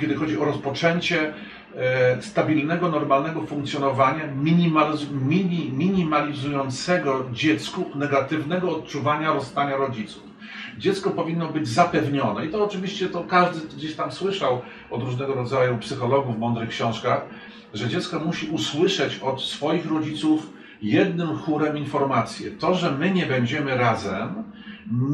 kiedy 0.00 0.14
chodzi 0.14 0.38
o 0.38 0.44
rozpoczęcie 0.44 1.34
e, 1.76 2.22
stabilnego, 2.22 2.88
normalnego 2.88 3.42
funkcjonowania, 3.46 4.26
minimaliz, 4.26 5.06
mini, 5.10 5.72
minimalizującego 5.72 7.24
dziecku 7.32 7.84
negatywnego 7.94 8.76
odczuwania 8.76 9.32
rozstania 9.32 9.76
rodziców. 9.76 10.31
Dziecko 10.78 11.10
powinno 11.10 11.48
być 11.48 11.68
zapewnione 11.68 12.46
i 12.46 12.48
to 12.48 12.64
oczywiście 12.64 13.08
to 13.08 13.24
każdy 13.24 13.76
gdzieś 13.76 13.94
tam 13.94 14.12
słyszał 14.12 14.60
od 14.90 15.02
różnego 15.02 15.34
rodzaju 15.34 15.78
psychologów 15.78 16.36
w 16.36 16.38
mądrych 16.38 16.68
książkach, 16.68 17.26
że 17.74 17.88
dziecko 17.88 18.20
musi 18.20 18.48
usłyszeć 18.48 19.18
od 19.18 19.42
swoich 19.42 19.86
rodziców 19.86 20.50
jednym 20.82 21.36
chórem 21.36 21.78
informację. 21.78 22.50
To, 22.50 22.74
że 22.74 22.92
my 22.92 23.10
nie 23.10 23.26
będziemy 23.26 23.76
razem, 23.76 24.44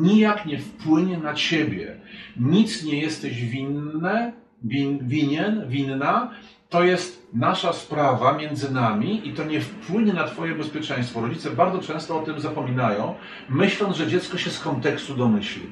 nijak 0.03 0.47
nie 0.47 0.59
wpłynie 0.59 1.19
na 1.19 1.35
ciebie. 1.35 1.97
Nic 2.37 2.85
nie 2.85 3.01
jesteś 3.01 3.45
winne, 3.45 4.33
win, 4.63 5.09
winien, 5.09 5.69
winna. 5.69 6.31
To 6.69 6.85
jest 6.85 7.29
nasza 7.35 7.73
sprawa 7.73 8.33
między 8.33 8.73
nami 8.73 9.29
i 9.29 9.33
to 9.33 9.45
nie 9.45 9.61
wpłynie 9.61 10.13
na 10.13 10.25
Twoje 10.25 10.55
bezpieczeństwo. 10.55 11.21
Rodzice 11.21 11.51
bardzo 11.51 11.79
często 11.79 12.19
o 12.19 12.23
tym 12.23 12.41
zapominają, 12.41 13.15
myśląc, 13.49 13.97
że 13.97 14.07
dziecko 14.07 14.39
się 14.39 14.51
z 14.51 14.61
kontekstu 14.61 15.15
domyśli. 15.15 15.63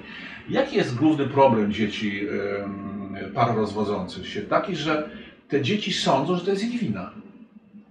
Jaki 0.49 0.77
jest 0.77 0.97
główny 0.97 1.27
problem 1.27 1.73
dzieci 1.73 2.27
par 3.35 3.57
rozwodzących 3.57 4.29
się? 4.29 4.43
Taki, 4.43 4.77
że 4.77 5.11
te 5.49 5.63
dzieci 5.63 5.93
sądzą, 5.93 6.37
że 6.37 6.45
to 6.45 6.51
jest 6.51 6.65
ich 6.65 6.81
wina. 6.81 7.11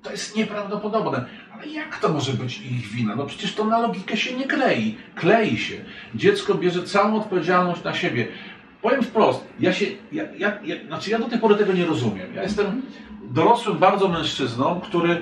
To 0.03 0.11
jest 0.11 0.35
nieprawdopodobne. 0.35 1.25
Ale 1.53 1.67
jak 1.67 1.99
to 1.99 2.09
może 2.09 2.33
być 2.33 2.61
ich 2.61 2.87
wina? 2.87 3.15
No 3.15 3.25
przecież 3.25 3.55
to 3.55 3.65
na 3.65 3.79
logikę 3.79 4.17
się 4.17 4.35
nie 4.35 4.47
klei. 4.47 4.97
Klei 5.15 5.57
się. 5.57 5.75
Dziecko 6.15 6.55
bierze 6.55 6.83
całą 6.83 7.15
odpowiedzialność 7.21 7.83
na 7.83 7.93
siebie. 7.93 8.27
Powiem 8.85 9.03
wprost, 9.03 9.47
ja 9.59 9.73
się, 9.73 9.85
ja, 10.11 10.23
ja, 10.37 10.59
ja, 10.63 10.75
znaczy 10.87 11.09
ja 11.09 11.19
do 11.19 11.25
tej 11.25 11.39
pory 11.39 11.55
tego 11.55 11.73
nie 11.73 11.85
rozumiem. 11.85 12.35
Ja 12.35 12.43
jestem 12.43 12.81
dorosłym 13.23 13.77
bardzo 13.77 14.07
mężczyzną, 14.07 14.81
który 14.81 15.21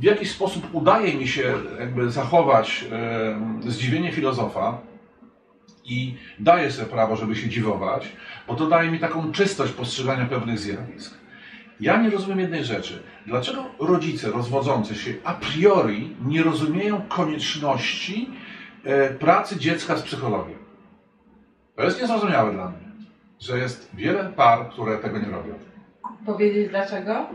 w 0.00 0.02
jakiś 0.02 0.30
sposób 0.30 0.68
udaje 0.72 1.14
mi 1.14 1.28
się 1.28 1.54
jakby 1.80 2.10
zachować 2.10 2.84
e, 2.92 3.70
zdziwienie 3.70 4.12
filozofa 4.12 4.78
i 5.84 6.14
daję 6.38 6.70
sobie 6.70 6.88
prawo, 6.88 7.16
żeby 7.16 7.36
się 7.36 7.48
dziwować, 7.48 8.12
bo 8.46 8.54
to 8.54 8.66
daje 8.66 8.90
mi 8.90 8.98
taką 8.98 9.32
czystość 9.32 9.72
postrzegania 9.72 10.26
pewnych 10.26 10.58
zjawisk. 10.58 11.14
Ja 11.80 12.02
nie 12.02 12.10
rozumiem 12.10 12.40
jednej 12.40 12.64
rzeczy. 12.64 13.02
Dlaczego 13.26 13.64
rodzice 13.78 14.30
rozwodzący 14.30 14.94
się 14.94 15.14
a 15.24 15.34
priori 15.34 16.16
nie 16.26 16.42
rozumieją 16.42 17.00
konieczności 17.08 18.30
e, 18.84 19.10
pracy 19.10 19.58
dziecka 19.58 19.96
z 19.96 20.02
psychologiem? 20.02 20.57
To 21.78 21.84
jest 21.84 22.00
niezrozumiałe 22.00 22.52
dla 22.52 22.68
mnie, 22.68 22.78
że 23.40 23.58
jest 23.58 23.90
wiele 23.94 24.24
par, 24.24 24.68
które 24.68 24.98
tego 24.98 25.18
nie 25.18 25.30
robią. 25.30 25.54
Powiedzieć 26.26 26.68
dlaczego? 26.68 27.26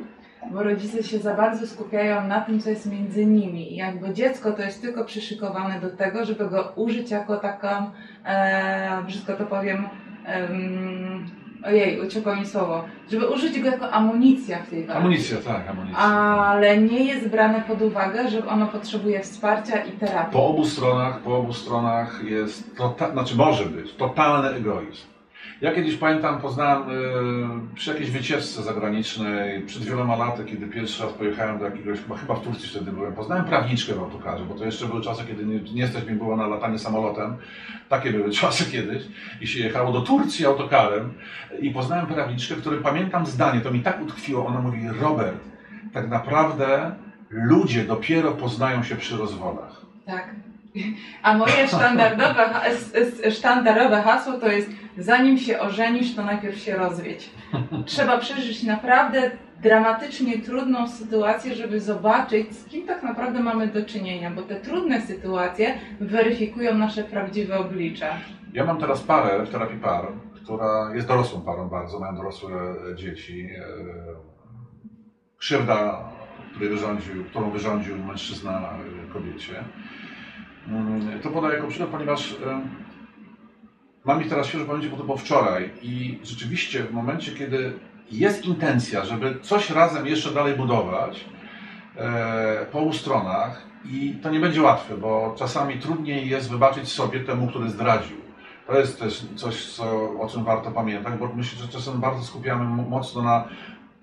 Bo 0.51 0.63
rodzice 0.63 1.03
się 1.03 1.19
za 1.19 1.33
bardzo 1.33 1.67
skupiają 1.67 2.27
na 2.27 2.41
tym, 2.41 2.59
co 2.59 2.69
jest 2.69 2.91
między 2.91 3.25
nimi. 3.25 3.73
I 3.73 3.75
jakby 3.75 4.13
dziecko 4.13 4.51
to 4.51 4.61
jest 4.61 4.81
tylko 4.81 5.05
przyszykowane 5.05 5.79
do 5.79 5.89
tego, 5.89 6.25
żeby 6.25 6.49
go 6.49 6.73
użyć 6.75 7.11
jako 7.11 7.37
taką, 7.37 7.91
e, 8.25 9.03
brzydko 9.07 9.33
to 9.33 9.45
powiem, 9.45 9.89
Ojej, 11.65 12.01
uciekło 12.01 12.35
mi 12.35 12.45
słowo. 12.45 12.83
Żeby 13.11 13.27
użyć 13.27 13.59
go 13.59 13.69
jako 13.69 13.91
amunicja 13.91 14.63
w 14.63 14.69
tej 14.69 14.85
walce. 14.85 15.01
Amunicja, 15.01 15.37
tak, 15.37 15.69
amunicja. 15.69 15.97
Ale 15.97 16.77
nie 16.77 17.03
jest 17.03 17.27
brane 17.27 17.61
pod 17.67 17.81
uwagę, 17.81 18.29
że 18.29 18.47
ono 18.47 18.67
potrzebuje 18.67 19.21
wsparcia 19.21 19.83
i 19.83 19.91
terapii. 19.91 20.33
Po 20.33 20.47
obu 20.47 20.65
stronach, 20.65 21.19
po 21.19 21.37
obu 21.37 21.53
stronach 21.53 22.23
jest, 22.23 22.75
to, 22.77 22.95
znaczy 23.11 23.35
może 23.35 23.65
być, 23.65 23.93
totalny 23.93 24.49
egoizm. 24.49 25.12
Ja 25.63 25.71
kiedyś 25.71 25.95
pamiętam, 25.95 26.41
poznałem 26.41 26.89
y, 26.89 27.75
przy 27.75 27.91
jakiejś 27.91 28.11
wycieczce 28.11 28.63
zagranicznej, 28.63 29.61
przed 29.61 29.83
wieloma 29.83 30.15
laty, 30.15 30.45
kiedy 30.45 30.67
pierwszy 30.67 31.03
raz 31.03 31.13
pojechałem 31.13 31.59
do 31.59 31.65
jakiegoś, 31.65 31.99
chyba, 32.21 32.35
w 32.35 32.41
Turcji 32.41 32.69
wtedy 32.69 32.91
byłem, 32.91 33.13
poznałem 33.13 33.45
prawniczkę 33.45 33.93
w 33.93 33.99
autokarze, 33.99 34.45
bo 34.45 34.55
to 34.55 34.65
jeszcze 34.65 34.85
były 34.85 35.01
czasy, 35.01 35.23
kiedy 35.27 35.45
nie, 35.45 35.59
nie 35.59 35.87
stać 35.87 36.05
mi 36.05 36.15
było 36.15 36.37
na 36.37 36.47
latanie 36.47 36.79
samolotem. 36.79 37.35
Takie 37.89 38.11
były 38.11 38.31
czasy 38.41 38.71
kiedyś. 38.71 39.03
I 39.41 39.47
się 39.47 39.59
jechało 39.59 39.91
do 39.91 40.01
Turcji 40.01 40.45
autokarem 40.45 41.13
i 41.61 41.71
poznałem 41.71 42.05
prawniczkę, 42.05 42.55
który 42.55 42.77
pamiętam 42.77 43.25
zdanie, 43.25 43.61
to 43.61 43.71
mi 43.71 43.79
tak 43.79 44.01
utkwiło, 44.01 44.45
ona 44.45 44.59
mówi, 44.59 44.79
Robert, 45.01 45.37
tak 45.93 46.09
naprawdę 46.09 46.91
ludzie 47.29 47.83
dopiero 47.83 48.31
poznają 48.31 48.83
się 48.83 48.95
przy 48.95 49.17
rozwodach. 49.17 49.81
Tak. 50.05 50.35
A 51.23 51.37
moje 51.37 51.67
sztandarowe, 53.31 54.01
hasło 54.01 54.33
to 54.33 54.47
jest 54.47 54.69
zanim 54.97 55.37
się 55.37 55.59
ożenisz, 55.59 56.15
to 56.15 56.23
najpierw 56.23 56.59
się 56.59 56.75
rozwiedź. 56.75 57.29
Trzeba 57.85 58.17
przeżyć 58.17 58.63
naprawdę 58.63 59.31
dramatycznie 59.61 60.39
trudną 60.39 60.87
sytuację, 60.87 61.55
żeby 61.55 61.79
zobaczyć, 61.79 62.55
z 62.55 62.65
kim 62.65 62.87
tak 62.87 63.03
naprawdę 63.03 63.39
mamy 63.39 63.67
do 63.67 63.85
czynienia, 63.85 64.31
bo 64.31 64.41
te 64.41 64.55
trudne 64.55 65.01
sytuacje 65.01 65.77
weryfikują 66.01 66.75
nasze 66.77 67.03
prawdziwe 67.03 67.59
oblicze. 67.59 68.07
Ja 68.53 68.65
mam 68.65 68.77
teraz 68.77 69.01
parę 69.01 69.45
w 69.45 69.49
terapii 69.49 69.79
par, 69.79 70.07
która 70.35 70.95
jest 70.95 71.07
dorosłą 71.07 71.41
parą 71.41 71.69
bardzo, 71.69 71.99
mają 71.99 72.15
dorosłe 72.15 72.75
dzieci. 72.95 73.49
E, 73.59 73.63
krzywda, 75.37 76.09
którą 77.29 77.49
wyrządził 77.49 77.97
mężczyzna 77.97 78.69
kobiecie 79.13 79.53
Mm, 79.53 80.02
to 81.23 81.29
podaję 81.29 81.55
jako 81.55 81.67
przykład, 81.67 81.89
ponieważ 81.89 82.35
mam 84.05 84.21
ich 84.21 84.29
teraz 84.29 84.47
świeżo 84.47 84.65
pamięci, 84.65 84.89
bo 84.89 84.97
to 84.97 85.03
było 85.03 85.17
wczoraj 85.17 85.69
i 85.81 86.19
rzeczywiście 86.23 86.83
w 86.83 86.93
momencie, 86.93 87.31
kiedy 87.31 87.73
jest 88.11 88.45
intencja, 88.45 89.05
żeby 89.05 89.39
coś 89.41 89.69
razem 89.69 90.07
jeszcze 90.07 90.31
dalej 90.31 90.55
budować 90.55 91.25
e, 91.97 92.65
po 92.71 92.79
obu 92.79 92.93
stronach, 92.93 93.73
I 93.85 94.15
to 94.21 94.29
nie 94.29 94.39
będzie 94.39 94.61
łatwe, 94.61 94.97
bo 94.97 95.35
czasami 95.37 95.79
trudniej 95.79 96.29
jest 96.29 96.49
wybaczyć 96.49 96.87
sobie 96.89 97.19
temu, 97.19 97.47
który 97.47 97.69
zdradził. 97.69 98.17
To 98.67 98.79
jest 98.79 98.99
też 98.99 99.25
coś, 99.35 99.65
co, 99.65 99.83
o 100.19 100.27
czym 100.29 100.43
warto 100.43 100.71
pamiętać, 100.71 101.19
bo 101.19 101.29
myślę, 101.35 101.59
że 101.61 101.67
czasem 101.67 101.99
bardzo 101.99 102.23
skupiamy 102.23 102.65
mocno 102.89 103.21
na 103.21 103.47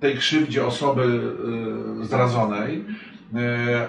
tej 0.00 0.16
krzywdzie 0.16 0.66
osoby 0.66 1.02
y, 2.00 2.04
zdradzonej, 2.04 2.84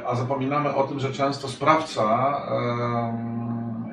a 0.08 0.16
zapominamy 0.16 0.76
o 0.76 0.84
tym, 0.84 1.00
że 1.00 1.14
często 1.14 1.48
sprawca 1.48 2.38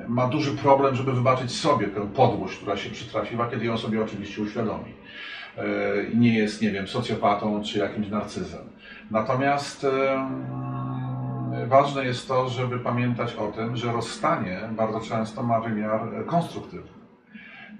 ma 0.07 0.27
duży 0.27 0.51
problem, 0.51 0.95
żeby 0.95 1.13
wybaczyć 1.13 1.51
sobie 1.51 1.87
tę 1.87 2.07
podłość, 2.07 2.57
która 2.57 2.77
się 2.77 2.89
przytrafiła, 2.89 3.47
kiedy 3.47 3.65
ją 3.65 3.77
sobie 3.77 4.03
oczywiście 4.03 4.41
uświadomi. 4.41 4.93
Y, 5.57 6.09
I 6.13 6.17
nie 6.17 6.37
jest, 6.37 6.61
nie 6.61 6.71
wiem, 6.71 6.87
socjopatą 6.87 7.63
czy 7.63 7.79
jakimś 7.79 8.07
narcyzem. 8.07 8.61
Natomiast 9.11 9.85
ważne 11.67 12.05
jest 12.05 12.27
to, 12.27 12.49
żeby 12.49 12.79
pamiętać 12.79 13.35
o 13.35 13.47
tym, 13.47 13.77
że 13.77 13.91
rozstanie 13.91 14.59
bardzo 14.71 14.99
często 14.99 15.43
ma 15.43 15.59
wymiar 15.59 16.25
konstruktywny. 16.25 16.99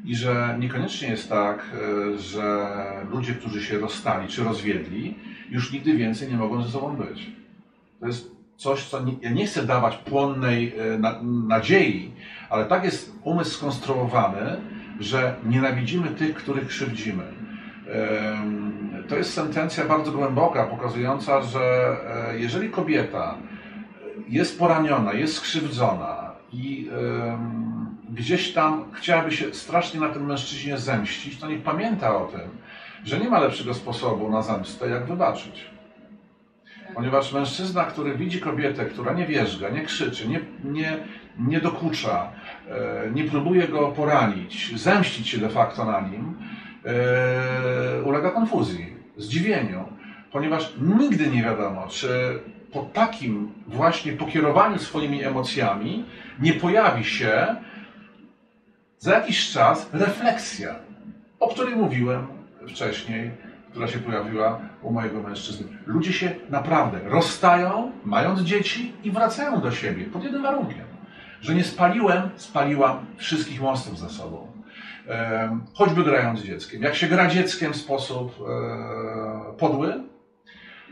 I 0.05 0.15
że 0.15 0.55
niekoniecznie 0.59 1.07
jest 1.07 1.29
tak, 1.29 1.59
e, 1.59 2.17
że 2.17 2.67
ludzie, 3.09 3.33
którzy 3.33 3.63
się 3.63 3.79
rozstali 3.79 4.27
czy 4.27 4.43
rozwiedli, 4.43 5.15
już 5.49 5.73
nigdy 5.73 5.93
więcej 5.93 6.27
nie 6.27 6.37
mogą 6.37 6.63
ze 6.63 6.69
sobą 6.69 6.95
być. 6.95 7.31
To 7.99 8.07
jest 8.07 8.31
coś, 8.57 8.85
co 8.85 9.03
nie, 9.03 9.13
ja 9.21 9.29
nie 9.29 9.45
chcę 9.45 9.65
dawać 9.65 9.97
płonnej 9.97 10.75
e, 10.77 10.97
na, 10.97 11.21
nadziei, 11.23 12.11
ale 12.49 12.65
tak 12.65 12.83
jest 12.83 13.13
umysł 13.23 13.51
skonstruowany, 13.51 14.61
że 14.99 15.35
nienawidzimy 15.45 16.07
tych, 16.07 16.35
których 16.35 16.67
krzywdzimy. 16.67 17.23
To 19.07 19.15
jest 19.15 19.33
sentencja 19.33 19.85
bardzo 19.85 20.11
głęboka, 20.11 20.63
pokazująca, 20.63 21.41
że 21.41 21.95
e, 22.29 22.39
jeżeli 22.39 22.69
kobieta 22.69 23.37
jest 24.27 24.59
poraniona, 24.59 25.13
jest 25.13 25.33
skrzywdzona 25.33 26.31
i 26.53 26.89
gdzieś 28.09 28.53
tam 28.53 28.91
chciałaby 28.91 29.31
się 29.31 29.53
strasznie 29.53 29.99
na 29.99 30.09
tym 30.09 30.25
mężczyźnie 30.25 30.77
zemścić, 30.77 31.39
to 31.39 31.47
niech 31.47 31.63
pamięta 31.63 32.17
o 32.17 32.25
tym, 32.25 32.49
że 33.03 33.19
nie 33.19 33.29
ma 33.29 33.39
lepszego 33.39 33.73
sposobu 33.73 34.29
na 34.29 34.41
zemstę, 34.41 34.89
jak 34.89 35.05
wybaczyć. 35.05 35.69
Ponieważ 36.99 37.33
mężczyzna, 37.33 37.83
który 37.83 38.15
widzi 38.15 38.39
kobietę, 38.39 38.85
która 38.85 39.13
nie 39.13 39.25
wierzga, 39.25 39.69
nie 39.69 39.81
krzyczy, 39.81 40.27
nie, 40.27 40.39
nie, 40.63 40.97
nie 41.37 41.59
dokucza, 41.59 42.31
e, 42.69 43.11
nie 43.11 43.23
próbuje 43.23 43.67
go 43.67 43.87
poranić, 43.87 44.79
zemścić 44.79 45.27
się 45.27 45.37
de 45.37 45.49
facto 45.49 45.85
na 45.85 46.01
nim, 46.01 46.37
e, 46.85 48.03
ulega 48.03 48.31
konfuzji, 48.31 48.93
zdziwieniu, 49.17 49.85
ponieważ 50.31 50.73
nigdy 50.99 51.27
nie 51.27 51.43
wiadomo, 51.43 51.87
czy 51.87 52.39
po 52.71 52.81
takim 52.81 53.51
właśnie 53.67 54.13
pokierowaniu 54.13 54.79
swoimi 54.79 55.23
emocjami 55.23 56.05
nie 56.39 56.53
pojawi 56.53 57.03
się 57.05 57.55
za 58.97 59.13
jakiś 59.13 59.51
czas 59.51 59.89
refleksja, 59.93 60.75
o 61.39 61.47
której 61.47 61.75
mówiłem 61.75 62.27
wcześniej, 62.67 63.31
która 63.71 63.87
się 63.87 63.99
pojawiła 63.99 64.68
u 64.81 64.91
mojego 64.91 65.21
mężczyzny. 65.21 65.67
Ludzie 65.85 66.13
się 66.13 66.35
naprawdę 66.49 66.99
rozstają, 67.03 67.91
mając 68.05 68.39
dzieci 68.39 68.93
i 69.03 69.11
wracają 69.11 69.61
do 69.61 69.71
siebie 69.71 70.05
pod 70.05 70.23
jednym 70.23 70.43
warunkiem, 70.43 70.85
że 71.41 71.55
nie 71.55 71.63
spaliłem, 71.63 72.29
spaliłam 72.35 73.05
wszystkich 73.17 73.61
mostów 73.61 73.99
za 73.99 74.09
sobą. 74.09 74.47
choćby 75.73 76.03
grając 76.03 76.41
dzieckiem. 76.41 76.81
Jak 76.81 76.95
się 76.95 77.07
gra 77.07 77.27
dzieckiem 77.27 77.73
w 77.73 77.75
sposób 77.75 78.35
e, 78.39 79.57
podły, 79.57 79.93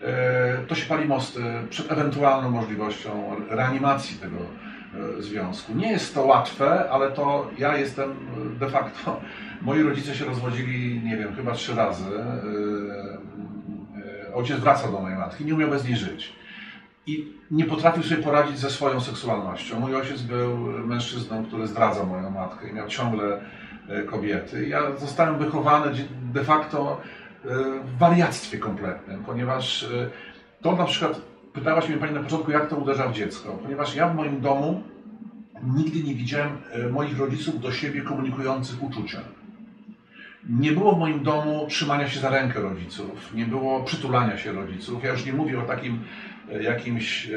e, 0.02 0.58
to 0.68 0.76
się 0.76 0.86
pali 0.86 1.06
mosty 1.06 1.44
przed 1.70 1.92
ewentualną 1.92 2.50
możliwością 2.52 3.36
reanimacji 3.50 4.18
tego 4.18 4.38
E, 4.96 5.22
związku. 5.22 5.74
Nie 5.74 5.92
jest 5.92 6.14
to 6.14 6.26
łatwe, 6.26 6.90
ale 6.90 7.12
to 7.12 7.50
ja 7.58 7.78
jestem 7.78 8.16
de 8.60 8.70
facto. 8.70 9.20
Moi 9.62 9.84
rodzice 9.84 10.16
się 10.16 10.26
rozwodzili, 10.26 11.02
nie 11.04 11.18
wiem, 11.18 11.36
chyba 11.36 11.52
trzy 11.52 11.76
razy. 11.76 12.04
E, 14.38 14.40
ojciec 14.40 14.60
wracał 14.60 14.92
do 14.92 15.00
mojej 15.00 15.18
matki, 15.18 15.46
nie 15.46 15.54
umiał 15.54 15.70
bez 15.70 15.86
niej 15.86 15.96
żyć. 15.96 16.34
I 17.08 17.34
nie 17.52 17.66
potrafił 17.66 18.04
sobie 18.04 18.24
poradzić 18.24 18.60
ze 18.60 18.70
swoją 18.70 19.02
seksualnością. 19.02 19.80
Mój 19.80 19.96
ojciec 19.96 20.22
był 20.22 20.58
mężczyzną, 20.86 21.46
który 21.46 21.68
zdradzał 21.68 22.08
moją 22.08 22.30
matkę 22.30 22.70
i 22.70 22.74
miał 22.74 22.88
ciągle 22.88 23.42
kobiety. 24.06 24.68
Ja 24.68 24.96
zostałem 24.96 25.38
wychowany 25.38 25.92
de 26.34 26.44
facto 26.44 27.02
w 27.84 27.98
wariactwie 28.00 28.58
kompletnym, 28.58 29.24
ponieważ 29.24 29.90
to 30.62 30.76
na 30.76 30.86
przykład 30.86 31.22
Pytałaś 31.58 31.90
mnie 31.90 31.98
Pani 31.98 32.14
na 32.14 32.24
początku, 32.24 32.52
jak 32.52 32.70
to 32.70 32.76
uderza 32.76 33.08
w 33.08 33.14
dziecko, 33.14 33.60
ponieważ 33.64 33.96
ja 33.96 34.10
w 34.10 34.16
moim 34.16 34.42
domu 34.42 34.84
nigdy 35.64 36.04
nie 36.04 36.16
widziałem 36.16 36.58
e, 36.72 36.90
moich 36.90 37.20
rodziców 37.20 37.62
do 37.62 37.72
siebie 37.72 38.02
komunikujących 38.02 38.84
uczucia. 38.84 39.22
Nie 40.50 40.72
było 40.72 40.96
w 40.96 41.00
moim 41.00 41.24
domu 41.24 41.66
trzymania 41.70 42.10
się 42.10 42.20
za 42.20 42.30
rękę 42.30 42.62
rodziców, 42.62 43.34
nie 43.34 43.46
było 43.46 43.84
przytulania 43.84 44.38
się 44.38 44.52
rodziców. 44.52 45.04
Ja 45.04 45.12
już 45.12 45.26
nie 45.26 45.34
mówię 45.34 45.60
o 45.60 45.62
takim 45.62 46.00
e, 46.52 46.64
jakimś 46.64 47.26
e, 47.26 47.32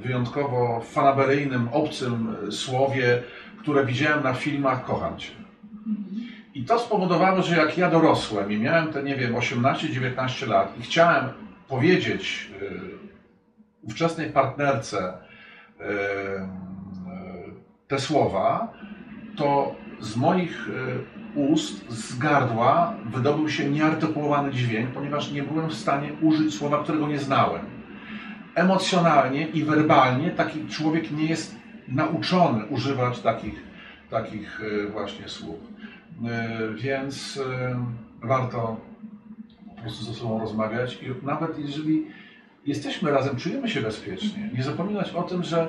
wyjątkowo 0.00 0.80
fanaberyjnym, 0.80 1.68
obcym 1.72 2.36
słowie, 2.50 3.22
które 3.58 3.86
widziałem 3.86 4.24
na 4.24 4.34
filmach 4.34 4.84
Kocham 4.84 5.18
Cię. 5.18 5.30
I 6.54 6.64
to 6.64 6.78
spowodowało, 6.78 7.42
że 7.42 7.56
jak 7.56 7.78
ja 7.78 7.90
dorosłem 7.90 8.52
i 8.52 8.58
miałem 8.58 8.92
te, 8.92 9.02
nie 9.02 9.16
wiem, 9.16 9.34
18-19 9.34 10.48
lat 10.48 10.78
i 10.80 10.82
chciałem 10.82 11.24
powiedzieć 11.68 12.50
ówczesnej 13.82 14.30
partnerce 14.30 15.12
te 17.88 17.98
słowa, 17.98 18.72
to 19.36 19.74
z 20.00 20.16
moich 20.16 20.68
e, 20.68 21.15
ust, 21.36 21.90
z 21.90 22.18
gardła 22.18 22.94
wydobył 23.04 23.50
się 23.50 23.70
nieartykułowany 23.70 24.52
dźwięk, 24.52 24.90
ponieważ 24.90 25.32
nie 25.32 25.42
byłem 25.42 25.68
w 25.68 25.74
stanie 25.74 26.12
użyć 26.22 26.54
słowa, 26.54 26.82
którego 26.82 27.08
nie 27.08 27.18
znałem. 27.18 27.62
Emocjonalnie 28.54 29.48
i 29.48 29.64
werbalnie 29.64 30.30
taki 30.30 30.66
człowiek 30.68 31.10
nie 31.10 31.26
jest 31.26 31.56
nauczony 31.88 32.64
używać 32.64 33.20
takich, 33.20 33.62
takich 34.10 34.60
e, 34.60 34.90
właśnie 34.90 35.28
słów. 35.28 35.58
E, 36.24 36.68
więc 36.74 37.40
warto 38.22 38.80
po 39.76 39.82
prostu 39.82 40.04
ze 40.04 40.14
sobą 40.14 40.40
rozmawiać 40.40 40.98
i 41.02 41.26
nawet 41.26 41.58
jeżeli 41.58 42.06
jesteśmy 42.66 43.10
razem, 43.10 43.36
czujemy 43.36 43.68
się 43.68 43.80
bezpiecznie. 43.80 44.50
Nie 44.54 44.62
zapominać 44.62 45.10
o 45.10 45.22
tym, 45.22 45.42
że 45.42 45.68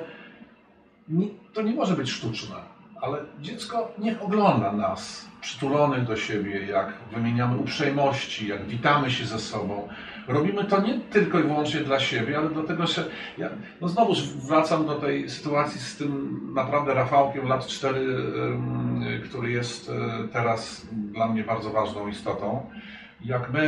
to 1.52 1.62
nie 1.62 1.74
może 1.74 1.94
być 1.94 2.10
sztuczne, 2.10 2.56
ale 3.00 3.18
dziecko 3.40 3.92
niech 3.98 4.22
ogląda 4.22 4.72
nas 4.72 5.28
przytulonych 5.40 6.04
do 6.04 6.16
siebie, 6.16 6.66
jak 6.66 6.92
wymieniamy 7.12 7.56
uprzejmości, 7.56 8.48
jak 8.48 8.66
witamy 8.66 9.10
się 9.10 9.26
ze 9.26 9.38
sobą. 9.38 9.88
Robimy 10.28 10.64
to 10.64 10.80
nie 10.80 11.00
tylko 11.00 11.38
i 11.38 11.42
wyłącznie 11.42 11.80
dla 11.80 12.00
siebie, 12.00 12.38
ale 12.38 12.48
dlatego, 12.48 12.86
że 12.86 13.04
ja 13.38 13.48
no 13.80 13.88
znowu 13.88 14.12
wracam 14.48 14.86
do 14.86 14.94
tej 14.94 15.30
sytuacji 15.30 15.80
z 15.80 15.96
tym 15.96 16.40
naprawdę 16.54 16.94
Rafałkiem 16.94 17.48
lat 17.48 17.66
4, 17.66 18.06
który 19.24 19.50
jest 19.50 19.90
e, 19.90 20.28
teraz 20.28 20.86
dla 20.92 21.28
mnie 21.28 21.44
bardzo 21.44 21.70
ważną 21.70 22.08
istotą. 22.08 22.66
Jak 23.24 23.52
my 23.52 23.62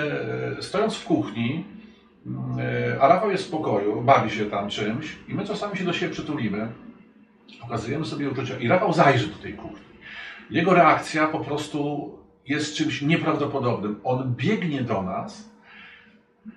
e, 0.58 0.62
stojąc 0.62 0.96
w 0.96 1.04
kuchni, 1.04 1.64
E, 2.58 2.96
a 3.00 3.08
Rafał 3.08 3.30
jest 3.30 3.48
w 3.48 3.50
pokoju, 3.50 4.02
bawi 4.02 4.30
się 4.30 4.44
tam 4.44 4.68
czymś 4.68 5.16
i 5.28 5.34
my 5.34 5.44
czasami 5.44 5.78
się 5.78 5.84
do 5.84 5.92
siebie 5.92 6.12
przytulimy, 6.12 6.68
pokazujemy 7.60 8.04
sobie 8.04 8.30
uczucia 8.30 8.58
i 8.58 8.68
Rafał 8.68 8.92
zajrzy 8.92 9.26
do 9.26 9.36
tej 9.36 9.54
kuchni. 9.54 9.86
Jego 10.50 10.74
reakcja 10.74 11.26
po 11.26 11.40
prostu 11.40 12.10
jest 12.46 12.76
czymś 12.76 13.02
nieprawdopodobnym. 13.02 14.00
On 14.04 14.34
biegnie 14.36 14.82
do 14.82 15.02
nas, 15.02 15.50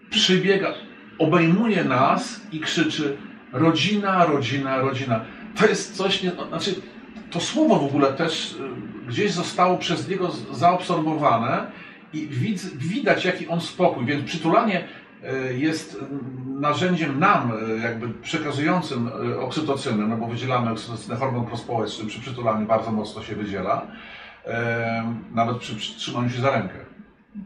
przybiega, 0.09 0.73
obejmuje 1.19 1.83
nas 1.83 2.41
i 2.51 2.59
krzyczy 2.59 3.17
rodzina, 3.51 4.25
rodzina, 4.25 4.77
rodzina. 4.77 5.25
To 5.55 5.67
jest 5.67 5.95
coś, 5.95 6.23
nie, 6.23 6.31
znaczy 6.49 6.75
to 7.31 7.39
słowo 7.39 7.79
w 7.79 7.85
ogóle 7.85 8.13
też 8.13 8.55
e, 9.05 9.07
gdzieś 9.07 9.31
zostało 9.31 9.77
przez 9.77 10.09
niego 10.09 10.31
zaabsorbowane 10.51 11.71
i 12.13 12.27
widać 12.75 13.25
jaki 13.25 13.47
on 13.47 13.61
spokój, 13.61 14.05
więc 14.05 14.23
przytulanie 14.23 14.87
jest 15.57 15.97
narzędziem 16.59 17.19
nam, 17.19 17.51
e, 17.51 17.77
jakby 17.77 18.09
przekazującym 18.09 19.07
e, 19.07 19.39
oksytocynę, 19.39 20.07
no 20.07 20.17
bo 20.17 20.27
wydzielamy 20.27 20.71
oksytocynę, 20.71 21.15
hormon 21.15 21.45
prospołeczny 21.45 22.05
przy 22.05 22.21
przytulaniu 22.21 22.67
bardzo 22.67 22.91
mocno 22.91 23.23
się 23.23 23.35
wydziela, 23.35 23.87
nawet 25.31 25.57
przy 25.57 25.75
trzymaniu 25.75 26.29
się 26.29 26.41
za 26.41 26.51
rękę. 26.51 26.75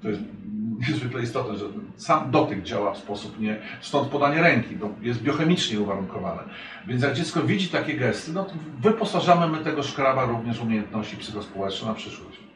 To 0.01 0.09
jest 0.09 0.21
niezwykle 0.89 1.21
istotne, 1.21 1.57
że 1.57 1.65
sam 1.95 2.31
dotyk 2.31 2.63
działa 2.63 2.93
w 2.93 2.97
sposób 2.97 3.39
nie, 3.39 3.59
stąd 3.81 4.09
podanie 4.09 4.41
ręki, 4.41 4.75
bo 4.75 4.89
jest 5.01 5.21
biochemicznie 5.21 5.79
uwarunkowane. 5.79 6.43
Więc 6.87 7.03
jak 7.03 7.13
dziecko 7.13 7.41
widzi 7.41 7.69
takie 7.69 7.93
gesty, 7.93 8.33
no 8.33 8.43
to 8.43 8.53
wyposażamy 8.81 9.57
my 9.57 9.63
tego 9.63 9.83
szkraba 9.83 10.25
również 10.25 10.61
umiejętności 10.61 11.17
psychospołeczne 11.17 11.87
na 11.87 11.93
przyszłość. 11.93 12.46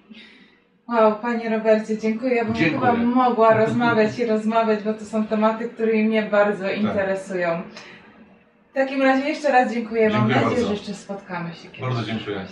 Wow, 0.92 1.16
Panie 1.22 1.50
Robercie, 1.50 1.98
dziękuję. 1.98 2.36
Ja 2.36 2.46
bym 2.46 2.54
dziękuję. 2.56 2.92
chyba 2.92 2.94
mogła 3.04 3.54
rozmawiać 3.54 4.20
i 4.20 4.26
rozmawiać, 4.26 4.84
bo 4.84 4.94
to 4.94 5.06
są 5.06 5.28
tematy, 5.28 5.70
które 5.70 5.94
mnie 5.94 6.24
bardzo 6.24 6.72
interesują. 6.72 7.62
W 8.72 8.74
takim 8.74 9.02
razie 9.02 9.30
jeszcze 9.30 9.52
raz 9.52 9.74
dziękuję. 9.74 10.10
Mam 10.10 10.14
Dziękuję 10.18 10.36
nadzieję, 10.36 10.52
bardzo. 10.52 10.68
że 10.68 10.74
jeszcze 10.74 10.94
spotkamy 10.94 11.54
się 11.54 11.64
kiedyś. 11.70 11.82
Bardzo 11.82 12.04
dziękuję. 12.04 12.46